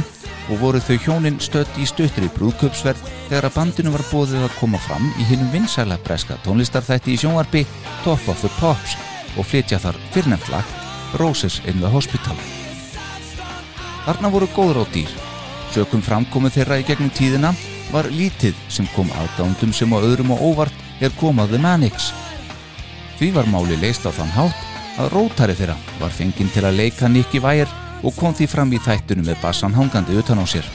og 0.50 0.60
voru 0.62 0.78
þau 0.82 0.98
hjónin 1.02 1.40
stött 1.42 1.80
í 1.82 1.86
stuttri 1.86 2.30
brúðköpsverð 2.36 3.02
þegar 3.30 3.48
að 3.48 3.56
bandinu 3.56 3.94
var 3.94 4.06
bóðið 4.10 4.46
að 4.46 4.54
koma 4.60 4.78
fram 4.86 5.10
í 5.18 5.26
hinnum 5.30 5.50
vinsæla 5.54 5.98
breska 6.06 6.38
tónlistarþætti 6.46 7.16
í 7.16 7.18
sjónvarpi 7.24 7.64
Top 8.04 8.22
of 8.30 8.38
the 8.42 8.52
Pops 8.60 8.94
og 9.38 9.50
flytja 9.50 9.82
þar 9.82 9.98
fyrrnefnt 10.14 10.54
lag 10.54 10.81
Roses 11.18 11.60
in 11.66 11.80
the 11.80 11.90
Hospital. 11.90 12.36
Þarna 14.06 14.30
voru 14.32 14.48
góður 14.54 14.82
á 14.82 14.84
dýr. 14.94 15.12
Sökum 15.72 16.02
framkomu 16.04 16.50
þeirra 16.52 16.80
í 16.80 16.86
gegnum 16.86 17.12
tíðina 17.14 17.52
var 17.92 18.08
lítið 18.10 18.56
sem 18.72 18.88
kom 18.96 19.10
aðdándum 19.14 19.72
sem 19.76 19.92
á 19.92 19.98
öðrum 20.00 20.32
og 20.34 20.42
óvart 20.52 20.84
er 21.00 21.12
komað 21.20 21.54
The 21.54 21.60
Manics. 21.62 22.12
Því 23.18 23.32
var 23.36 23.48
máli 23.52 23.76
leist 23.80 24.06
á 24.08 24.10
þann 24.10 24.32
hátt 24.36 24.68
að 25.00 25.12
rótari 25.14 25.56
þeirra 25.56 25.76
var 26.00 26.12
fenginn 26.12 26.50
til 26.52 26.64
að 26.66 26.78
leika 26.80 27.08
Nicky 27.08 27.40
Wire 27.40 27.70
og 28.02 28.16
kom 28.18 28.34
því 28.34 28.48
fram 28.50 28.72
í 28.74 28.80
þættunum 28.82 29.28
með 29.28 29.40
bassan 29.42 29.76
hangandi 29.76 30.16
utan 30.18 30.42
á 30.42 30.46
sér. 30.48 30.66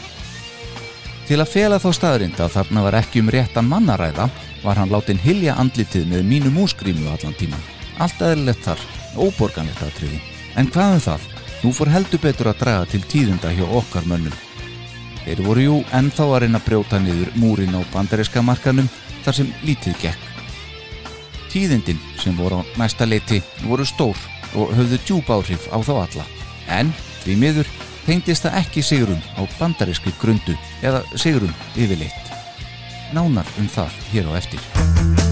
Til 1.27 1.41
að 1.43 1.51
fela 1.51 1.79
þá 1.83 1.89
staðrind 1.91 2.37
að 2.39 2.53
þarna 2.53 2.83
var 2.85 2.95
ekki 3.01 3.19
um 3.19 3.31
réttan 3.33 3.67
mannaræða 3.67 4.29
var 4.63 4.79
hann 4.79 4.93
látin 4.93 5.19
hilja 5.19 5.57
andlitið 5.59 6.07
með 6.07 6.23
mínu 6.29 6.53
músgrímu 6.55 7.09
allan 7.11 7.35
tíman. 7.35 7.65
Allt 7.99 8.21
eðlilegt 8.23 8.63
þar, 8.63 8.85
óborganlegt 9.17 9.83
aðtriði. 9.83 10.21
En 10.57 10.69
hvað 10.73 10.97
um 10.97 11.03
það? 11.07 11.25
Nú 11.63 11.73
fór 11.73 11.89
heldur 11.89 12.21
betur 12.21 12.51
að 12.51 12.61
draga 12.61 12.85
til 12.91 13.01
tíðunda 13.09 13.51
hjá 13.57 13.65
okkar 13.65 14.05
mönnum. 14.09 14.35
Þeir 15.25 15.41
voru 15.43 15.65
jú 15.65 15.77
ennþá 15.97 16.27
að 16.29 16.39
reyna 16.43 16.61
að 16.61 16.67
brjóta 16.69 16.99
niður 17.03 17.33
múrin 17.35 17.75
á 17.75 17.81
bandaríska 17.91 18.43
markanum 18.45 18.87
þar 19.25 19.39
sem 19.41 19.49
lítið 19.65 19.97
gekk. 20.05 20.23
Tíðindin 21.51 21.99
sem 22.21 22.37
voru 22.37 22.61
á 22.61 22.69
næsta 22.79 23.07
leiti 23.09 23.41
voru 23.65 23.85
stór 23.87 24.19
og 24.55 24.71
höfðu 24.77 25.01
djúb 25.03 25.31
áhrif 25.33 25.67
á 25.73 25.77
þá 25.83 25.93
alla. 25.97 26.25
En 26.71 26.93
því 27.25 27.37
miður 27.43 27.75
tengdist 28.07 28.47
það 28.47 28.59
ekki 28.63 28.85
sigrum 28.85 29.21
á 29.35 29.43
bandaríski 29.59 30.15
grundu 30.21 30.55
eða 30.79 31.03
sigrum 31.19 31.53
yfirleitt. 31.75 32.35
Nánar 33.11 33.47
um 33.59 33.67
það 33.71 34.03
hér 34.13 34.31
á 34.31 34.39
eftir. 34.39 35.26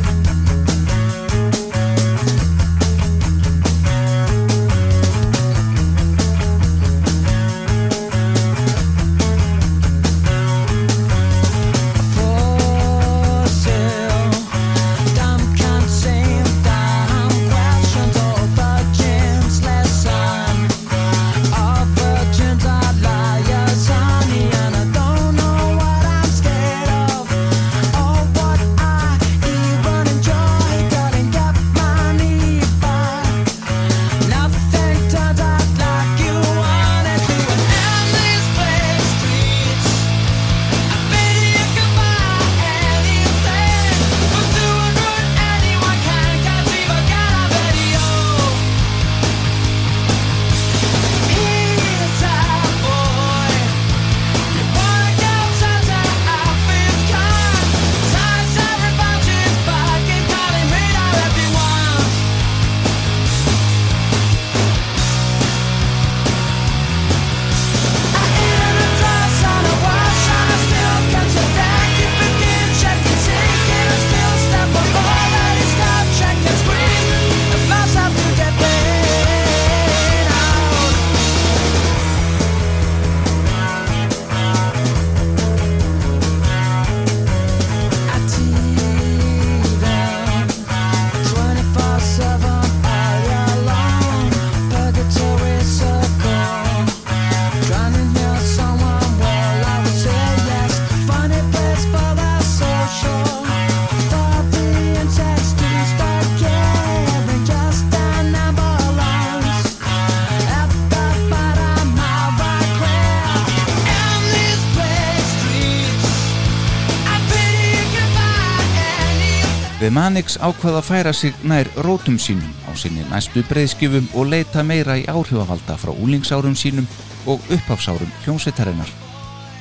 The 119.85 119.91
Manix 119.93 120.39
ákvað 120.41 120.79
að 120.79 120.87
færa 120.87 121.11
sig 121.13 121.35
nær 121.45 121.67
rótum 121.85 122.15
sínum 122.17 122.53
á 122.65 122.73
sinni 122.73 123.03
næstu 123.05 123.43
breyðskjöfum 123.45 124.07
og 124.17 124.31
leita 124.31 124.63
meira 124.65 124.95
í 124.97 125.03
áhrifavalda 125.05 125.75
frá 125.77 125.91
úlingsárum 125.93 126.55
sínum 126.57 126.87
og 127.29 127.43
upphafsárum 127.53 128.09
hljómsveitarinnar. 128.23 128.89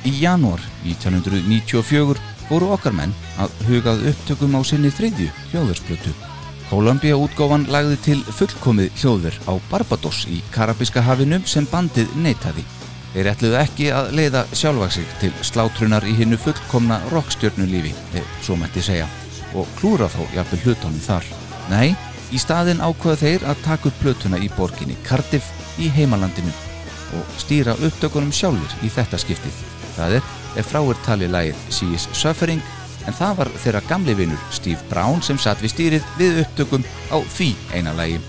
Í 0.01 0.15
janúar 0.23 0.63
1994 0.81 2.17
voru 2.49 2.69
okkar 2.73 2.95
menn 2.97 3.13
að 3.37 3.53
hugað 3.67 4.01
upptökum 4.09 4.57
á 4.57 4.65
sinni 4.65 4.89
þriðju 4.89 5.27
hljóðversplötu. 5.51 6.13
Columbia 6.71 7.19
útgáfan 7.21 7.67
lagði 7.69 7.99
til 8.07 8.23
fullkomið 8.25 8.97
hljóðver 8.97 9.37
á 9.45 9.53
Barbados 9.69 10.23
í 10.25 10.39
Karabíska 10.55 11.03
hafinu 11.05 11.37
sem 11.45 11.69
bandið 11.69 12.09
neitaði. 12.17 12.65
Þeir 13.13 13.29
ætluðu 13.35 13.61
ekki 13.61 13.93
að 13.93 14.09
leiða 14.17 14.41
sjálfa 14.57 14.89
sig 14.97 15.13
til 15.21 15.29
slátrunar 15.45 16.09
í 16.09 16.17
hinnu 16.17 16.41
fullkomna 16.41 16.97
rockstjörnulífi, 17.13 17.93
ef 18.17 18.33
svo 18.41 18.57
mætti 18.57 18.81
segja, 18.89 19.05
og 19.55 19.71
klúra 19.79 20.09
þá 20.11 20.21
jafnvel 20.35 20.61
hlutunum 20.65 21.01
þar. 21.03 21.27
Nei, 21.71 21.95
í 22.35 22.39
staðin 22.41 22.83
ákveða 22.83 23.21
þeir 23.21 23.45
að 23.49 23.65
taka 23.65 23.89
upp 23.89 23.99
plötuna 24.01 24.39
í 24.41 24.49
borginni 24.57 24.97
Cardiff 25.07 25.51
í 25.81 25.89
heimalandinu 25.91 26.53
og 27.15 27.35
stýra 27.39 27.75
upptökunum 27.85 28.33
sjálfur 28.33 28.85
í 28.85 28.91
þetta 28.91 29.19
skiptið. 29.21 29.59
Það 29.95 30.17
er, 30.19 30.31
ef 30.59 30.71
frá 30.71 30.81
er 30.81 31.03
talið 31.05 31.31
lagið 31.35 31.61
She 31.71 31.87
is 31.95 32.07
Suffering, 32.13 32.61
en 33.05 33.15
það 33.15 33.37
var 33.39 33.51
þeirra 33.63 33.83
gamli 33.89 34.15
vinur 34.17 34.47
Steve 34.53 34.81
Brown 34.89 35.21
sem 35.23 35.39
satt 35.39 35.61
við 35.63 35.75
stýrið 35.75 36.09
við 36.19 36.41
upptökum 36.43 36.85
á 37.13 37.17
því 37.37 37.51
eina 37.75 37.93
lagi. 37.95 38.19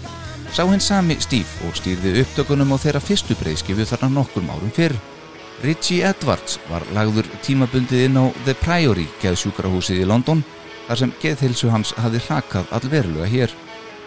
Sá 0.55 0.63
hinn 0.69 0.83
sami 0.83 1.17
Steve 1.21 1.67
og 1.67 1.77
stýrði 1.79 2.21
upptökunum 2.23 2.75
á 2.75 2.77
þeirra 2.81 3.03
fyrstu 3.03 3.37
breyðskifu 3.41 3.89
þarna 3.89 4.13
nokkur 4.21 4.47
árum 4.47 4.73
fyrr. 4.73 4.95
Richie 5.65 6.05
Edwards 6.05 6.59
var 6.69 6.85
lagður 6.93 7.29
tímabundið 7.43 8.07
inn 8.07 8.21
á 8.21 8.25
The 8.45 8.55
Priory 8.61 9.07
geðsjúkrahúsið 9.23 10.05
í 10.05 10.09
London 10.09 10.45
þar 10.87 11.03
sem 11.03 11.15
geðhilsu 11.23 11.71
hans 11.73 11.95
hafði 12.01 12.23
hrakað 12.27 12.75
allverulega 12.79 13.31
hér. 13.31 13.55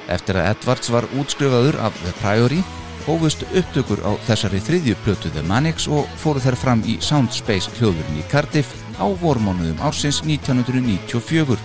Eftir 0.09 0.39
að 0.39 0.51
Edwards 0.53 0.91
var 0.93 1.07
útskrifaður 1.19 1.80
af 1.86 1.97
The 2.03 2.13
Priory 2.21 2.61
hófust 3.05 3.45
upptökur 3.57 4.01
á 4.05 4.11
þessari 4.27 4.61
þriðju 4.61 4.95
plötu 5.03 5.32
The 5.34 5.43
Manics 5.49 5.88
og 5.89 6.07
fóru 6.19 6.41
þær 6.43 6.57
fram 6.59 6.84
í 6.86 6.99
Soundspace 7.03 7.71
hljóðurinn 7.77 8.21
í 8.21 8.25
Cardiff 8.32 8.75
á 9.01 9.07
vormánuðum 9.21 9.82
ársins 9.86 10.21
1994. 10.25 11.57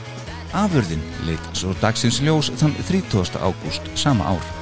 Afurðin 0.54 1.02
leitt 1.26 1.48
svo 1.58 1.74
dagsins 1.82 2.20
ljós 2.22 2.52
þann 2.60 2.76
30. 2.86 3.40
ágúst 3.42 3.88
sama 3.98 4.36
ár. 4.36 4.52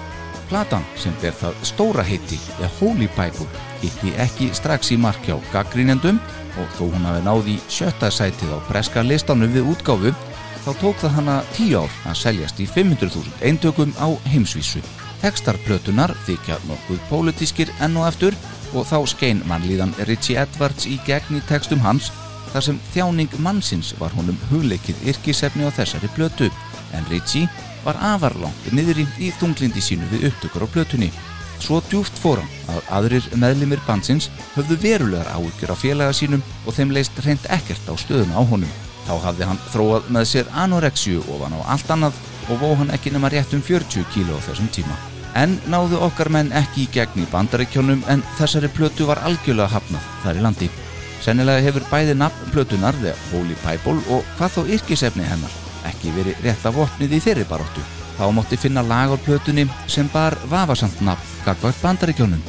Platan 0.48 0.84
sem 1.00 1.14
ber 1.22 1.36
það 1.36 1.60
stóra 1.64 2.04
heiti 2.04 2.38
The 2.58 2.68
Holy 2.78 3.08
Bible 3.16 3.48
hitti 3.82 4.12
ekki 4.20 4.50
strax 4.56 4.92
í 4.92 4.98
mark 5.00 5.22
hjá 5.26 5.38
gaggrínendum 5.52 6.20
og 6.60 6.74
þó 6.76 6.84
hún 6.92 7.06
hafi 7.08 7.22
náð 7.24 7.48
í 7.54 7.56
sjötta 7.72 8.10
sætið 8.12 8.56
á 8.56 8.58
breska 8.68 9.04
listanum 9.06 9.52
við 9.54 9.70
útgáfu 9.72 10.12
þá 10.62 10.70
tók 10.80 10.98
það 11.02 11.14
hana 11.18 11.36
tíu 11.56 11.82
ár 11.82 11.94
að 12.06 12.18
seljast 12.22 12.60
í 12.62 12.66
500.000 12.70 13.42
eintökum 13.48 13.94
á 13.98 14.08
heimsvísu. 14.30 14.82
Tekstarplötunar 15.22 16.14
þykja 16.26 16.58
nokkuð 16.68 17.00
pólitískir 17.10 17.70
enn 17.82 17.98
og 17.98 18.08
eftir 18.10 18.36
og 18.72 18.86
þá 18.88 18.98
skein 19.10 19.42
mannlíðan 19.50 19.94
Richie 20.08 20.38
Edwards 20.42 20.86
í 20.90 20.98
gegn 21.06 21.38
í 21.38 21.42
tekstum 21.48 21.82
hans 21.84 22.10
þar 22.52 22.66
sem 22.68 22.80
þjáning 22.92 23.34
mannsins 23.42 23.92
var 24.00 24.14
honum 24.16 24.38
hugleikið 24.50 25.02
yrkisefni 25.12 25.66
á 25.66 25.70
þessari 25.74 26.10
plötu 26.16 26.50
en 26.92 27.06
Richie 27.10 27.50
var 27.84 27.98
afarlangt 28.12 28.70
niðri 28.74 29.06
í 29.18 29.32
þunglindi 29.40 29.82
sínu 29.82 30.08
við 30.12 30.28
upptökur 30.30 30.66
á 30.68 30.72
plötunni. 30.74 31.10
Svo 31.62 31.78
djúft 31.86 32.16
fóram 32.18 32.48
að 32.70 32.80
aðrir 32.98 33.28
meðlimir 33.38 33.82
bandsins 33.86 34.30
höfðu 34.56 34.78
verulegar 34.82 35.30
áhyggjur 35.34 35.74
á 35.74 35.76
félaga 35.78 36.16
sínum 36.16 36.42
og 36.66 36.74
þeim 36.78 36.94
leist 36.94 37.22
reynd 37.26 37.46
ekkert 37.54 37.86
á 37.86 37.94
stöðuna 37.94 38.38
á 38.38 38.42
honum. 38.42 38.91
Þá 39.06 39.14
hafði 39.26 39.48
hann 39.48 39.62
þróað 39.72 40.12
með 40.14 40.28
sér 40.32 40.52
anorexju 40.64 41.24
ofan 41.34 41.56
á 41.58 41.60
allt 41.74 41.90
annað 41.90 42.20
og 42.50 42.60
vó 42.62 42.68
hann 42.78 42.92
ekki 42.94 43.12
nema 43.14 43.30
rétt 43.32 43.54
um 43.56 43.64
40 43.64 44.06
kíló 44.14 44.38
þessum 44.46 44.70
tíma. 44.74 44.98
En 45.38 45.56
náðu 45.72 45.98
okkar 46.06 46.28
menn 46.32 46.52
ekki 46.52 46.84
í 46.84 46.90
gegn 46.92 47.24
í 47.24 47.28
bandaríkjónum 47.32 48.04
en 48.12 48.22
þessari 48.38 48.70
plötu 48.72 49.08
var 49.08 49.22
algjörlega 49.26 49.72
hafnað 49.72 50.08
þar 50.24 50.38
í 50.38 50.46
landi. 50.46 50.70
Sennilega 51.22 51.62
hefur 51.64 51.86
bæði 51.90 52.16
nafn 52.18 52.50
plötunar, 52.52 52.96
The 53.00 53.14
Holy 53.30 53.56
Bible 53.62 54.02
og 54.12 54.26
hvað 54.38 54.56
þó 54.56 54.62
yrkisefni 54.76 55.26
hennar 55.26 55.60
ekki 55.88 56.12
verið 56.16 56.42
rétt 56.44 56.66
af 56.68 56.76
vopnið 56.76 57.16
í 57.16 57.20
þeirri 57.22 57.46
baróttu. 57.48 57.84
Þá 58.18 58.26
mátti 58.36 58.58
finna 58.60 58.84
lag 58.86 59.14
á 59.14 59.16
plötunni 59.24 59.64
sem 59.90 60.10
bar 60.12 60.36
vafasamt 60.50 61.00
nafn 61.02 61.38
gagvart 61.46 61.80
bandaríkjónum. 61.82 62.42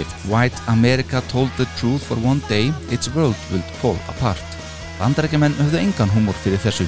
If 0.00 0.08
white 0.30 0.56
America 0.68 1.20
told 1.28 1.50
the 1.58 1.66
truth 1.76 2.06
for 2.06 2.16
one 2.16 2.40
day, 2.48 2.72
its 2.90 3.12
world 3.14 3.36
would 3.50 3.64
fall 3.82 3.98
apart. 4.08 4.51
Bandaríkjumenn 5.00 5.56
höfðu 5.60 5.80
engan 5.80 6.12
húmor 6.12 6.36
fyrir 6.42 6.60
þessu. 6.62 6.86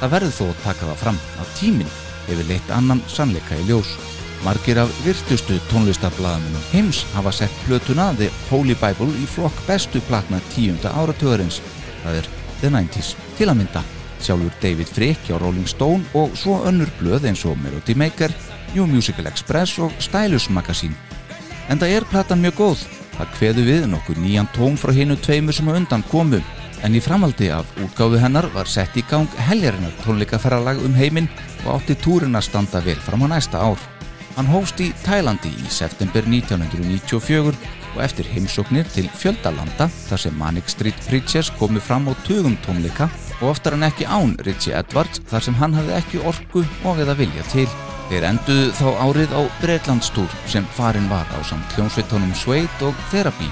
Það 0.00 0.14
verður 0.16 0.34
þó 0.38 0.44
að 0.48 0.64
taka 0.64 0.88
það 0.88 1.02
fram 1.04 1.20
að 1.42 1.54
tíminn 1.60 1.94
hefur 2.26 2.48
leitt 2.48 2.74
annan 2.74 3.02
sannleika 3.10 3.58
í 3.60 3.66
ljós. 3.68 3.94
Margir 4.42 4.80
af 4.82 4.90
virtustu 5.04 5.60
tónlistarblaðamennum 5.70 6.68
heims 6.72 7.04
hafa 7.14 7.30
sett 7.36 7.58
plötuna 7.66 8.10
The 8.18 8.30
Holy 8.50 8.74
Bible 8.74 9.12
í 9.22 9.26
flokk 9.30 9.60
bestu 9.68 10.02
plakna 10.08 10.40
tíunda 10.50 10.90
áratugurins, 10.98 11.60
það 12.02 12.22
er 12.22 12.30
The 12.60 12.70
90s. 12.74 13.12
Til 13.38 13.50
að 13.52 13.60
mynda 13.60 13.84
sjálfur 14.22 14.54
David 14.62 14.90
Frick 14.90 15.30
á 15.30 15.38
Rolling 15.38 15.68
Stone 15.70 16.02
og 16.18 16.34
svo 16.38 16.58
önnur 16.66 16.90
blöð 16.98 17.28
eins 17.30 17.44
og 17.46 17.58
Melody 17.62 17.94
Maker, 17.98 18.34
New 18.74 18.86
Musical 18.90 19.30
Express 19.30 19.78
og 19.78 19.94
Stylus 20.02 20.48
Magazine. 20.50 20.98
En 21.70 21.78
það 21.78 21.96
er 21.96 22.08
platan 22.10 22.42
mjög 22.42 22.58
góð. 22.58 22.82
Það 23.12 23.32
kveðu 23.36 23.64
við 23.68 23.86
nokkur 23.92 24.18
nýjan 24.18 24.50
tón 24.56 24.78
frá 24.80 24.90
hinu 24.96 25.14
tveimur 25.20 25.54
sem 25.54 25.68
undan 25.68 26.02
komu. 26.10 26.40
En 26.82 26.96
í 26.98 27.00
framaldi 27.02 27.46
af 27.54 27.68
útgáfu 27.78 28.18
hennar 28.18 28.48
var 28.54 28.66
sett 28.66 28.96
í 28.98 29.04
gang 29.06 29.30
heljarinnar 29.46 29.94
tónleikaferralag 30.02 30.80
um 30.82 30.96
heiminn 30.98 31.28
og 31.62 31.76
átti 31.76 31.94
túrin 32.02 32.34
að 32.34 32.48
standa 32.48 32.82
vel 32.82 32.98
fram 32.98 33.22
á 33.22 33.26
næsta 33.30 33.62
ár. 33.62 33.78
Hann 34.34 34.48
hófst 34.50 34.80
í 34.82 34.88
Tælandi 35.04 35.52
í 35.62 35.70
september 35.70 36.26
1994 36.26 37.54
og 37.92 38.02
eftir 38.02 38.26
heimsóknir 38.32 38.88
til 38.94 39.06
fjöldalanda 39.14 39.86
þar 40.08 40.24
sem 40.24 40.38
Manic 40.40 40.70
Street 40.72 40.98
Preachers 41.06 41.52
komu 41.60 41.80
fram 41.80 42.08
á 42.10 42.16
tugum 42.26 42.56
tónleika 42.66 43.10
og 43.40 43.52
oftar 43.52 43.76
en 43.76 43.86
ekki 43.86 44.08
án 44.08 44.34
Richie 44.46 44.74
Edwards 44.78 45.22
þar 45.30 45.46
sem 45.46 45.58
hann 45.60 45.76
hafði 45.76 45.98
ekki 46.00 46.22
orku 46.26 46.64
og 46.88 47.02
eða 47.04 47.18
vilja 47.18 47.46
til. 47.52 47.68
Þeir 48.10 48.26
enduðu 48.28 48.70
þá 48.76 48.88
árið 49.06 49.36
á 49.38 49.42
Breitlandstúr 49.60 50.40
sem 50.50 50.66
farin 50.76 51.06
var 51.12 51.28
á 51.30 51.38
samt 51.46 51.76
hljómsveitónum 51.76 52.34
Suede 52.36 52.88
og 52.88 53.06
Therapy. 53.12 53.50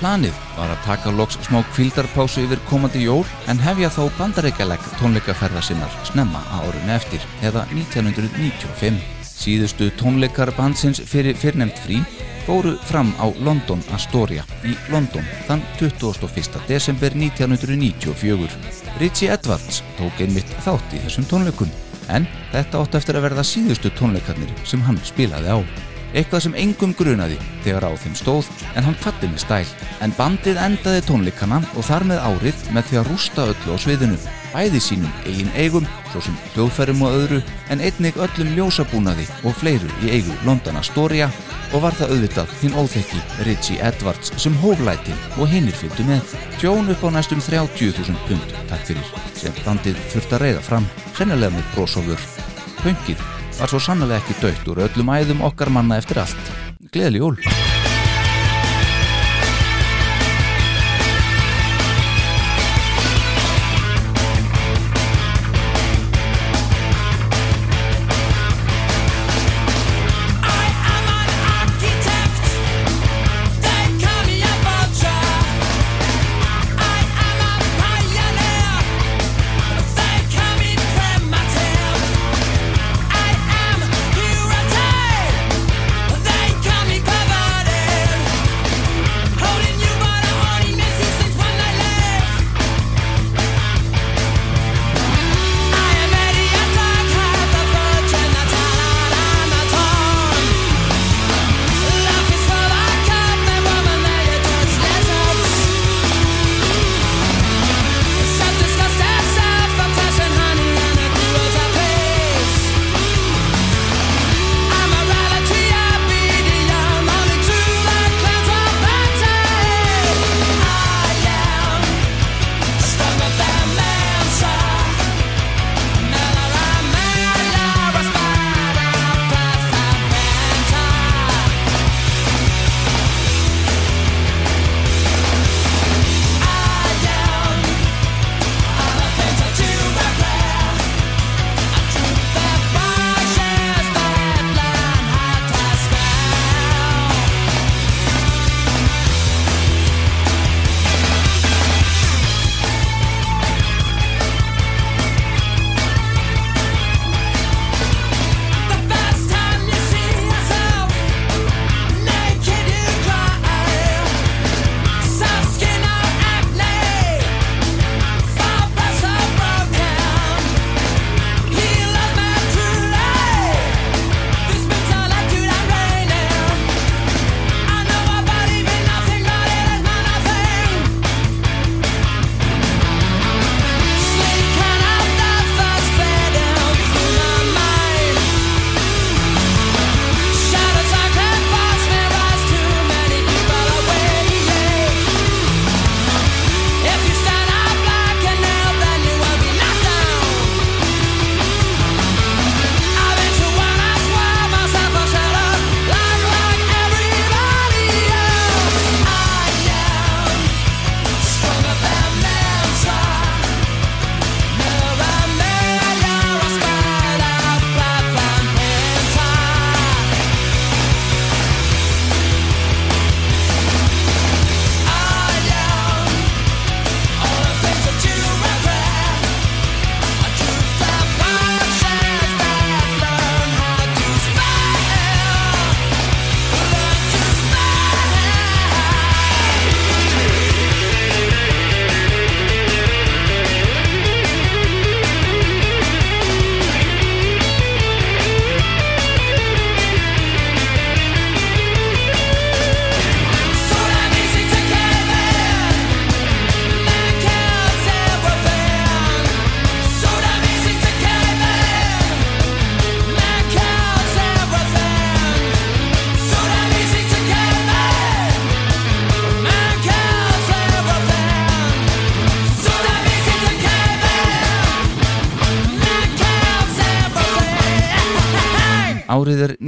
Planið 0.00 0.36
var 0.56 0.70
að 0.72 0.84
taka 0.86 1.10
loks 1.12 1.36
smá 1.44 1.58
kvildarpásu 1.74 2.46
yfir 2.46 2.60
komandi 2.70 3.02
jól 3.04 3.20
en 3.52 3.58
hefja 3.60 3.90
þá 3.92 4.06
bandaríkjaleg 4.16 4.86
tónleikaferða 4.96 5.60
sinnar 5.66 5.92
snemma 6.08 6.40
á 6.48 6.64
árunni 6.64 6.94
eftir 6.94 7.26
eða 7.44 7.66
1995. 7.74 8.96
Síðustu 9.28 9.90
tónleikar 10.00 10.54
bandsins 10.56 11.02
fyrir 11.04 11.36
fyrrnemt 11.36 11.76
frí 11.84 12.00
fóru 12.46 12.72
fram 12.88 13.12
á 13.20 13.28
London 13.44 13.84
Astoria 13.92 14.46
í 14.64 14.72
London 14.88 15.28
þann 15.50 15.66
21. 15.76 16.64
desember 16.64 17.12
1994. 17.12 18.48
Richie 19.04 19.28
Edwards 19.36 19.82
tók 20.00 20.24
einmitt 20.24 20.56
þátt 20.64 20.96
í 20.96 21.04
þessum 21.04 21.28
tónleikum 21.28 21.76
en 22.08 22.24
þetta 22.54 22.80
átti 22.80 23.02
eftir 23.02 23.20
að 23.20 23.28
verða 23.28 23.44
síðustu 23.44 23.92
tónleikarnir 24.00 24.56
sem 24.64 24.80
hann 24.88 24.96
spilaði 25.04 25.60
á. 25.60 25.89
Eitthvað 26.10 26.44
sem 26.46 26.56
engum 26.58 26.92
grunaði 26.98 27.38
þegar 27.64 27.86
á 27.86 27.92
þeim 28.02 28.16
stóð 28.18 28.48
en 28.74 28.86
hann 28.86 28.98
kvatti 28.98 29.30
með 29.30 29.44
stæl. 29.44 29.68
En 30.02 30.14
bandið 30.18 30.58
endaði 30.58 31.04
tónleikana 31.06 31.60
og 31.76 31.86
þar 31.86 32.06
með 32.10 32.24
árið 32.26 32.64
með 32.74 32.88
því 32.88 33.00
að 33.00 33.10
rústa 33.10 33.46
öllu 33.52 33.76
á 33.76 33.78
sviðinu. 33.84 34.18
Bæði 34.50 34.80
sínum 34.82 35.12
eigin 35.22 35.52
eigum, 35.54 35.86
svo 36.10 36.24
sem 36.26 36.38
hljóðferðum 36.56 37.04
og 37.06 37.16
öðru, 37.20 37.38
en 37.70 37.84
einnig 37.86 38.18
öllum 38.18 38.50
ljósabúnaði 38.56 39.28
og 39.46 39.54
fleiru 39.60 39.90
í 40.02 40.10
eigu 40.16 40.34
London 40.42 40.80
Astoria 40.80 41.30
og 41.70 41.84
var 41.84 41.94
það 41.94 42.16
auðvitað 42.16 42.54
hinn 42.58 42.74
óþekki 42.74 43.20
Richie 43.46 43.78
Edwards 43.86 44.34
sem 44.42 44.56
hóflætin 44.58 45.26
og 45.38 45.50
hinnir 45.52 45.76
fylgdu 45.78 46.08
með. 46.10 46.34
Tjón 46.58 46.90
upp 46.90 47.06
á 47.06 47.08
næstum 47.14 47.42
30.000 47.46 48.18
pund, 48.26 48.56
takk 48.72 48.88
fyrir, 48.90 49.12
sem 49.38 49.54
bandið 49.62 50.00
þurft 50.10 50.34
að 50.34 50.48
reyða 50.48 50.64
fram, 50.66 50.88
sennilega 51.14 51.54
með 51.54 51.70
brósofur. 51.76 52.26
Pöngið 52.82 53.22
var 53.60 53.68
svo 53.68 53.80
sannlega 53.84 54.20
ekki 54.20 54.38
dögt 54.40 54.68
úr 54.72 54.80
öllum 54.86 55.12
æðum 55.12 55.44
okkar 55.44 55.72
manna 55.74 56.00
eftir 56.00 56.22
allt. 56.24 56.52
Gleðli 56.94 57.20
jól! 57.20 57.36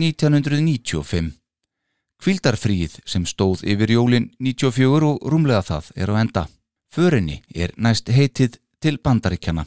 1995. 0.02 1.30
Kvildarfríið 2.22 2.98
sem 3.06 3.24
stóð 3.26 3.64
yfir 3.66 3.94
jólin 3.96 4.30
94 4.38 5.08
og 5.08 5.22
rúmlega 5.30 5.62
það 5.66 5.92
er 5.96 6.12
á 6.12 6.14
enda. 6.22 6.44
Förinni 6.92 7.40
er 7.54 7.72
næst 7.76 8.10
heitið 8.12 8.58
til 8.82 8.98
bandaríkjana 8.98 9.64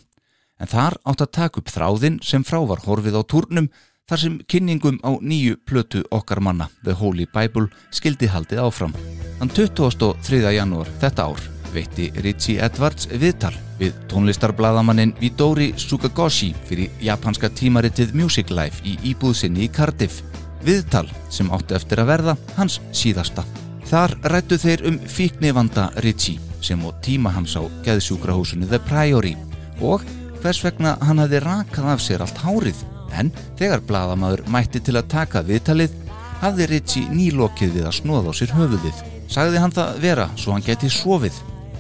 en 0.59 0.71
þar 0.71 0.95
átt 1.03 1.23
að 1.25 1.33
taka 1.39 1.61
upp 1.61 1.71
þráðin 1.71 2.21
sem 2.23 2.45
frá 2.47 2.61
var 2.67 2.83
horfið 2.85 3.19
á 3.19 3.23
turnum 3.27 3.71
þar 4.09 4.21
sem 4.21 4.37
kynningum 4.51 5.01
á 5.01 5.17
nýju 5.19 5.57
plötu 5.65 6.03
okkar 6.13 6.39
manna, 6.39 6.69
The 6.85 6.93
Holy 6.93 7.25
Bible, 7.25 7.71
skildi 7.91 8.29
haldið 8.29 8.61
áfram. 8.67 8.95
Þann 9.39 9.51
23. 9.57 10.45
janúar 10.55 10.91
þetta 11.01 11.27
ár 11.31 11.54
veitti 11.75 12.07
Richie 12.23 12.61
Edwards 12.63 13.09
viðtal 13.11 13.53
við 13.79 13.95
tónlistarblaðamannin 14.11 15.13
Vidori 15.19 15.73
Sukagoshi 15.79 16.53
fyrir 16.67 16.93
japanska 17.03 17.49
tímaritið 17.51 18.15
Music 18.15 18.53
Life 18.53 18.83
í 18.87 18.95
íbúðsynni 19.11 19.65
í 19.65 19.71
Cardiff. 19.75 20.23
Viðtal 20.65 21.05
sem 21.29 21.51
átti 21.53 21.75
eftir 21.77 22.01
að 22.01 22.11
verða 22.13 22.37
hans 22.57 22.79
síðasta. 22.95 23.43
Þar 23.85 24.15
rættu 24.33 24.57
þeir 24.61 24.85
um 24.89 24.99
fíknivanda 24.99 25.89
Richie 26.01 26.41
sem 26.65 26.81
á 26.81 26.89
tíma 27.05 27.33
hans 27.35 27.53
á 27.59 27.61
geðsjúkrahúsinu 27.85 28.65
The 28.69 28.79
Priory 28.87 29.35
og 29.83 30.05
hvers 30.41 30.63
vegna 30.65 30.95
hann 31.05 31.21
hafði 31.21 31.43
rakað 31.45 31.91
af 31.93 32.01
sér 32.01 32.23
allt 32.25 32.41
hárið 32.41 32.81
en 33.15 33.29
þegar 33.59 33.83
blaðamaður 33.85 34.45
mætti 34.51 34.81
til 34.81 34.97
að 34.97 35.11
taka 35.13 35.43
viðtalið 35.45 35.93
hafði 36.41 36.69
Richie 36.71 37.11
nýlokið 37.11 37.75
við 37.77 37.89
að 37.89 37.99
snóða 37.99 38.33
á 38.33 38.37
sér 38.37 38.55
höfuðið. 38.55 39.03
Sagði 39.31 39.61
hann 39.61 39.73
það 39.73 39.99
vera 40.03 40.25
svo 40.37 40.53
hann 40.53 40.65
geti 40.65 40.89
sofið, 40.91 41.37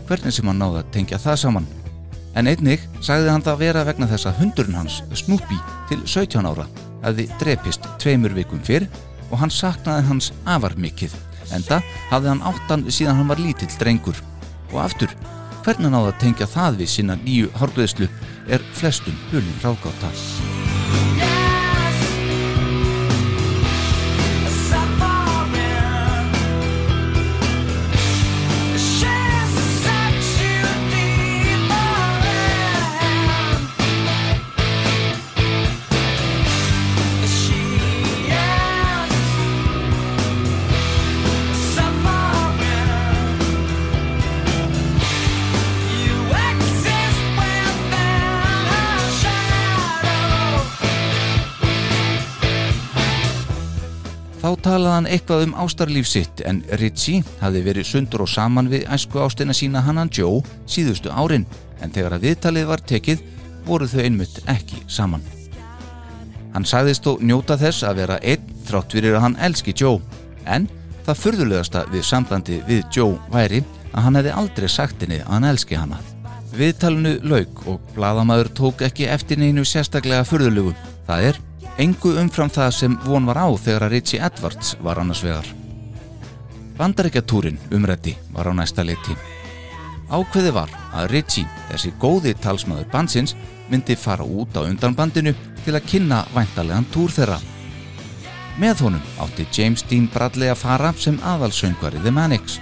hvernig 0.09 0.33
sem 0.35 0.47
hann 0.49 0.61
náði 0.61 0.81
að 0.81 0.93
tengja 0.95 1.19
það 1.21 1.41
saman. 1.41 1.67
En 2.35 2.49
einnig 2.51 2.83
sagði 3.05 3.31
hann 3.31 3.45
það 3.45 3.61
vera 3.61 3.83
vegna 3.87 4.07
þess 4.11 4.27
að 4.29 4.41
hundurinn 4.41 4.79
hans, 4.79 5.01
Snoopy, 5.15 5.59
til 5.89 6.01
17 6.03 6.49
ára, 6.49 6.65
hefði 7.05 7.27
drepist 7.39 7.87
tveimur 8.01 8.35
vikum 8.35 8.63
fyrr 8.65 8.87
og 9.29 9.39
hann 9.41 9.53
saknaði 9.53 10.07
hans 10.09 10.31
afar 10.43 10.75
mikið, 10.79 11.15
enda 11.55 11.79
hafði 12.09 12.33
hann 12.33 12.43
áttan 12.51 12.85
síðan 12.89 13.21
hann 13.21 13.31
var 13.31 13.41
lítill 13.41 13.71
drengur. 13.79 14.19
Og 14.73 14.81
aftur, 14.83 15.13
hvernig 15.63 15.87
hann 15.87 15.97
náði 15.97 16.11
að 16.11 16.19
tengja 16.25 16.49
það 16.51 16.81
við 16.83 16.93
sína 16.97 17.19
nýju 17.23 17.53
hárgreðslu 17.55 18.11
er 18.51 18.67
flestum 18.75 19.17
hulin 19.31 19.63
ráðgáta. 19.63 20.11
Þá 20.11 21.34
talaði 54.65 54.93
hann 54.95 55.07
eitthvað 55.09 55.43
um 55.45 55.53
ástarlíf 55.61 56.07
sitt 56.09 56.41
en 56.49 56.63
Ritchie 56.79 57.21
hafði 57.41 57.61
verið 57.67 57.85
sundur 57.89 58.23
og 58.25 58.31
saman 58.31 58.69
við 58.71 58.87
æsku 58.95 59.21
ástina 59.21 59.53
sína 59.53 59.83
hannan 59.85 60.09
Joe 60.09 60.41
síðustu 60.65 61.11
árin 61.13 61.45
en 61.85 61.93
þegar 61.93 62.15
að 62.17 62.25
viðtalið 62.25 62.69
var 62.71 62.81
tekið 62.89 63.21
voru 63.67 63.87
þau 63.89 64.01
einmitt 64.01 64.39
ekki 64.49 64.81
saman. 64.89 65.21
Hann 66.55 66.65
sagðist 66.65 67.05
þó 67.05 67.19
njóta 67.21 67.59
þess 67.61 67.85
að 67.85 68.01
vera 68.01 68.17
einn 68.23 68.49
þrátt 68.65 68.97
fyrir 68.97 69.17
að 69.17 69.25
hann 69.27 69.39
elski 69.47 69.75
Joe 69.77 70.01
en 70.49 70.65
það 71.05 71.21
furðulegasta 71.21 71.85
við 71.93 72.05
sambandi 72.09 72.59
við 72.65 72.85
Joe 72.95 73.19
væri 73.33 73.61
að 73.91 74.07
hann 74.07 74.19
hefði 74.21 74.35
aldrei 74.41 74.69
sagt 74.71 75.05
henni 75.05 75.21
að 75.21 75.33
hann 75.35 75.49
elski 75.51 75.77
hana. 75.77 75.99
Viðtalinu 76.55 77.19
lauk 77.27 77.65
og 77.69 77.83
bladamaður 77.93 78.49
tók 78.57 78.85
ekki 78.87 79.09
eftir 79.11 79.37
neinu 79.41 79.65
sérstaklega 79.67 80.25
furðulegu. 80.25 80.71
Það 81.05 81.29
er 81.29 81.41
engu 81.77 82.13
umfram 82.21 82.49
það 82.49 82.71
sem 82.71 82.97
von 83.03 83.25
var 83.27 83.39
á 83.41 83.47
þegar 83.51 83.85
að 83.87 83.95
Richie 83.95 84.23
Edwards 84.23 84.75
var 84.83 84.99
annars 85.01 85.23
vegar. 85.23 85.47
Bandaríkjatúrin 86.77 87.59
umrætti 87.71 88.15
var 88.31 88.47
á 88.47 88.53
næsta 88.55 88.83
liti. 88.83 89.15
Ákveði 90.07 90.53
var 90.55 90.71
að 90.93 91.09
Richie, 91.11 91.49
þessi 91.71 91.91
góði 91.99 92.35
talsmaður 92.39 92.87
bansins, 92.91 93.35
myndi 93.69 93.95
fara 93.97 94.23
út 94.23 94.55
á 94.55 94.63
undan 94.63 94.95
bandinu 94.95 95.33
til 95.65 95.75
að 95.75 95.87
kynna 95.89 96.23
væntarlegan 96.35 96.87
túr 96.93 97.11
þeirra. 97.11 97.39
Með 98.61 98.85
honum 98.85 99.11
átti 99.19 99.47
James 99.51 99.83
Dean 99.89 100.07
Bradley 100.13 100.53
að 100.53 100.61
fara 100.61 100.93
sem 100.95 101.19
aðalsöngvari 101.19 101.99
The 102.03 102.11
Manics. 102.11 102.59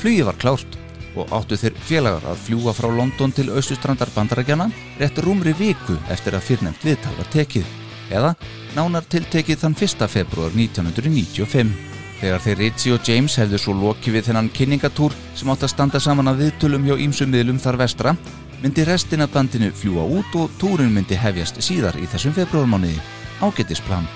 Flugi 0.00 0.26
var 0.26 0.40
klárt 0.42 0.78
og 1.16 1.30
áttu 1.32 1.56
þeir 1.60 1.78
félagar 1.86 2.26
að 2.32 2.42
fljúa 2.48 2.74
frá 2.76 2.90
London 2.90 3.32
til 3.32 3.52
austustrandar 3.54 4.10
bandarækjana 4.16 4.70
rétt 4.98 5.22
rúmri 5.22 5.54
viku 5.56 6.00
eftir 6.10 6.34
að 6.34 6.48
fyrrnemt 6.50 6.82
viðtal 6.84 7.14
var 7.16 7.30
tekið 7.32 7.85
eða 8.10 8.34
nánar 8.76 9.06
tiltekið 9.10 9.62
þann 9.62 9.76
1. 9.78 10.08
februar 10.12 10.54
1995 10.54 11.72
þegar 12.20 12.42
þeir 12.44 12.58
Ritchie 12.62 12.94
og 12.96 13.08
James 13.08 13.36
hefðu 13.40 13.60
svo 13.60 13.74
lokið 13.76 14.16
við 14.16 14.28
þennan 14.30 14.50
kynningatúr 14.56 15.14
sem 15.36 15.50
átt 15.52 15.66
að 15.66 15.72
standa 15.74 16.00
saman 16.00 16.30
að 16.30 16.44
viðtölum 16.44 16.86
hjá 16.88 16.96
ýmsum 17.06 17.32
miðlum 17.32 17.60
þar 17.60 17.80
vestra 17.82 18.14
myndi 18.62 18.86
restin 18.88 19.24
af 19.24 19.34
bandinu 19.34 19.72
fljúa 19.76 20.06
út 20.18 20.38
og 20.40 20.54
túrin 20.60 20.94
myndi 20.94 21.18
hefjast 21.20 21.60
síðar 21.64 21.98
í 22.00 22.08
þessum 22.08 22.34
februarmániði 22.36 23.02
ágætisplan 23.44 24.08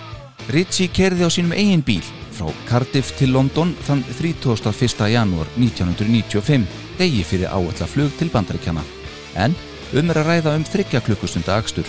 Ritchie 0.50 0.88
kerði 0.88 1.28
á 1.28 1.30
sínum 1.30 1.52
eigin 1.52 1.84
bíl 1.84 2.04
frá 2.32 2.48
Cardiff 2.70 3.12
til 3.18 3.34
London 3.34 3.74
þann 3.84 4.04
31. 4.16 5.10
janúar 5.12 5.50
1995 5.58 6.64
degi 6.98 7.24
fyrir 7.26 7.52
áalla 7.52 7.88
flug 7.90 8.14
til 8.18 8.32
bandaríkjana 8.32 8.84
en 9.44 9.56
um 9.92 10.10
er 10.10 10.22
að 10.22 10.30
ræða 10.30 10.56
um 10.56 10.64
þryggja 10.64 11.04
klukkustunda 11.04 11.58
akstur 11.60 11.88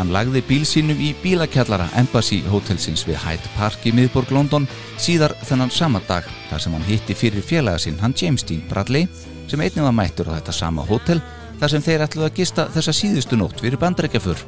Hann 0.00 0.14
lagði 0.14 0.40
bíl 0.48 0.62
sínum 0.64 0.96
í 0.96 1.10
bílakjallara 1.20 1.90
Embassy 2.00 2.38
hotelsins 2.48 3.02
við 3.04 3.18
Hyde 3.20 3.50
Park 3.52 3.82
í 3.84 3.90
miðborg 3.92 4.30
London 4.32 4.64
síðar 4.96 5.34
þennan 5.44 5.68
sama 5.76 6.00
dag 6.08 6.24
þar 6.48 6.62
sem 6.64 6.72
hann 6.72 6.86
hitti 6.86 7.12
fyrir 7.12 7.44
félaga 7.44 7.82
sinn 7.82 7.98
hann 8.00 8.14
James 8.16 8.46
Dean 8.48 8.62
Bradley 8.70 9.10
sem 9.50 9.60
einnig 9.60 9.84
var 9.84 9.92
mættur 9.92 10.30
á 10.32 10.38
þetta 10.38 10.54
sama 10.56 10.86
hótel 10.88 11.20
þar 11.60 11.72
sem 11.74 11.84
þeir 11.84 12.04
ætluðu 12.06 12.28
að 12.30 12.38
gista 12.38 12.64
þessa 12.72 12.94
síðustu 12.96 13.36
nótt 13.36 13.60
fyrir 13.60 13.76
bandrækjafur. 13.82 14.40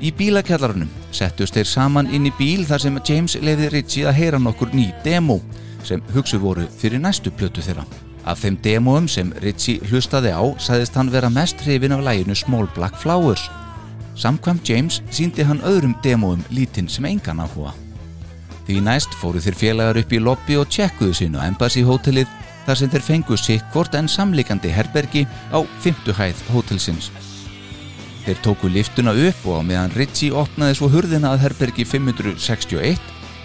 Í 0.00 0.08
bílakjallarunum 0.16 0.88
settust 1.12 1.58
þeir 1.58 1.68
saman 1.68 2.08
inn 2.08 2.30
í 2.30 2.32
bíl 2.38 2.64
þar 2.64 2.84
sem 2.86 2.96
James 3.04 3.34
leiði 3.44 3.68
Ritchie 3.74 4.06
að 4.08 4.16
heyra 4.22 4.40
nokkur 4.40 4.72
ný 4.72 4.86
demo 5.04 5.36
sem 5.84 6.00
hugsu 6.14 6.40
voru 6.40 6.64
fyrir 6.80 7.02
næstu 7.04 7.28
plötu 7.28 7.60
þeirra. 7.60 7.84
Af 8.24 8.40
þeim 8.40 8.56
demoum 8.64 9.10
sem 9.12 9.36
Ritchie 9.44 9.84
hlustaði 9.90 10.32
á 10.32 10.40
sagðist 10.56 10.96
hann 10.96 11.12
vera 11.12 11.28
mest 11.28 11.60
hrifin 11.66 11.92
af 11.92 12.06
læginu 12.08 12.38
Small 12.40 12.72
Black 12.72 12.96
Flowers 12.96 13.44
Samkvæmt 14.14 14.68
James 14.68 15.00
síndi 15.10 15.42
hann 15.42 15.62
öðrum 15.66 15.94
demóum 16.02 16.44
lítinn 16.50 16.88
sem 16.88 17.04
engan 17.08 17.42
áhuga. 17.42 17.74
Því 18.64 18.80
næst 18.80 19.14
fóru 19.20 19.42
þeir 19.42 19.58
félagar 19.60 19.98
upp 20.00 20.12
í 20.14 20.22
lobby 20.22 20.56
og 20.56 20.70
tjekkuðu 20.72 21.16
sín 21.18 21.36
á 21.36 21.44
Embassy 21.44 21.82
hótelið 21.84 22.30
þar 22.64 22.80
sem 22.80 22.92
þeir 22.92 23.04
fengu 23.04 23.36
sikkvort 23.36 23.96
en 23.98 24.08
samlikandi 24.08 24.72
herbergi 24.72 25.26
á 25.52 25.60
50 25.84 26.16
hæð 26.16 26.44
hótelsins. 26.54 27.10
Þeir 28.24 28.38
tóku 28.40 28.70
liftuna 28.72 29.12
upp 29.12 29.44
og 29.44 29.60
á 29.60 29.62
meðan 29.68 29.92
Ritchie 29.98 30.32
opnaði 30.32 30.78
svo 30.78 30.88
hurðina 30.88 31.34
að 31.34 31.44
herbergi 31.44 31.84
561 31.84 33.02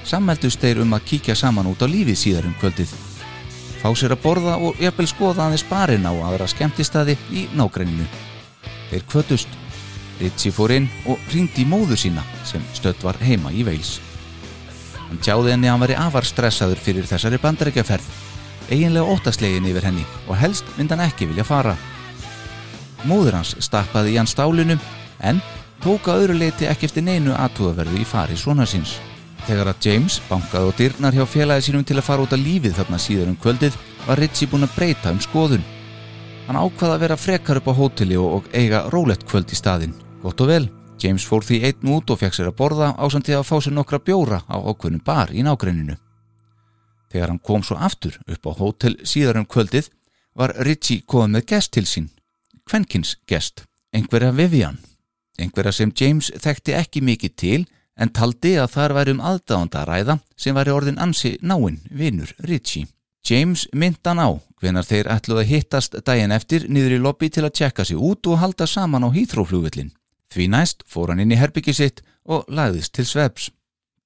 sammældust 0.08 0.62
þeir 0.62 0.84
um 0.86 0.96
að 0.96 1.06
kíkja 1.12 1.36
saman 1.36 1.68
út 1.68 1.84
á 1.84 1.88
lífið 1.90 2.18
síðar 2.22 2.48
um 2.48 2.56
kvöldið. 2.62 2.94
Fá 3.80 3.90
sér 3.96 4.16
að 4.16 4.24
borða 4.24 4.56
og 4.60 4.80
jafnvel 4.80 5.08
skoða 5.08 5.48
aðeins 5.48 5.66
barinn 5.68 6.08
á 6.08 6.14
aðra 6.16 6.48
skemmtistadi 6.52 7.18
í 7.32 7.48
nágreininu. 7.56 8.08
Þeir 8.90 9.04
kvötust 9.12 9.60
Ritchie 10.20 10.52
fór 10.52 10.74
inn 10.76 10.90
og 11.08 11.20
ringdi 11.34 11.66
móður 11.68 12.00
sína 12.00 12.24
sem 12.48 12.64
stödd 12.76 13.04
var 13.04 13.20
heima 13.24 13.52
í 13.56 13.64
Veils. 13.68 13.98
Hann 15.10 15.22
tjáði 15.24 15.54
henni 15.54 15.70
að 15.70 15.74
hann 15.74 15.84
væri 15.86 15.96
afar 15.98 16.28
stressaður 16.28 16.82
fyrir 16.84 17.08
þessari 17.10 17.40
bandarækjaferð, 17.42 18.10
eiginlega 18.70 19.14
óttaslegin 19.16 19.70
yfir 19.72 19.88
henni 19.88 20.04
og 20.28 20.38
helst 20.38 20.68
myndi 20.78 20.94
hann 20.94 21.08
ekki 21.08 21.30
vilja 21.32 21.48
fara. 21.48 21.78
Móður 23.08 23.40
hans 23.40 23.56
stappaði 23.64 24.14
í 24.14 24.20
hann 24.20 24.30
stálinu 24.30 24.76
en 25.26 25.40
tók 25.84 26.10
að 26.12 26.26
öðru 26.26 26.36
leiti 26.42 26.68
ekki 26.68 26.90
eftir 26.90 27.06
neinu 27.08 27.34
aðtúðaverðu 27.38 28.02
í 28.04 28.08
fari 28.08 28.36
svona 28.38 28.68
síns. 28.70 28.98
Þegar 29.48 29.72
að 29.72 29.88
James 29.88 30.20
bankaði 30.28 30.68
á 30.68 30.78
dyrnar 30.78 31.16
hjá 31.16 31.24
félagi 31.26 31.70
sínum 31.70 31.86
til 31.88 31.98
að 31.98 32.06
fara 32.10 32.26
út 32.26 32.36
að 32.36 32.44
lífið 32.44 32.76
þarna 32.82 33.00
síðar 33.00 33.32
um 33.32 33.40
kvöldið 33.40 33.80
var 34.06 34.20
Ritchie 34.20 34.52
búinn 34.52 34.68
að 34.68 34.76
breyta 34.76 35.14
um 35.16 35.24
skoðun. 35.24 35.64
Hann 36.50 36.60
ákvaða 36.60 36.98
að 36.98 37.04
vera 37.06 37.18
frekar 37.18 37.62
upp 37.62 37.72
á 37.72 37.80
hóteli 37.80 38.20
og, 38.20 38.30
og 38.44 38.54
eiga 38.54 38.84
rólegt 38.92 39.26
kvöld 39.30 39.50
í 39.54 39.58
staðinn. 39.58 39.96
Gott 40.20 40.42
og 40.44 40.50
vel, 40.50 40.66
James 41.00 41.24
fór 41.24 41.46
því 41.48 41.62
einn 41.70 41.92
út 41.96 42.12
og 42.12 42.20
fekk 42.20 42.36
sér 42.36 42.50
að 42.50 42.58
borða 42.60 42.90
ásandi 43.00 43.32
að 43.38 43.46
fá 43.48 43.56
sér 43.64 43.76
nokkra 43.78 44.02
bjóra 44.04 44.42
á 44.52 44.60
ákveðnum 44.60 45.04
bar 45.06 45.32
í 45.32 45.46
nágreininu. 45.48 45.96
Þegar 47.10 47.32
hann 47.32 47.40
kom 47.40 47.64
svo 47.64 47.78
aftur 47.80 48.18
upp 48.28 48.50
á 48.50 48.52
hótel 48.60 48.98
síðar 49.08 49.40
um 49.40 49.48
kvöldið 49.48 49.88
var 50.36 50.54
Ritchie 50.60 51.06
komið 51.08 51.38
með 51.38 51.46
gest 51.54 51.72
til 51.72 51.86
sín, 51.88 52.10
Kvenkins 52.68 53.16
gest, 53.32 53.64
einhverja 53.96 54.34
Vivian, 54.36 54.78
einhverja 55.40 55.72
sem 55.74 55.94
James 55.96 56.30
þekkti 56.36 56.76
ekki 56.76 57.02
mikið 57.02 57.36
til 57.40 57.62
en 57.96 58.12
taldi 58.12 58.58
að 58.60 58.74
þar 58.76 58.96
væri 59.00 59.16
um 59.16 59.24
aðdáðanda 59.24 59.82
að 59.82 59.90
ræða 59.90 60.18
sem 60.36 60.56
væri 60.56 60.76
orðin 60.76 61.00
ansi 61.00 61.38
náinn 61.42 61.80
vinur 61.90 62.36
Ritchie. 62.44 62.90
James 63.24 63.66
myndan 63.76 64.20
á 64.20 64.36
hvenar 64.60 64.88
þeir 64.88 65.10
ætluð 65.12 65.42
að 65.42 65.50
hittast 65.54 65.96
daginn 66.04 66.36
eftir 66.36 66.68
niður 66.68 66.96
í 66.96 67.00
lobby 67.04 67.32
til 67.32 67.46
að 67.48 67.56
tjekka 67.60 67.88
sig 67.88 68.00
út 68.00 68.28
og 68.28 68.40
halda 68.44 68.68
saman 68.68 69.08
á 69.08 69.10
hýþróflugvillin. 69.16 69.92
Því 70.30 70.46
næst 70.54 70.84
fór 70.86 71.10
hann 71.10 71.24
inn 71.24 71.34
í 71.34 71.40
herbyggi 71.40 71.74
sitt 71.74 72.04
og 72.30 72.46
lagðist 72.54 72.94
til 72.94 73.08
svefs. 73.10 73.50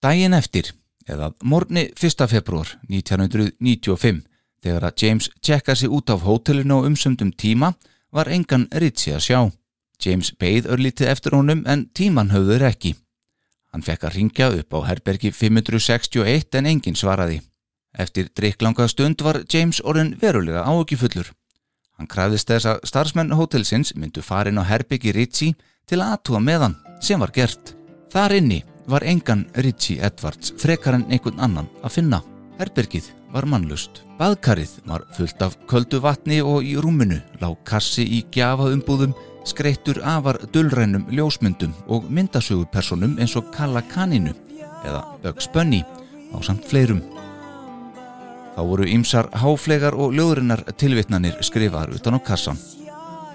Daginn 0.04 0.36
eftir, 0.36 0.72
eða 1.08 1.34
morgni 1.44 1.90
1. 1.92 2.28
februar 2.32 2.70
1995, 2.88 4.24
þegar 4.64 4.88
að 4.88 5.04
James 5.04 5.30
tjekka 5.42 5.76
sig 5.76 5.92
út 5.92 6.10
af 6.10 6.24
hótelinu 6.24 6.80
á 6.80 6.88
umsöndum 6.88 7.34
tíma, 7.36 7.74
var 8.12 8.32
engan 8.32 8.70
Ritchie 8.72 9.18
að 9.18 9.26
sjá. 9.28 9.40
James 10.04 10.32
beigð 10.40 10.70
örlítið 10.72 11.12
eftir 11.12 11.36
honum 11.36 11.64
en 11.68 11.88
tíman 11.96 12.32
höfður 12.32 12.68
ekki. 12.70 12.96
Hann 13.74 13.84
fekk 13.84 14.06
að 14.08 14.16
ringja 14.18 14.50
upp 14.54 14.76
á 14.76 14.80
herbergi 14.88 15.32
561 15.34 16.60
en 16.60 16.68
enginn 16.70 17.00
svaraði. 17.00 17.42
Eftir 17.94 18.30
drikklanga 18.36 18.88
stund 18.88 19.22
var 19.22 19.44
James 19.50 19.82
orðin 19.84 20.16
verulega 20.22 20.64
áökifullur. 20.66 21.32
Hann 21.98 22.10
krafðist 22.10 22.50
þess 22.50 22.70
að 22.70 22.84
starfsmenn 22.90 23.36
hótelsins 23.38 23.94
myndu 23.96 24.22
farin 24.26 24.62
á 24.62 24.64
herbyggi 24.66 25.14
Ritchie 25.14 25.56
til 25.88 26.02
að 26.02 26.16
aðtúa 26.16 26.44
meðan 26.44 26.78
sem 27.04 27.20
var 27.20 27.34
gert. 27.36 27.74
Þar 28.14 28.38
inni 28.40 28.60
var 28.88 29.06
engan 29.08 29.46
Ritchie 29.56 30.04
Edwards 30.04 30.54
frekar 30.60 30.98
en 30.98 31.06
einhvern 31.10 31.40
annan 31.40 31.70
að 31.84 31.98
finna. 31.98 32.22
Herbergið 32.60 33.10
var 33.34 33.48
mannlust. 33.50 34.04
Baðkarið 34.20 34.76
var 34.86 35.06
fullt 35.18 35.42
af 35.42 35.58
köldu 35.70 36.00
vatni 36.04 36.42
og 36.46 36.66
í 36.68 36.76
rúminu 36.78 37.20
lág 37.42 37.58
kassi 37.68 38.06
í 38.06 38.22
gjafaumbúðum 38.34 39.16
skreittur 39.48 40.00
afar 40.08 40.40
dullrænum 40.54 41.08
ljósmyndum 41.12 41.74
og 41.88 42.06
myndasögupersonum 42.10 43.18
eins 43.20 43.36
og 43.40 43.50
Kalla 43.56 43.82
Kaninu 43.82 44.36
eða 44.86 45.04
Bugs 45.24 45.50
Bunny 45.52 45.82
á 46.32 46.38
samt 46.46 46.68
fleirum. 46.70 47.02
Þá 48.54 48.62
voru 48.70 48.86
ýmsar 48.86 49.32
háflegar 49.42 49.98
og 49.98 50.14
ljóðurinnar 50.14 50.62
tilvitnanir 50.78 51.42
skrifaðar 51.42 51.96
utan 51.98 52.16
á 52.16 52.20
kassan. 52.22 52.60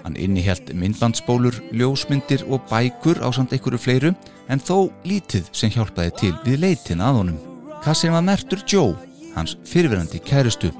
Hann 0.09 0.17
innihjælt 0.17 0.71
myndbandsbólur, 0.73 1.53
ljósmyndir 1.69 2.41
og 2.49 2.63
bækur 2.65 3.19
á 3.21 3.29
samt 3.29 3.51
einhverju 3.53 3.77
fleiru 3.77 4.09
en 4.49 4.57
þó 4.57 4.89
lítið 5.05 5.51
sem 5.53 5.69
hjálpaði 5.69 6.13
til 6.17 6.31
við 6.41 6.63
leitin 6.63 7.03
að 7.05 7.19
honum. 7.19 7.35
Kassin 7.83 8.15
var 8.15 8.23
mertur 8.25 8.63
Joe, 8.65 8.95
hans 9.35 9.53
fyrirverandi 9.69 10.17
kærustu 10.25 10.71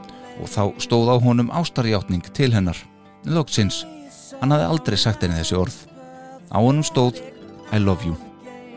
og 0.42 0.50
þá 0.50 0.82
stóð 0.82 1.12
á 1.14 1.16
honum 1.22 1.52
ástarjátning 1.54 2.26
til 2.34 2.50
hennar. 2.56 2.80
Lóksins, 3.30 3.84
hann 4.40 4.50
hafði 4.50 4.66
aldrei 4.72 4.98
sagt 4.98 5.22
henni 5.22 5.38
þessi 5.38 5.60
orð. 5.62 5.78
Á 6.50 6.58
honum 6.58 6.82
stóð 6.82 7.22
I 7.70 7.78
love 7.78 8.02
you. 8.10 8.18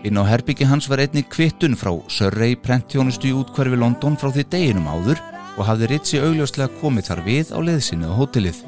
Inn 0.05 0.21
á 0.21 0.29
herbyggi 0.29 0.69
hans 0.69 0.91
var 0.93 1.01
einnig 1.01 1.33
kvittun 1.33 1.79
frá 1.81 1.95
Surrey 2.13 2.61
prentjónustu 2.61 3.33
í 3.33 3.39
útkverfi 3.41 3.81
London 3.81 4.21
frá 4.21 4.29
því 4.29 4.45
deginum 4.53 4.93
áður 4.93 5.25
og 5.57 5.65
hafði 5.65 5.95
Ritsi 5.95 6.21
augljóslega 6.21 6.77
komið 6.85 7.09
þar 7.09 7.25
við 7.25 7.57
á 7.57 7.59
leðsinu 7.65 8.13
á 8.13 8.21
hótelið. 8.21 8.61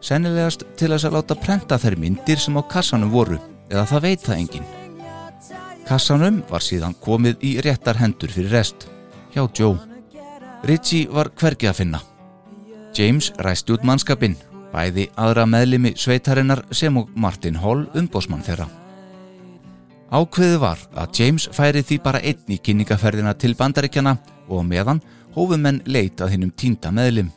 Sennilegast 0.00 0.64
til 0.80 0.88
þess 0.94 1.06
að 1.08 1.16
láta 1.18 1.36
prenta 1.36 1.76
þær 1.80 1.98
myndir 2.00 2.40
sem 2.40 2.56
á 2.56 2.62
kassanum 2.64 3.12
voru, 3.12 3.36
eða 3.68 3.84
það 3.90 4.04
veit 4.06 4.22
það 4.24 4.38
enginn. 4.38 4.68
Kassanum 5.88 6.40
var 6.48 6.64
síðan 6.64 6.96
komið 7.04 7.42
í 7.44 7.56
réttar 7.64 7.98
hendur 8.00 8.32
fyrir 8.32 8.54
rest, 8.54 8.86
hjá 9.34 9.44
Joe. 9.58 9.76
Ritchie 10.64 11.08
var 11.12 11.32
hvergi 11.36 11.68
að 11.68 11.80
finna. 11.82 12.00
James 12.96 13.30
ræsti 13.44 13.74
út 13.74 13.84
mannskapinn, 13.86 14.36
bæði 14.72 15.08
aðra 15.20 15.46
meðlimi 15.46 15.92
sveitarinnar 15.96 16.64
sem 16.72 16.96
og 16.96 17.10
Martin 17.14 17.58
Hall 17.60 17.86
umbósmann 17.96 18.44
þeirra. 18.46 18.68
Ákveðu 20.10 20.58
var 20.62 20.80
að 20.98 21.20
James 21.20 21.46
færi 21.54 21.84
því 21.86 22.00
bara 22.02 22.22
einn 22.24 22.50
í 22.50 22.58
kynningaferðina 22.58 23.34
til 23.38 23.52
bandaríkjana 23.58 24.16
og 24.48 24.64
meðan 24.66 25.02
hófum 25.36 25.60
menn 25.62 25.82
leit 25.86 26.18
að 26.20 26.34
hinnum 26.34 26.50
tínda 26.56 26.90
meðlim. 26.90 27.30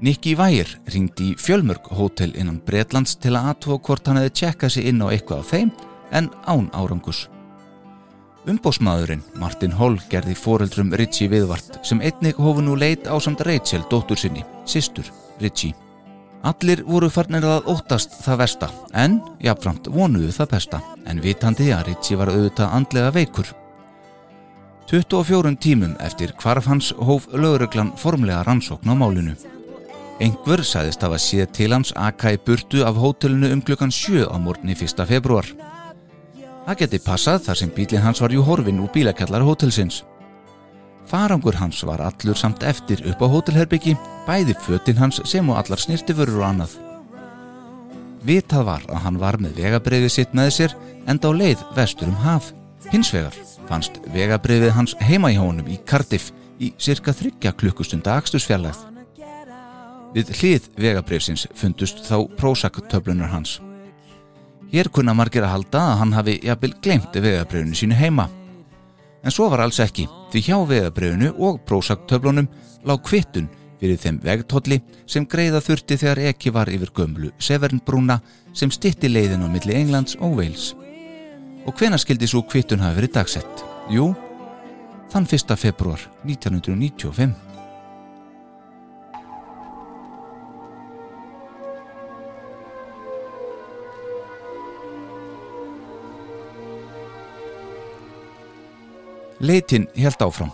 Nicky 0.00 0.32
Weir 0.32 0.68
ringdi 0.88 1.34
í 1.34 1.36
fjölmörg 1.36 1.90
hótel 1.92 2.30
innan 2.32 2.62
Bretlands 2.64 3.18
til 3.20 3.34
að 3.36 3.50
aðtóa 3.50 3.82
hvort 3.84 4.06
hann 4.08 4.16
hefði 4.16 4.32
tjekkað 4.38 4.72
sig 4.72 4.88
inn 4.88 5.02
á 5.04 5.12
eitthvað 5.12 5.44
á 5.44 5.50
þeim 5.50 5.72
en 6.16 6.30
án 6.48 6.70
árangus. 6.72 7.26
Umbósmaðurinn 8.48 9.20
Martin 9.36 9.76
Hall 9.76 9.98
gerði 10.08 10.38
foreldrum 10.40 10.94
Ritchie 10.96 11.28
viðvart 11.28 11.82
sem 11.84 12.00
einnig 12.00 12.40
hófu 12.40 12.64
nú 12.64 12.78
leit 12.80 13.04
á 13.04 13.12
samt 13.20 13.44
Rachel 13.44 13.84
dóttur 13.92 14.16
sinni, 14.16 14.40
systur 14.64 15.04
Ritchie. 15.42 15.76
Allir 16.48 16.80
voru 16.88 17.12
farnir 17.12 17.44
að 17.44 17.68
óttast 17.68 18.16
það 18.24 18.40
versta 18.46 18.72
en 18.96 19.20
jafnframt 19.44 19.92
vonuðu 19.92 20.32
það 20.32 20.52
besta 20.56 20.82
en 21.04 21.20
vitandi 21.20 21.68
að 21.76 21.90
Ritchie 21.90 22.16
var 22.16 22.32
auðvitað 22.32 22.76
andlega 22.80 23.12
veikur. 23.20 23.52
24 24.88 25.58
tímum 25.60 25.92
eftir 26.00 26.32
hvarf 26.40 26.72
hans 26.72 26.94
hóf 26.96 27.28
lögreglan 27.36 27.92
formlega 28.00 28.40
rannsókn 28.48 28.88
á 28.88 28.96
málinu. 28.96 29.36
Engver 30.20 30.60
sagðist 30.60 31.00
hafa 31.00 31.16
séð 31.16 31.46
til 31.56 31.72
hans 31.72 31.94
aka 31.96 32.34
í 32.34 32.38
burtu 32.44 32.82
af 32.84 32.98
hótelinu 33.00 33.54
um 33.54 33.62
klukkan 33.64 33.88
7 33.88 34.26
á 34.28 34.36
morgunni 34.36 34.74
1. 34.76 35.00
februar. 35.08 35.46
Það 36.66 36.80
geti 36.82 37.00
passað 37.00 37.46
þar 37.46 37.58
sem 37.60 37.70
bílinn 37.72 38.04
hans 38.04 38.20
var 38.20 38.34
jú 38.34 38.44
horfin 38.44 38.82
úr 38.84 38.92
bílakjallar 38.92 39.46
hótelsins. 39.48 40.02
Farangur 41.08 41.56
hans 41.56 41.80
var 41.88 42.04
allur 42.04 42.36
samt 42.36 42.62
eftir 42.68 43.00
upp 43.08 43.24
á 43.24 43.26
hótelherbyggi, 43.32 43.96
bæði 44.28 44.58
fötinn 44.60 45.00
hans 45.00 45.22
sem 45.24 45.48
og 45.48 45.56
allar 45.56 45.80
snirtiförur 45.80 46.42
og 46.42 46.46
annað. 46.50 46.76
Vitað 48.20 48.68
var 48.68 48.84
að 48.92 49.02
hann 49.06 49.18
var 49.24 49.40
með 49.40 49.56
vegabreyfið 49.56 50.12
sitt 50.12 50.36
með 50.36 50.52
sér 50.58 50.76
enda 51.08 51.32
á 51.32 51.38
leið 51.40 51.64
vestur 51.74 52.12
um 52.12 52.20
haf. 52.20 52.52
Hins 52.92 53.08
vegar 53.16 53.32
fannst 53.72 53.96
vegabreyfið 54.12 54.76
hans 54.76 54.98
heima 55.00 55.32
í 55.32 55.40
hónum 55.40 55.64
í 55.64 55.80
Cardiff 55.80 56.28
í 56.60 56.74
cirka 56.76 57.16
þryggja 57.16 57.56
klukkustunda 57.56 58.20
axtursfjarlæð. 58.20 58.99
Við 60.14 60.32
hlið 60.40 60.68
vegabreyfsins 60.80 61.46
fundust 61.54 62.02
þá 62.06 62.24
prósaktöflunar 62.38 63.30
hans. 63.30 63.60
Hér 64.70 64.90
kunna 64.94 65.14
margir 65.14 65.44
að 65.46 65.54
halda 65.54 65.82
að 65.92 65.96
hann 66.00 66.14
hafi 66.14 66.34
jafnvel 66.46 66.74
glemt 66.82 67.14
vegabreyfinu 67.14 67.78
sínu 67.78 67.98
heima. 67.98 68.26
En 69.22 69.34
svo 69.34 69.48
var 69.52 69.62
alls 69.64 69.78
ekki, 69.82 70.08
því 70.32 70.42
hjá 70.46 70.56
vegabreyfinu 70.66 71.32
og 71.38 71.60
prósaktöflunum 71.68 72.48
lág 72.86 73.02
kvittun 73.06 73.50
fyrir 73.80 73.98
þeim 74.00 74.20
vegtolli 74.24 74.80
sem 75.08 75.26
greiða 75.26 75.62
þurfti 75.64 75.98
þegar 76.00 76.22
ekki 76.30 76.52
var 76.54 76.70
yfir 76.72 76.92
gömlu 76.96 77.30
Severnbrúna 77.40 78.20
sem 78.52 78.72
stitti 78.74 79.08
leiðin 79.08 79.46
á 79.46 79.48
milli 79.48 79.76
Englands 79.78 80.18
og 80.20 80.38
Wales. 80.40 80.72
Og 81.66 81.76
hvena 81.76 81.98
skildi 82.00 82.28
svo 82.28 82.42
kvittun 82.46 82.82
hafi 82.82 83.00
verið 83.00 83.14
dagsett? 83.18 83.64
Jú, 83.92 84.10
þann 85.12 85.28
1. 85.28 85.56
februar 85.60 86.02
1995. 86.26 87.49
Leitin 99.40 99.88
held 99.96 100.20
áfram. 100.20 100.50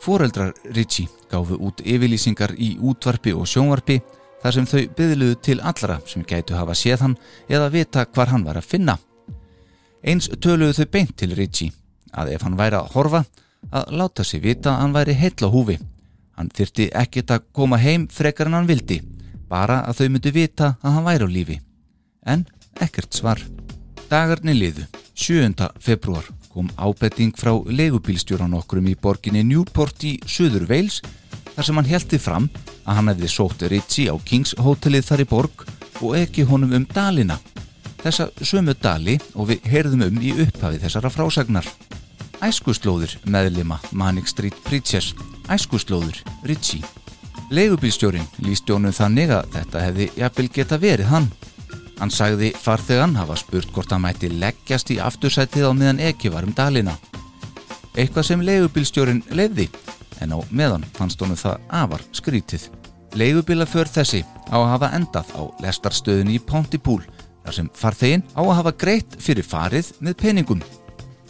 Fóreldrar 0.00 0.52
Ritchie 0.64 1.08
gáfu 1.30 1.56
út 1.56 1.80
yfirlýsingar 1.80 2.52
í 2.60 2.74
útvarpi 2.76 3.32
og 3.32 3.46
sjónvarpi 3.48 4.00
þar 4.42 4.56
sem 4.56 4.66
þau 4.68 4.80
byðluðu 4.96 5.36
til 5.44 5.56
allra 5.64 5.96
sem 6.08 6.24
gætu 6.28 6.58
hafa 6.58 6.76
séð 6.76 7.04
hann 7.06 7.14
eða 7.48 7.70
vita 7.72 8.04
hvar 8.04 8.28
hann 8.32 8.44
var 8.44 8.60
að 8.60 8.68
finna. 8.68 8.96
Eins 10.04 10.28
töluðu 10.28 10.76
þau 10.76 10.90
beint 10.92 11.14
til 11.16 11.32
Ritchie 11.36 11.72
að 12.12 12.34
ef 12.34 12.44
hann 12.44 12.58
væri 12.60 12.76
að 12.76 12.90
horfa 12.96 13.22
að 13.72 13.94
láta 13.96 14.24
sig 14.24 14.42
vita 14.44 14.74
að 14.74 14.80
hann 14.82 14.96
væri 14.98 15.16
heill 15.16 15.40
á 15.40 15.48
húfi. 15.48 15.78
Hann 16.36 16.52
þyrti 16.52 16.90
ekkert 16.96 17.32
að 17.32 17.46
koma 17.56 17.78
heim 17.80 18.08
frekar 18.08 18.48
en 18.48 18.58
hann 18.58 18.68
vildi, 18.68 19.00
bara 19.48 19.80
að 19.88 20.02
þau 20.02 20.08
myndu 20.08 20.34
vita 20.36 20.74
að 20.82 20.98
hann 20.98 21.08
væri 21.08 21.24
á 21.24 21.28
lífi. 21.32 21.60
En 22.28 22.44
ekkert 22.80 23.16
svar. 23.16 23.40
Dagarni 24.10 24.56
liðu, 24.56 24.84
7. 25.14 25.68
februar 25.80 26.28
kom 26.60 26.68
ábetting 26.76 27.32
frá 27.32 27.54
legubílstjóran 27.56 28.52
okkurum 28.58 28.90
í 28.90 28.96
borginni 29.00 29.40
Newport 29.46 30.02
í 30.04 30.18
Suður 30.28 30.66
Wales 30.68 30.98
þar 31.54 31.64
sem 31.64 31.78
hann 31.78 31.88
heldi 31.88 32.18
fram 32.20 32.48
að 32.84 32.98
hann 32.98 33.08
hefði 33.08 33.30
sótt 33.32 33.64
Ritchie 33.70 34.12
á 34.12 34.16
Kings 34.28 34.52
hótelið 34.60 35.06
þar 35.08 35.22
í 35.24 35.26
borg 35.30 35.64
og 36.04 36.18
ekki 36.18 36.44
honum 36.44 36.74
um 36.76 36.84
dalina. 36.92 37.38
Þessa 38.02 38.28
sömu 38.44 38.74
dali 38.76 39.16
og 39.32 39.48
við 39.48 39.70
heyrðum 39.72 40.04
um 40.10 40.20
í 40.20 40.34
upphafi 40.44 40.82
þessara 40.82 41.12
frásagnar. 41.12 41.68
Æskuslóður 42.44 43.16
meðlima 43.24 43.80
Manic 43.92 44.28
Street 44.28 44.56
Preachers, 44.66 45.14
æskuslóður 45.48 46.20
Ritchie. 46.44 46.84
Legubílstjórin 47.50 48.28
líst 48.44 48.68
jónum 48.68 48.92
þannig 48.92 49.32
að 49.32 49.48
þetta 49.56 49.86
hefði 49.86 50.10
jafnvel 50.20 50.50
geta 50.60 50.80
verið 50.80 51.12
hann. 51.12 51.32
Hann 52.00 52.12
sagði 52.12 52.54
farþegan 52.56 53.18
hafa 53.20 53.36
spurt 53.36 53.72
hvort 53.74 53.90
hann 53.92 54.00
mætti 54.06 54.30
leggjast 54.32 54.88
í 54.94 54.98
aftursætið 55.04 55.68
á 55.68 55.72
meðan 55.76 56.02
ekki 56.10 56.32
var 56.32 56.46
um 56.48 56.54
dalina. 56.56 56.94
Eitthvað 57.92 58.26
sem 58.30 58.44
leigubílstjórin 58.46 59.20
leiði, 59.36 59.66
en 60.24 60.32
á 60.32 60.38
meðan 60.48 60.86
fannst 60.96 61.20
honum 61.20 61.36
það 61.36 61.58
afar 61.82 62.04
skrítið. 62.16 62.68
Leigubílaför 63.20 63.90
þessi 63.90 64.22
á 64.48 64.56
að 64.56 64.70
hafa 64.72 64.92
endað 64.96 65.32
á 65.36 65.42
lestarstöðunni 65.60 66.38
í 66.38 66.44
Pontypool 66.46 67.02
þar 67.44 67.56
sem 67.56 67.70
farþegin 67.76 68.24
á 68.32 68.40
að 68.42 68.56
hafa 68.60 68.72
greitt 68.84 69.16
fyrir 69.20 69.44
farið 69.44 69.90
með 70.00 70.16
peningum. 70.22 70.62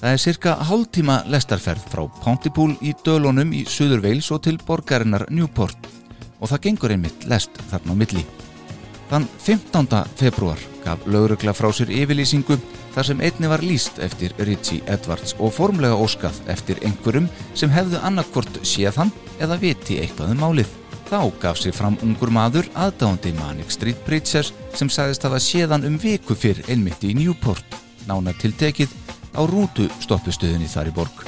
Það 0.00 0.14
er 0.14 0.22
cirka 0.22 0.52
hálftíma 0.68 1.16
lestarferð 1.32 1.88
frá 1.90 2.04
Pontypool 2.22 2.76
í 2.84 2.94
Dölunum 3.04 3.50
í 3.56 3.64
Suður 3.68 4.04
Veils 4.04 4.30
og 4.30 4.44
til 4.46 4.54
borgarinnar 4.68 5.26
Newport 5.34 5.90
og 6.38 6.52
það 6.52 6.62
gengur 6.68 6.94
einmitt 6.94 7.26
lest 7.28 7.58
þarna 7.72 7.96
á 7.96 8.00
milli. 8.04 8.24
Þann 9.10 9.24
15. 9.42 9.88
februar 10.14 10.60
gaf 10.84 11.00
laurugla 11.10 11.50
frá 11.50 11.66
sér 11.74 11.88
yfirlýsingu 11.90 12.54
þar 12.94 13.08
sem 13.08 13.22
einni 13.26 13.48
var 13.50 13.64
líst 13.66 13.98
eftir 13.98 14.30
Ritchie 14.38 14.84
Edwards 14.86 15.34
og 15.42 15.50
formlega 15.56 15.98
óskað 15.98 16.38
eftir 16.54 16.78
einhverjum 16.86 17.26
sem 17.58 17.74
hefðu 17.74 17.98
annarkvort 18.06 18.60
séð 18.62 19.00
hann 19.02 19.10
eða 19.42 19.58
viti 19.58 19.98
eitthvað 19.98 20.36
um 20.36 20.44
málið. 20.44 20.70
Þá 21.10 21.20
gaf 21.42 21.58
sér 21.58 21.74
fram 21.74 21.98
ungur 22.06 22.30
maður 22.30 22.70
aðdáandi 22.78 23.34
Manic 23.40 23.74
Street 23.74 23.98
Preachers 24.06 24.52
sem 24.78 24.86
sagðist 24.86 25.26
hafa 25.26 25.42
séðan 25.42 25.88
um 25.90 25.98
viku 25.98 26.38
fyrr 26.38 26.62
einmitt 26.70 27.02
í 27.02 27.10
Newport, 27.18 27.66
nánar 28.06 28.38
tiltekið 28.38 28.94
á 29.34 29.42
rútu 29.42 29.90
stoppistöðinni 30.06 30.70
þar 30.70 30.94
í 30.94 30.98
borg. 31.02 31.24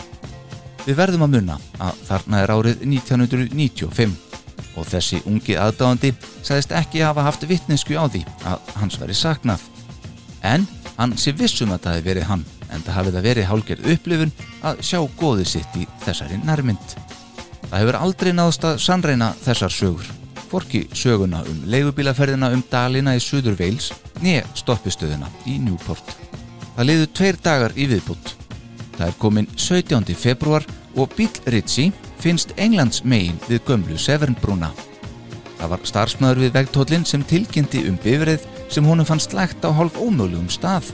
Við 0.87 1.03
verðum 1.03 1.27
að 1.27 1.35
munna 1.35 1.59
að 1.83 1.99
þarna 2.07 2.45
er 2.47 2.55
árið 2.55 2.87
1995 2.87 4.32
og 4.77 4.89
þessi 4.89 5.21
ungi 5.29 5.57
aðdáandi 5.61 6.13
sagðist 6.43 6.75
ekki 6.77 7.05
hafa 7.05 7.27
haft 7.27 7.45
vittnesku 7.49 7.97
á 7.99 8.07
því 8.09 8.25
að 8.49 8.73
hans 8.81 8.99
veri 9.01 9.17
saknað. 9.17 9.65
En 10.43 10.67
hann 10.97 11.17
sé 11.19 11.35
vissum 11.37 11.73
að 11.75 11.87
það 11.87 11.97
hefði 11.99 12.09
verið 12.11 12.29
hann 12.31 12.45
en 12.73 12.85
það 12.85 12.97
hafi 12.97 13.15
það 13.15 13.27
verið 13.29 13.49
hálgerð 13.51 13.91
upplifun 13.95 14.35
að 14.69 14.83
sjá 14.89 14.99
góðið 15.21 15.49
sitt 15.53 15.79
í 15.79 15.87
þessari 16.05 16.41
nærmynd. 16.43 16.97
Það 17.69 17.79
hefur 17.79 18.01
aldrei 18.01 18.33
náðst 18.37 18.67
að 18.69 18.81
sannreina 18.85 19.31
þessar 19.45 19.73
sögur, 19.73 20.09
hvorki 20.51 20.83
söguna 20.97 21.43
um 21.49 21.63
leigubílaferðina 21.73 22.53
um 22.53 22.65
dalina 22.71 23.17
í 23.17 23.23
Suður 23.25 23.57
Veils 23.61 23.91
nýja 24.21 24.45
stoppistöðuna 24.59 25.31
í 25.49 25.59
Newport. 25.63 26.17
Það 26.77 26.89
liðu 26.89 27.11
tveir 27.17 27.41
dagar 27.45 27.77
í 27.77 27.89
viðbútt. 27.91 28.35
Það 28.97 29.07
er 29.09 29.19
komin 29.21 29.49
17. 29.57 30.15
februar 30.17 30.67
og 30.97 31.13
bíl 31.17 31.31
Ritchie 31.49 31.93
finnst 32.23 32.55
Englands 32.57 33.03
megin 33.05 33.39
við 33.49 33.65
gömlu 33.67 33.99
Severnbrúna. 33.99 34.71
Það 35.59 35.71
var 35.73 35.87
starfsmæður 35.87 36.41
við 36.43 36.53
vegtóllin 36.57 37.07
sem 37.07 37.23
tilkynnti 37.27 37.85
um 37.91 37.99
bifrið 38.03 38.45
sem 38.73 38.87
honum 38.87 39.07
fannst 39.07 39.35
lægt 39.35 39.63
á 39.67 39.71
hálf 39.75 39.99
ómögulegum 39.99 40.51
stað. 40.51 40.91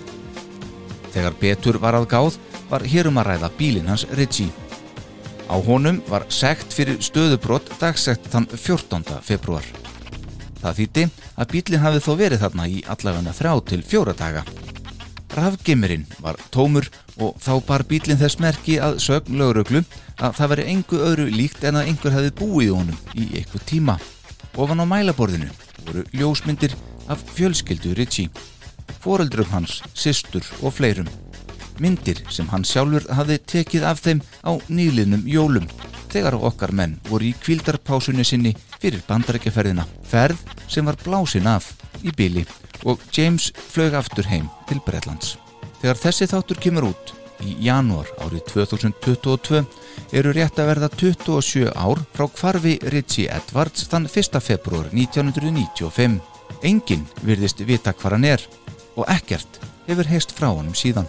Þegar 1.13 1.37
betur 1.41 1.79
var 1.81 1.97
að 1.97 2.09
gáð 2.13 2.39
var 2.69 2.85
hérum 2.85 3.21
að 3.21 3.31
ræða 3.31 3.51
bílinn 3.59 3.89
hans 3.89 4.07
Ritchie. 4.17 4.53
Á 5.49 5.57
honum 5.65 6.03
var 6.09 6.27
sekt 6.29 6.75
fyrir 6.77 7.01
stöðubrott 7.01 7.73
dagsekt 7.81 8.29
þann 8.33 8.49
14. 8.53 9.05
februar. 9.25 9.65
Það 10.61 10.81
þýtti 10.81 11.07
að 11.37 11.53
bílinn 11.55 11.85
hafi 11.85 12.05
þó 12.05 12.13
verið 12.21 12.45
þarna 12.45 12.69
í 12.69 12.83
allavegna 12.93 13.37
þrjá 13.37 13.55
til 13.73 13.85
fjóra 13.85 14.17
daga. 14.17 14.45
Rafgimmerinn 15.37 16.07
var 16.23 16.39
tómur 16.55 16.89
og 17.21 17.37
þá 17.43 17.53
bar 17.67 17.85
bílinn 17.89 18.21
þess 18.21 18.41
merki 18.41 18.79
að 18.83 19.01
sögn 19.05 19.39
lögreglu 19.41 19.83
að 20.19 20.37
það 20.41 20.53
veri 20.55 20.67
engu 20.73 21.01
öðru 21.05 21.29
líkt 21.33 21.67
en 21.69 21.81
að 21.81 21.91
einhver 21.93 22.17
hefði 22.17 22.35
búið 22.41 22.75
honum 22.77 23.01
í 23.15 23.29
eitthvað 23.39 23.67
tíma. 23.69 23.99
Ofan 24.59 24.83
á 24.83 24.87
mælaborðinu 24.89 25.51
voru 25.87 26.05
ljósmyndir 26.17 26.75
af 27.09 27.23
fjölskyldu 27.37 27.95
Ritchie, 27.99 28.33
foreldrum 29.05 29.49
hans, 29.53 29.83
systur 29.95 30.45
og 30.63 30.75
fleirum. 30.81 31.09
Myndir 31.79 32.23
sem 32.33 32.49
hann 32.53 32.67
sjálfur 32.67 33.07
hafði 33.15 33.39
tekið 33.53 33.87
af 33.87 34.03
þeim 34.05 34.23
á 34.43 34.53
nýliðnum 34.69 35.27
jólum 35.31 35.69
þegar 36.13 36.39
okkar 36.39 36.73
menn 36.73 36.97
voru 37.09 37.29
í 37.29 37.37
kvildarpásunni 37.43 38.25
sinni 38.25 38.55
fyrir 38.79 39.05
bandarækjaferðina. 39.09 39.85
Ferð 40.09 40.41
sem 40.69 40.87
var 40.89 40.99
blásin 41.05 41.47
af 41.51 41.71
í 42.03 42.15
bíli 42.15 42.47
og 42.85 43.03
James 43.15 43.53
flög 43.73 43.95
aftur 43.99 44.27
heim 44.31 44.49
til 44.69 44.81
Bretlands. 44.87 45.37
Þegar 45.83 46.03
þessi 46.03 46.29
þáttur 46.31 46.61
kemur 46.63 46.91
út 46.91 47.15
í 47.45 47.55
janúar 47.63 48.09
árið 48.25 48.49
2022 48.51 49.63
eru 50.19 50.33
rétt 50.35 50.59
að 50.59 50.71
verða 50.73 50.91
27 50.95 51.71
ár 51.75 52.03
frá 52.17 52.27
hvarfi 52.41 52.79
Ritchie 52.91 53.31
Edwards 53.35 53.87
þann 53.91 54.09
1. 54.11 54.41
februar 54.43 54.91
1995. 54.93 56.19
Enginn 56.67 57.07
virðist 57.23 57.63
vita 57.63 57.95
hvar 57.95 58.17
hann 58.17 58.27
er 58.27 58.43
og 58.97 59.07
ekkert 59.07 59.61
hefur 59.87 60.11
heist 60.11 60.35
frá 60.35 60.51
honum 60.51 60.75
síðan. 60.77 61.07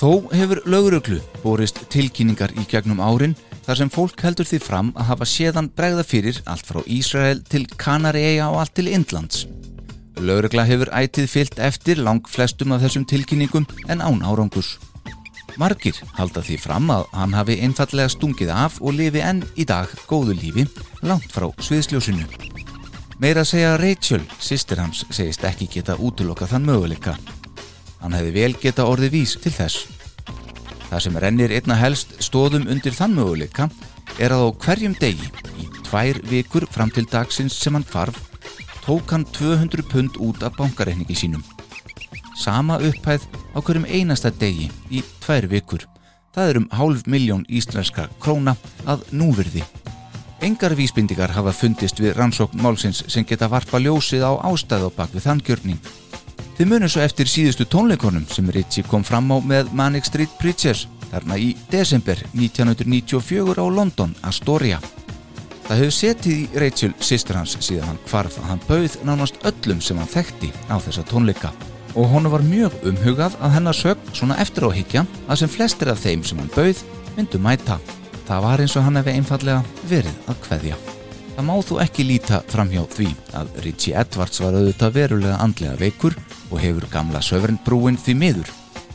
Þó 0.00 0.30
hefur 0.32 0.62
löguröglu 0.64 1.20
borist 1.42 1.82
tilkynningar 1.92 2.52
í 2.56 2.66
gegnum 2.70 3.02
árin 3.04 3.36
þar 3.66 3.80
sem 3.80 3.90
fólk 3.92 4.22
heldur 4.24 4.48
því 4.48 4.60
fram 4.64 4.92
að 4.96 5.10
hafa 5.10 5.28
séðan 5.28 5.70
bregða 5.76 6.04
fyrir 6.06 6.38
allt 6.50 6.68
frá 6.68 6.80
Ísrael 6.86 7.42
til 7.48 7.66
Kanarieyja 7.80 8.48
og 8.50 8.62
allt 8.62 8.74
til 8.78 8.88
Indlands. 8.88 9.44
Lögregla 10.20 10.64
hefur 10.68 10.90
ætið 10.92 11.28
fyllt 11.32 11.60
eftir 11.62 12.00
lang 12.00 12.24
flestum 12.28 12.72
af 12.74 12.82
þessum 12.84 13.06
tilkynningum 13.08 13.66
en 13.88 14.02
án 14.04 14.24
árangus. 14.24 14.78
Margir 15.60 15.96
halda 16.16 16.42
því 16.44 16.56
fram 16.62 16.90
að 16.92 17.08
hann 17.16 17.34
hafi 17.36 17.58
einfallega 17.64 18.12
stungið 18.12 18.52
af 18.54 18.78
og 18.80 18.96
lifi 18.96 19.22
enn 19.24 19.42
í 19.56 19.66
dag 19.68 19.90
góðu 20.08 20.36
lífi 20.38 20.66
langt 21.02 21.32
frá 21.32 21.48
sviðsljósinu. 21.60 22.24
Meira 23.20 23.44
að 23.44 23.50
segja 23.50 23.74
Rachel, 23.76 24.22
sýstir 24.40 24.80
hans, 24.80 25.04
segist 25.12 25.44
ekki 25.44 25.68
geta 25.74 25.98
útlokkað 26.00 26.54
þann 26.54 26.68
möguleika. 26.70 27.18
Hann 28.00 28.16
hefði 28.16 28.32
vel 28.34 28.52
geta 28.60 28.86
orðið 28.88 29.16
vís 29.18 29.36
til 29.40 29.52
þess. 29.52 29.86
Það 30.88 31.04
sem 31.04 31.18
rennir 31.22 31.52
einna 31.54 31.76
helst 31.78 32.16
stóðum 32.24 32.66
undir 32.72 32.96
þann 32.96 33.14
möguleika 33.14 33.68
er 34.18 34.34
að 34.34 34.48
á 34.48 34.48
hverjum 34.64 34.96
degi 34.98 35.28
í 35.60 35.68
tvær 35.86 36.18
vikur 36.30 36.66
fram 36.72 36.90
til 36.90 37.06
dagsins 37.06 37.54
sem 37.60 37.76
hann 37.76 37.86
hvarf 37.92 38.18
tók 38.82 39.12
hann 39.14 39.26
200 39.36 39.86
pund 39.92 40.18
út 40.18 40.42
af 40.42 40.56
bankareikningi 40.58 41.14
sínum. 41.14 41.44
Sama 42.36 42.80
upphæð 42.80 43.28
á 43.54 43.58
hverjum 43.60 43.86
einasta 43.86 44.32
degi 44.32 44.70
í 44.90 45.04
tvær 45.20 45.46
vikur. 45.46 45.84
Það 46.34 46.50
er 46.50 46.58
um 46.60 46.68
hálf 46.74 47.06
miljón 47.06 47.46
íslenska 47.48 48.08
króna 48.22 48.56
að 48.86 49.04
núvirði. 49.12 49.62
Engar 50.40 50.72
vísbindingar 50.74 51.34
hafa 51.36 51.52
fundist 51.52 52.00
við 52.00 52.14
rannsókn 52.16 52.62
málsins 52.64 53.04
sem 53.12 53.26
geta 53.28 53.50
varpa 53.50 53.78
ljósið 53.78 54.24
á 54.24 54.32
ástæð 54.48 54.88
á 54.88 54.90
bak 54.96 55.12
við 55.12 55.26
þann 55.26 55.42
gjörning. 55.44 55.80
Þið 56.60 56.68
munum 56.68 56.90
svo 56.92 57.00
eftir 57.00 57.24
síðustu 57.24 57.64
tónleikonum 57.72 58.26
sem 58.28 58.50
Ritchie 58.52 58.84
kom 58.84 59.00
fram 59.00 59.30
á 59.32 59.40
með 59.40 59.70
Manic 59.72 60.04
Street 60.04 60.32
Preachers 60.36 60.82
þarna 61.08 61.38
í 61.40 61.54
desember 61.72 62.18
1994 62.36 63.54
á 63.56 63.64
London, 63.64 64.10
Astoria. 64.28 64.76
Það 65.64 65.80
hefur 65.80 65.94
setið 65.96 66.34
í 66.34 66.60
Rachel 66.60 66.90
sýstur 67.00 67.38
hans 67.40 67.54
síðan 67.64 67.88
hann 67.88 68.02
hvarf 68.10 68.36
að 68.42 68.50
hann 68.50 68.60
bauð 68.66 68.98
nánast 69.08 69.40
öllum 69.48 69.80
sem 69.80 69.96
hann 69.96 70.12
þekkti 70.12 70.50
á 70.68 70.76
þessa 70.76 71.06
tónleika 71.08 71.54
og 71.96 72.12
honu 72.12 72.28
var 72.28 72.44
mjög 72.44 72.76
umhugað 72.90 73.40
að 73.40 73.56
hennar 73.56 73.80
sögn 73.80 74.12
svona 74.12 74.36
eftir 74.44 74.68
á 74.68 74.76
higgja 74.76 75.06
að 75.32 75.40
sem 75.40 75.54
flestir 75.56 75.88
af 75.94 76.04
þeim 76.04 76.26
sem 76.28 76.44
hann 76.44 76.52
bauð 76.52 76.82
myndu 77.16 77.40
mæta. 77.40 77.78
Það 78.28 78.44
var 78.50 78.60
eins 78.60 78.76
og 78.76 78.84
hann 78.84 79.00
hefði 79.00 79.16
einfallega 79.16 79.64
verið 79.88 80.28
að 80.28 80.44
kveðja. 80.44 80.76
Það 81.40 81.48
má 81.48 81.54
þú 81.64 81.80
ekki 81.80 82.04
líta 82.04 82.42
framhjá 82.52 82.84
því 82.92 83.08
að 83.40 83.56
Ritchie 83.64 83.96
Edwards 83.96 84.44
var 84.44 84.60
auðvitað 84.60 84.96
verulega 84.98 85.40
andlega 85.40 85.80
veikur 85.80 86.20
og 86.50 86.58
hefur 86.62 86.86
gamla 86.92 87.22
söfrendbrúin 87.24 87.98
því 88.00 88.16
miður 88.18 88.50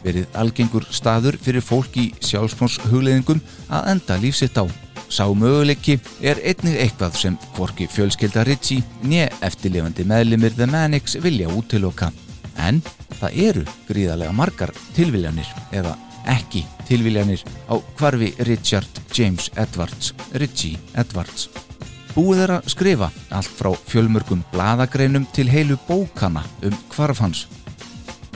verið 0.06 0.38
algengur 0.38 0.86
staður 0.94 1.38
fyrir 1.42 1.64
fólk 1.66 1.98
í 1.98 2.10
sjálfsmónshugleðingum 2.24 3.42
að 3.74 3.92
enda 3.96 4.18
lífsitt 4.22 4.60
á. 4.62 4.66
Sá 5.10 5.26
möguleiki 5.38 6.00
er 6.26 6.42
einnig 6.42 6.78
eitthvað 6.82 7.18
sem 7.20 7.38
hvorki 7.56 7.88
fjölskylda 7.90 8.46
Ritchie 8.48 8.84
nýja 9.06 9.30
eftirlifandi 9.46 10.06
meðlimir 10.08 10.56
The 10.58 10.68
Manics 10.70 11.18
vilja 11.22 11.50
útiloka. 11.54 12.12
En 12.58 12.82
það 13.20 13.40
eru 13.50 13.66
gríðarlega 13.90 14.34
margar 14.36 14.74
tilviljanir 14.96 15.50
eða 15.76 15.96
ekki 16.32 16.66
tilviljanir 16.90 17.44
á 17.70 17.78
hvarfi 18.00 18.34
Richard 18.50 19.02
James 19.14 19.52
Edwards, 19.56 20.14
Ritchie 20.34 20.80
Edwards. 20.98 21.50
Búið 22.16 22.46
er 22.46 22.52
að 22.56 22.68
skrifa 22.72 23.10
allt 23.36 23.56
frá 23.58 23.74
fjölmörgum 23.92 24.46
bladagreinum 24.54 25.26
til 25.36 25.50
heilu 25.52 25.76
bókana 25.84 26.46
um 26.64 26.78
hvarf 26.94 27.20
hans. 27.20 27.42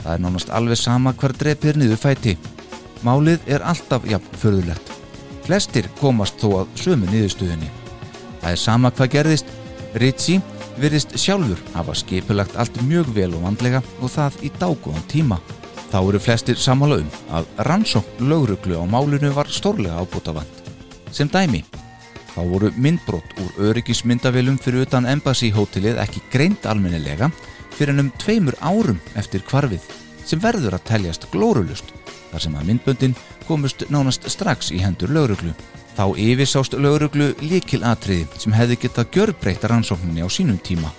Það 0.02 0.12
er 0.12 0.20
nánast 0.20 0.52
alveg 0.52 0.76
sama 0.76 1.14
hvar 1.16 1.32
drepir 1.32 1.80
niður 1.80 2.02
fæti. 2.02 2.36
Málið 3.00 3.48
er 3.48 3.64
alltaf 3.64 4.04
jafn 4.04 4.36
förðulegt. 4.42 4.92
Flestir 5.46 5.88
komast 5.96 6.36
þó 6.42 6.60
að 6.60 6.76
sömu 6.82 7.08
niðurstöðunni. 7.08 7.72
Það 8.42 8.52
er 8.52 8.60
sama 8.66 8.92
hvað 8.92 9.12
gerðist. 9.16 9.56
Ritchie 9.96 10.42
virðist 10.76 11.16
sjálfur 11.16 11.64
hafa 11.72 11.96
skipulagt 11.96 12.60
allt 12.60 12.76
mjög 12.84 13.14
vel 13.16 13.32
og 13.32 13.48
vandlega 13.48 13.80
og 14.00 14.12
það 14.12 14.40
í 14.44 14.52
dágóðan 14.60 15.08
tíma. 15.08 15.40
Þá 15.90 15.98
eru 16.04 16.20
flestir 16.22 16.60
sammála 16.60 17.00
um 17.00 17.08
að 17.32 17.48
rannsókn 17.66 18.28
lögruglu 18.28 18.76
á 18.76 18.84
málinu 18.84 19.32
var 19.34 19.48
stórlega 19.48 20.04
ábútafand. 20.04 20.60
Sem 21.10 21.32
dæmi, 21.32 21.64
þá 22.34 22.40
voru 22.46 22.70
myndbrott 22.76 23.34
úr 23.42 23.70
öryggismyndavélum 23.70 24.58
fyrir 24.62 24.86
utan 24.86 25.08
Embassy 25.10 25.50
hótelið 25.54 25.98
ekki 26.02 26.22
greint 26.32 26.68
almennilega 26.70 27.30
fyrir 27.74 27.94
ennum 27.94 28.12
tveimur 28.20 28.58
árum 28.60 29.00
eftir 29.18 29.44
kvarfið 29.46 29.86
sem 30.26 30.40
verður 30.42 30.76
að 30.78 30.86
teljast 30.92 31.26
glórulust 31.32 31.92
þar 32.30 32.44
sem 32.44 32.56
að 32.56 32.70
myndböndin 32.70 33.18
komust 33.48 33.84
nánast 33.90 34.28
strax 34.30 34.70
í 34.70 34.80
hendur 34.82 35.10
lögruglu. 35.10 35.52
Þá 35.98 36.04
yfirsást 36.22 36.76
lögruglu 36.78 37.32
líkil 37.42 37.82
atriði 37.84 38.28
sem 38.38 38.54
hefði 38.54 38.78
getað 38.84 39.10
gjörbreyta 39.16 39.70
rannsókninni 39.72 40.22
á 40.22 40.28
sínum 40.30 40.60
tíma. 40.62 40.92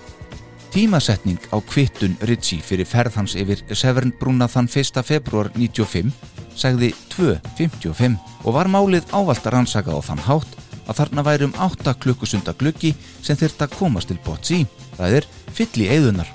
Tímasetning 0.71 1.39
á 1.51 1.59
kvittun 1.67 2.17
Ritchie 2.27 2.63
fyrir 2.63 2.87
ferð 2.87 3.17
hans 3.19 3.35
yfir 3.39 3.63
Severnbrúna 3.75 4.47
þann 4.51 4.69
1. 4.71 5.01
februar 5.03 5.51
95 5.55 6.11
sagði 6.55 6.91
2.55 7.11 8.19
og 8.45 8.55
var 8.55 8.71
málið 8.71 9.07
ávalt 9.11 9.43
að 9.47 9.55
rannsaka 9.57 9.95
á 9.95 9.99
þann 10.03 10.23
hátt 10.27 10.60
að 10.91 10.99
þarna 10.99 11.25
væri 11.25 11.47
um 11.47 11.57
8 11.63 11.95
klukkusunda 12.03 12.53
gluggi 12.59 12.91
sem 13.23 13.39
þyrft 13.39 13.63
að 13.63 13.75
komast 13.79 14.11
til 14.11 14.19
bots 14.25 14.51
í. 14.51 14.61
Það 14.97 15.17
er 15.21 15.27
fyll 15.55 15.83
í 15.85 15.89
eigðunar. 15.95 16.29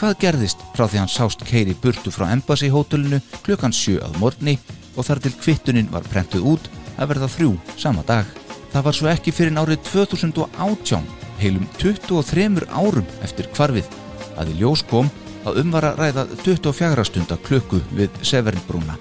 Hvað 0.00 0.18
gerðist 0.22 0.62
frá 0.72 0.86
því 0.88 1.02
hann 1.02 1.12
sást 1.12 1.42
keiri 1.44 1.76
burtu 1.76 2.12
frá 2.14 2.30
Embassy 2.32 2.70
hótelinu 2.72 3.20
klukkan 3.44 3.74
7 3.76 3.98
að 4.00 4.16
morgni 4.22 4.56
og 4.96 5.04
þar 5.06 5.20
til 5.26 5.34
kvittunin 5.36 5.90
var 5.92 6.06
prentuð 6.08 6.46
út 6.54 6.70
að 6.96 7.12
verða 7.12 7.28
þrjú 7.36 7.54
sama 7.76 8.04
dag. 8.08 8.24
Það 8.72 8.86
var 8.86 8.96
svo 8.96 9.10
ekki 9.10 9.34
fyrir 9.34 9.58
árið 9.60 9.82
2018, 9.90 11.08
heilum 11.40 11.66
23 11.80 12.68
árum 12.70 13.08
eftir 13.26 13.48
kvarfið, 13.52 13.88
að 14.38 14.52
í 14.54 14.60
ljós 14.60 14.84
kom 14.88 15.10
að 15.44 15.62
umvara 15.64 15.94
ræða 15.98 16.26
24 16.44 17.06
stunda 17.08 17.40
klukku 17.44 17.80
við 17.96 18.14
Severnbrúna. 18.24 18.96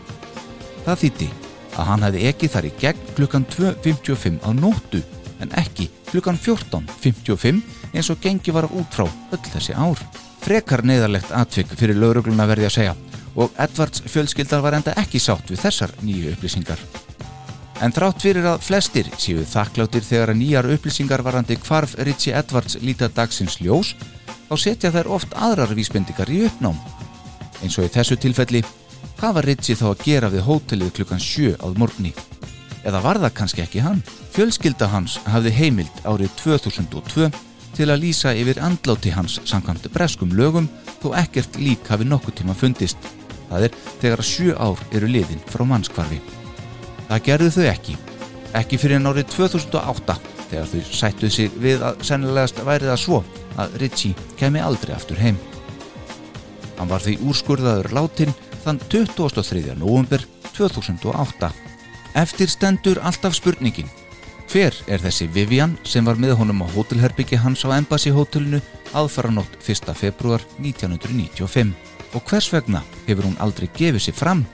Það 0.88 1.03
þýtti 1.03 1.30
að 1.76 1.90
hann 1.91 2.06
hefði 2.08 2.26
ekki 2.32 2.50
þar 2.54 2.68
í 2.70 2.72
gegn 2.82 3.12
klukkan 3.18 3.46
2.55 3.54 4.40
á 4.46 4.50
nóttu 4.56 5.04
en 5.40 5.54
ekki 5.60 5.90
klukkan 6.10 6.40
14.55 6.40 7.62
eins 7.94 8.10
og 8.10 8.22
gengi 8.24 8.54
var 8.56 8.70
út 8.70 8.90
frá 8.94 9.06
öll 9.06 9.46
þessi 9.52 9.76
ár. 9.78 10.00
Frekar 10.40 10.86
neyðarlegt 10.88 11.32
atvik 11.36 11.72
fyrir 11.78 12.00
laurugluna 12.00 12.48
verði 12.50 12.70
að 12.70 12.76
segja 12.78 12.96
og 13.40 13.54
Edvards 13.62 14.04
fjölskyldar 14.10 14.64
var 14.64 14.78
enda 14.78 14.96
ekki 15.00 15.22
sátt 15.22 15.52
við 15.52 15.62
þessar 15.64 15.94
nýju 16.04 16.34
upplýsingar. 16.34 16.82
En 17.80 17.94
þrátt 17.96 18.24
fyrir 18.24 18.48
að 18.50 18.64
flestir 18.66 19.08
séu 19.22 19.46
þakkláttir 19.48 20.04
þegar 20.04 20.34
að 20.34 20.40
nýjar 20.41 20.68
upplýsingar 20.74 21.24
varandi 21.24 21.56
hvarf 21.64 21.96
Ritchie 22.04 22.36
Edwards 22.36 22.76
líta 22.84 23.08
dagsins 23.08 23.60
ljós, 23.64 23.94
þá 24.50 24.56
setja 24.60 24.91
þær 24.91 25.12
oft 25.16 25.36
aðrar 25.38 25.72
vísbendingar 25.78 26.32
í 26.34 26.41
uppnám. 26.50 26.76
Eins 27.64 27.78
og 27.80 27.88
í 27.88 27.94
þessu 27.94 28.18
tilfelli, 28.20 28.64
hvað 29.20 29.36
var 29.36 29.48
Ritchie 29.50 29.76
þá 29.76 29.86
að 29.90 30.04
gera 30.06 30.30
við 30.32 30.46
hótelið 30.48 30.91
klukkan 30.96 31.20
7 31.20 31.58
áð 31.60 31.80
morgni? 31.82 32.14
Eða 32.88 33.02
var 33.04 33.20
það 33.20 33.34
kannski 33.36 33.64
ekki 33.66 33.84
hann? 33.84 34.00
Fjölskylda 34.32 34.88
hans 34.94 35.18
hafði 35.28 35.52
heimild 35.58 36.02
árið 36.08 36.32
2002 36.40 37.28
til 37.76 37.88
að 37.90 38.02
lýsa 38.06 38.32
yfir 38.38 38.62
andláti 38.64 39.12
hans 39.12 39.40
samkvæmt 39.50 39.90
breskum 39.91 40.32
lögum 40.40 40.70
þó 41.04 41.12
ekkert 41.20 41.60
lík 41.60 41.91
hafi 41.91 42.08
nokkuð 42.08 42.40
tíma 42.40 42.56
fundist. 42.56 42.98
Það 43.50 43.68
er 43.68 43.78
þegar 44.00 44.24
að 44.24 44.30
7 44.32 44.56
ár 44.56 44.84
eru 44.96 45.12
liðin 45.12 45.46
frá 45.52 45.66
mannskvarfi. 45.68 46.22
Það 47.10 47.24
gerðu 47.28 47.54
þau 47.58 47.70
ekki. 47.74 48.00
Ekki 48.56 48.80
fyrir 48.80 49.02
en 49.02 49.12
árið 49.12 49.32
2008 49.36 50.20
þegar 50.50 50.70
þau 50.72 50.91
sættuð 51.02 51.34
sig 51.36 51.56
við 51.60 51.84
að 51.86 52.04
sennilegast 52.08 52.64
væri 52.64 52.88
það 52.88 53.02
svo 53.04 53.24
að 53.60 53.80
Ritchie 53.84 54.30
kemi 54.40 54.64
aldrei 54.64 54.96
aftur 54.96 55.20
heim. 55.20 55.40
Hann 56.80 56.88
var 56.88 57.04
því 57.04 57.18
úrskurðaður 57.28 57.91
látin 57.98 58.32
þann 58.64 58.80
23. 58.91 59.76
november 59.80 60.23
2008. 60.56 61.49
Eftir 62.19 62.49
stendur 62.52 62.99
alltaf 63.06 63.36
spurningin. 63.38 63.90
Hver 64.49 64.73
er 64.90 65.02
þessi 65.03 65.27
Vivian 65.30 65.76
sem 65.86 66.06
var 66.06 66.18
með 66.18 66.36
honum 66.40 66.64
á 66.65 66.68
hótelherbyggi 66.73 67.38
hans 67.38 67.65
á 67.65 67.76
Embassy 67.77 68.10
hótelinu 68.10 68.61
aðfaranótt 68.98 69.60
1. 69.61 69.94
februar 69.94 70.41
1995? 70.57 71.73
Og 72.18 72.23
hvers 72.26 72.49
vegna 72.49 72.81
hefur 73.06 73.27
hún 73.30 73.38
aldrei 73.40 73.69
gefið 73.69 74.07
sér 74.07 74.18
fram? 74.18 74.45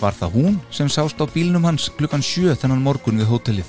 Var 0.00 0.16
það 0.16 0.38
hún 0.38 0.60
sem 0.72 0.88
sást 0.88 1.20
á 1.20 1.28
bílnum 1.28 1.66
hans 1.68 1.90
klukkan 1.98 2.24
7 2.24 2.56
þennan 2.62 2.82
morgun 2.84 3.20
við 3.20 3.28
hótelið? 3.28 3.68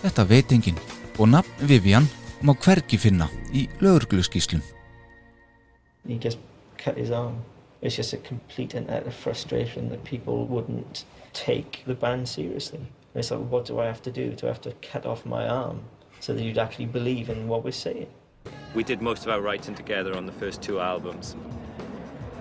Þetta 0.00 0.24
veit 0.30 0.56
enginn 0.56 0.80
og 1.18 1.28
nafn 1.34 1.68
Vivian 1.68 2.08
má 2.40 2.56
hvergi 2.56 2.98
finna 3.00 3.28
í 3.52 3.68
lögurgluskíslum. 3.80 4.62
he 6.08 6.18
just 6.18 6.38
cut 6.78 6.96
his 6.96 7.10
arm. 7.10 7.42
It's 7.86 7.94
just 7.94 8.12
a 8.12 8.16
complete 8.16 8.74
and 8.74 8.90
utter 8.90 9.12
frustration 9.12 9.90
that 9.90 10.02
people 10.02 10.44
wouldn't 10.46 11.04
take 11.32 11.84
the 11.86 11.94
band 11.94 12.28
seriously. 12.28 12.80
It's 13.14 13.30
like, 13.30 13.48
what 13.48 13.64
do 13.64 13.78
I 13.78 13.86
have 13.86 14.02
to 14.02 14.10
do? 14.10 14.32
Do 14.32 14.46
I 14.46 14.48
have 14.48 14.60
to 14.62 14.72
cut 14.82 15.06
off 15.06 15.24
my 15.24 15.46
arm 15.46 15.84
so 16.18 16.34
that 16.34 16.42
you'd 16.42 16.58
actually 16.58 16.86
believe 16.86 17.30
in 17.30 17.46
what 17.46 17.62
we're 17.62 17.70
saying? 17.70 18.08
We 18.74 18.82
did 18.82 19.00
most 19.02 19.22
of 19.22 19.30
our 19.30 19.40
writing 19.40 19.76
together 19.76 20.16
on 20.16 20.26
the 20.26 20.32
first 20.32 20.62
two 20.62 20.80
albums. 20.80 21.36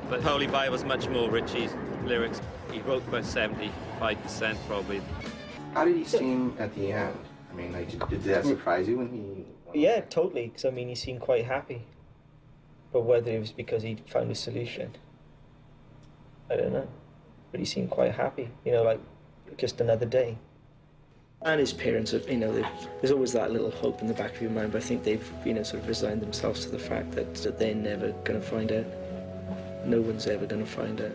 But 0.09 0.23
Holy 0.23 0.47
Bible 0.47 0.71
was 0.71 0.83
much 0.83 1.07
more 1.09 1.29
Richie's 1.29 1.75
lyrics. 2.05 2.41
He 2.71 2.79
wrote 2.79 3.07
about 3.07 3.21
75% 3.21 3.69
probably. 4.65 4.99
How 5.75 5.85
did 5.85 5.95
he 5.95 6.05
seem 6.05 6.55
at 6.57 6.73
the 6.73 6.91
end? 6.91 7.19
I 7.51 7.55
mean, 7.55 7.71
like, 7.71 7.91
did, 7.91 8.09
did 8.09 8.23
that 8.23 8.45
surprise 8.45 8.87
you 8.87 8.97
when 8.97 9.45
he? 9.73 9.79
Yeah, 9.79 10.01
totally. 10.01 10.47
Because 10.47 10.65
I 10.65 10.71
mean, 10.71 10.87
he 10.87 10.95
seemed 10.95 11.21
quite 11.21 11.45
happy. 11.45 11.83
But 12.91 13.01
whether 13.01 13.29
it 13.29 13.39
was 13.39 13.51
because 13.51 13.83
he'd 13.83 14.01
found 14.09 14.31
a 14.31 14.35
solution, 14.35 14.95
I 16.49 16.55
don't 16.55 16.73
know. 16.73 16.87
But 17.51 17.59
he 17.59 17.65
seemed 17.65 17.89
quite 17.89 18.13
happy. 18.13 18.49
You 18.63 18.73
know, 18.73 18.83
like 18.83 18.99
just 19.57 19.81
another 19.81 20.05
day. 20.05 20.37
And 21.41 21.59
his 21.59 21.73
parents, 21.73 22.11
have, 22.11 22.27
you 22.27 22.37
know, 22.37 22.51
there's 23.01 23.11
always 23.11 23.33
that 23.33 23.51
little 23.51 23.69
hope 23.69 24.01
in 24.01 24.07
the 24.07 24.13
back 24.13 24.35
of 24.35 24.41
your 24.41 24.51
mind. 24.51 24.71
But 24.71 24.81
I 24.81 24.85
think 24.85 25.03
they've, 25.03 25.31
you 25.45 25.53
know, 25.53 25.63
sort 25.63 25.83
of 25.83 25.87
resigned 25.87 26.21
themselves 26.21 26.65
to 26.65 26.71
the 26.71 26.79
fact 26.79 27.11
that, 27.11 27.35
that 27.35 27.59
they're 27.59 27.75
never 27.75 28.11
going 28.23 28.39
to 28.39 28.45
find 28.45 28.71
out. 28.71 28.85
No 29.85 30.01
one's 30.01 30.25
ever 30.25 30.47
going 30.47 30.65
to 30.65 30.69
find 30.69 30.99
out. 31.01 31.11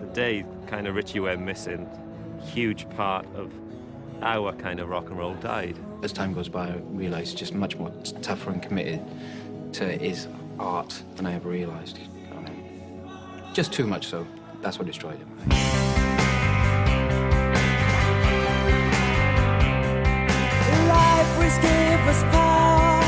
The 0.00 0.06
day 0.06 0.44
kind 0.66 0.88
of 0.88 0.96
Richie 0.96 1.20
went 1.20 1.40
missing, 1.42 1.88
huge 2.44 2.88
part 2.90 3.26
of 3.36 3.52
our 4.22 4.52
kind 4.54 4.80
of 4.80 4.88
rock 4.88 5.08
and 5.08 5.18
roll 5.18 5.34
died. 5.34 5.76
As 6.02 6.12
time 6.12 6.34
goes 6.34 6.48
by, 6.48 6.68
I 6.68 6.76
realise 6.88 7.32
just 7.32 7.54
much 7.54 7.76
more 7.76 7.90
tougher 8.22 8.50
and 8.50 8.62
committed 8.62 9.02
to 9.74 9.84
his 9.84 10.26
art 10.58 11.02
than 11.16 11.26
I 11.26 11.34
ever 11.34 11.48
realised. 11.48 12.00
I 12.32 12.36
um, 12.36 12.44
mean, 12.44 13.04
just 13.54 13.72
too 13.72 13.86
much 13.86 14.08
so. 14.08 14.26
That's 14.62 14.78
what 14.78 14.86
destroyed 14.86 15.18
him. 15.18 15.28
Life 20.88 21.62
gave 21.62 22.00
us 22.12 22.22
power. 22.34 23.00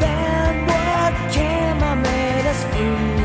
Then 0.00 0.66
what 0.66 1.32
came 1.32 1.82
and 1.82 2.02
made 2.02 2.46
us 2.46 2.64
free? 2.74 3.15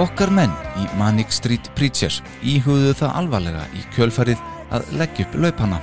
Okkar 0.00 0.30
menn 0.32 0.52
í 0.80 0.86
Manic 0.96 1.28
Street 1.34 1.66
Preachers 1.76 2.22
íhuguðu 2.40 2.94
það 2.96 3.16
alvarlega 3.20 3.64
í 3.76 3.82
kjölfarið 3.92 4.38
að 4.72 4.92
leggja 4.96 5.26
upp 5.26 5.34
laupana. 5.44 5.80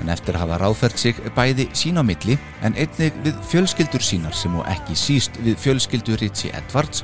en 0.00 0.10
eftir 0.12 0.36
hafa 0.36 0.58
ráðfært 0.60 0.98
sig 1.00 1.16
bæði 1.34 1.64
sín 1.72 1.96
á 1.98 2.04
milli 2.04 2.36
en 2.62 2.76
einnig 2.76 3.14
við 3.24 3.38
fjölskyldur 3.50 4.04
sínar 4.04 4.34
sem 4.36 4.54
og 4.54 4.66
ekki 4.68 4.94
síst 4.94 5.38
við 5.40 5.56
fjölskyldur 5.56 6.20
Ritchie 6.20 6.52
Edwards 6.54 7.02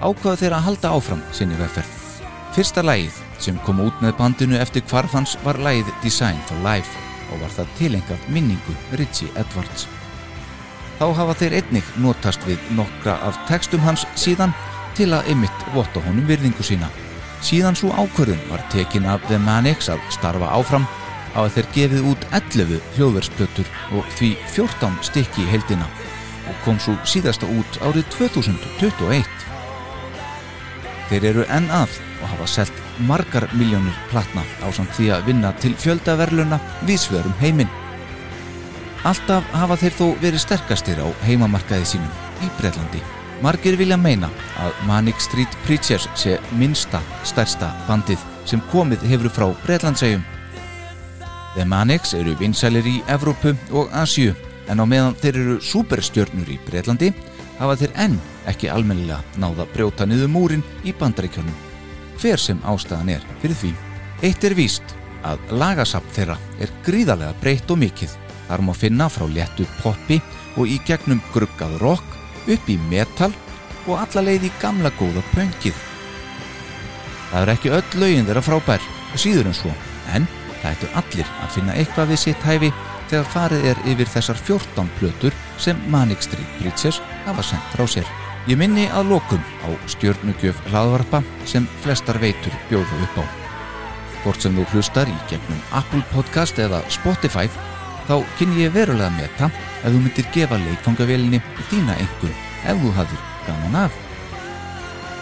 ákvaðu 0.00 0.38
þeir 0.44 0.54
að 0.56 0.64
halda 0.68 0.92
áfram 0.94 1.22
sinni 1.32 1.58
vegferð. 1.58 1.90
Fyrsta 2.54 2.84
lagið 2.86 3.18
sem 3.42 3.58
kom 3.66 3.82
út 3.82 4.00
með 4.00 4.16
bandinu 4.22 4.56
eftir 4.56 4.86
hvarf 4.88 5.12
hans 5.12 5.36
var 5.44 5.58
lagið 5.58 5.90
Design 6.04 6.38
for 6.46 6.62
Life 6.62 6.94
og 7.32 7.42
var 7.42 7.52
það 7.58 7.74
tilengað 7.82 8.30
minningu 8.32 8.78
Ritchie 8.94 9.34
Edwards. 9.34 9.88
Þá 10.98 11.06
hafa 11.18 11.36
þeir 11.42 11.60
einnig 11.60 11.92
notast 11.98 12.46
við 12.46 12.62
nokkra 12.78 13.18
af 13.26 13.36
textum 13.50 13.82
hans 13.82 14.06
síðan 14.14 14.54
til 14.96 15.10
að 15.16 15.30
ymitt 15.34 15.66
votta 15.74 16.02
honum 16.06 16.26
virðingu 16.28 16.64
sína. 16.64 16.88
Síðan 17.44 17.76
svo 17.78 17.92
ákvörðun 17.94 18.40
var 18.50 18.64
tekin 18.72 19.06
af 19.06 19.22
The 19.28 19.38
Manics 19.38 19.90
að 19.92 20.02
starfa 20.14 20.50
áfram 20.56 20.86
á 21.36 21.44
að 21.44 21.52
þeir 21.56 21.68
gefið 21.76 22.08
út 22.12 22.26
11 22.34 22.80
hljóðversplötur 22.96 23.72
og 23.94 24.08
því 24.18 24.34
14 24.54 24.98
stykki 25.10 25.44
í 25.44 25.50
heildina 25.52 25.86
og 26.48 26.62
kom 26.64 26.80
svo 26.82 26.96
síðasta 27.06 27.48
út 27.52 27.80
árið 27.84 28.08
2021. 28.16 29.26
Þeir 31.08 31.26
eru 31.30 31.44
enn 31.52 31.68
að 31.72 31.92
og 32.18 32.32
hafa 32.32 32.48
selt 32.50 32.80
margar 33.08 33.46
miljónir 33.56 33.94
platna 34.10 34.42
á 34.64 34.68
samt 34.74 34.92
því 34.96 35.12
að 35.14 35.28
vinna 35.30 35.52
til 35.62 35.74
fjöldaverluna 35.78 36.58
vísverum 36.88 37.36
heiminn. 37.42 37.70
Alltaf 39.06 39.46
hafa 39.54 39.78
þeir 39.78 39.94
þó 40.00 40.06
verið 40.24 40.42
sterkastir 40.42 40.98
á 41.00 41.06
heimamarkaði 41.28 41.86
sínum 41.94 42.42
í 42.42 42.50
Breitlandi. 42.58 43.17
Margir 43.38 43.76
vilja 43.78 43.96
meina 43.96 44.28
að 44.58 44.78
Manic 44.88 45.20
Street 45.22 45.52
Preachers 45.62 46.08
sé 46.18 46.38
minnsta 46.58 46.98
stærsta 47.28 47.70
bandið 47.86 48.22
sem 48.48 48.62
komið 48.72 49.04
hefur 49.06 49.30
frá 49.30 49.46
Breitlandsegjum. 49.62 50.24
The 51.54 51.66
Manics 51.66 52.16
eru 52.18 52.34
vinsælir 52.40 52.86
í 52.86 52.96
Evrópu 53.06 53.54
og 53.70 53.94
Asju 53.94 54.34
en 54.68 54.82
á 54.82 54.84
meðan 54.84 55.14
þeir 55.22 55.38
eru 55.44 55.56
superstjörnur 55.62 56.50
í 56.50 56.58
Breitlandi 56.66 57.12
hafa 57.60 57.78
þeir 57.78 57.94
enn 58.06 58.18
ekki 58.50 58.72
almennilega 58.74 59.22
náða 59.38 59.68
brjóta 59.70 60.06
niður 60.06 60.34
múrin 60.34 60.66
í 60.82 60.94
bandaríkjörnum. 60.98 61.54
Hver 62.18 62.42
sem 62.42 62.58
ástæðan 62.66 63.14
er 63.14 63.26
fyrir 63.38 63.58
því. 63.62 63.72
Eitt 64.26 64.44
er 64.44 64.58
víst 64.58 64.96
að 65.22 65.38
lagasapn 65.54 66.14
þeirra 66.16 66.38
er 66.58 66.74
gríðarlega 66.86 67.38
breytt 67.38 67.70
og 67.70 67.82
mikið. 67.86 68.18
Þar 68.48 68.66
má 68.66 68.74
finna 68.74 69.06
frá 69.12 69.28
léttu 69.30 69.66
poppi 69.78 70.18
og 70.58 70.66
í 70.66 70.80
gegnum 70.88 71.22
gruggað 71.30 71.78
rock 71.84 72.17
upp 72.54 72.68
í 72.70 72.78
metal 72.90 73.30
og 73.86 73.96
alla 73.98 74.24
leið 74.28 74.48
í 74.48 74.52
gamla 74.62 74.92
góða 74.98 75.22
pöngið. 75.32 75.78
Það 77.30 77.40
er 77.42 77.52
ekki 77.54 77.72
öll 77.76 78.00
lögin 78.00 78.28
þeirra 78.28 78.44
frábær 78.44 78.84
og 79.12 79.20
síður 79.20 79.50
en 79.50 79.56
svo, 79.56 79.72
en 80.16 80.28
það 80.60 80.70
ættu 80.72 80.92
allir 81.00 81.34
að 81.42 81.52
finna 81.56 81.76
eitthvað 81.76 82.12
við 82.12 82.22
sitt 82.24 82.46
hæfi 82.46 82.70
þegar 83.08 83.28
farið 83.32 83.66
er 83.72 83.82
yfir 83.88 84.10
þessar 84.12 84.40
14 84.40 84.90
plötur 84.98 85.36
sem 85.60 85.80
Manic 85.92 86.24
Street 86.24 86.56
Preachers 86.58 87.00
hafa 87.26 87.44
sendt 87.44 87.70
frá 87.74 87.84
sér. 87.88 88.08
Ég 88.48 88.56
minni 88.60 88.86
að 88.96 89.12
lokum 89.12 89.42
á 89.64 89.68
stjörnugjöf 89.92 90.60
hlaðvarpa 90.70 91.22
sem 91.48 91.66
flestar 91.84 92.20
veitur 92.22 92.54
bjóða 92.70 93.02
upp 93.04 93.18
á. 93.20 93.24
Hvort 94.22 94.44
sem 94.44 94.56
þú 94.56 94.64
hlustar 94.72 95.10
í 95.10 95.16
gegnum 95.30 95.60
Apple 95.76 96.04
Podcast 96.12 96.60
eða 96.60 96.80
Spotify 96.92 97.48
þá 98.08 98.14
kynni 98.38 98.64
ég 98.64 98.72
verulega 98.76 99.12
með 99.18 99.34
það 99.40 99.67
ef 99.82 99.90
þú 99.92 100.02
myndir 100.02 100.30
gefa 100.34 100.58
leikfangavélinni 100.62 101.42
þína 101.70 101.96
einhver 101.98 102.34
ef 102.64 102.82
þú 102.82 102.94
hafðir 102.96 103.24
gaman 103.46 103.80
af. 103.84 104.00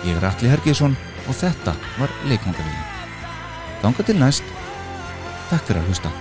Ég 0.07 0.17
er 0.17 0.29
Alli 0.31 0.53
Hergesson 0.53 0.97
og 1.27 1.35
þetta 1.41 1.77
var 1.99 2.13
leikfangavélin. 2.31 2.87
Þanga 3.83 4.09
til 4.09 4.19
næst, 4.23 4.57
takk 5.51 5.69
fyrir 5.69 5.83
að 5.83 5.93
hlusta. 5.93 6.17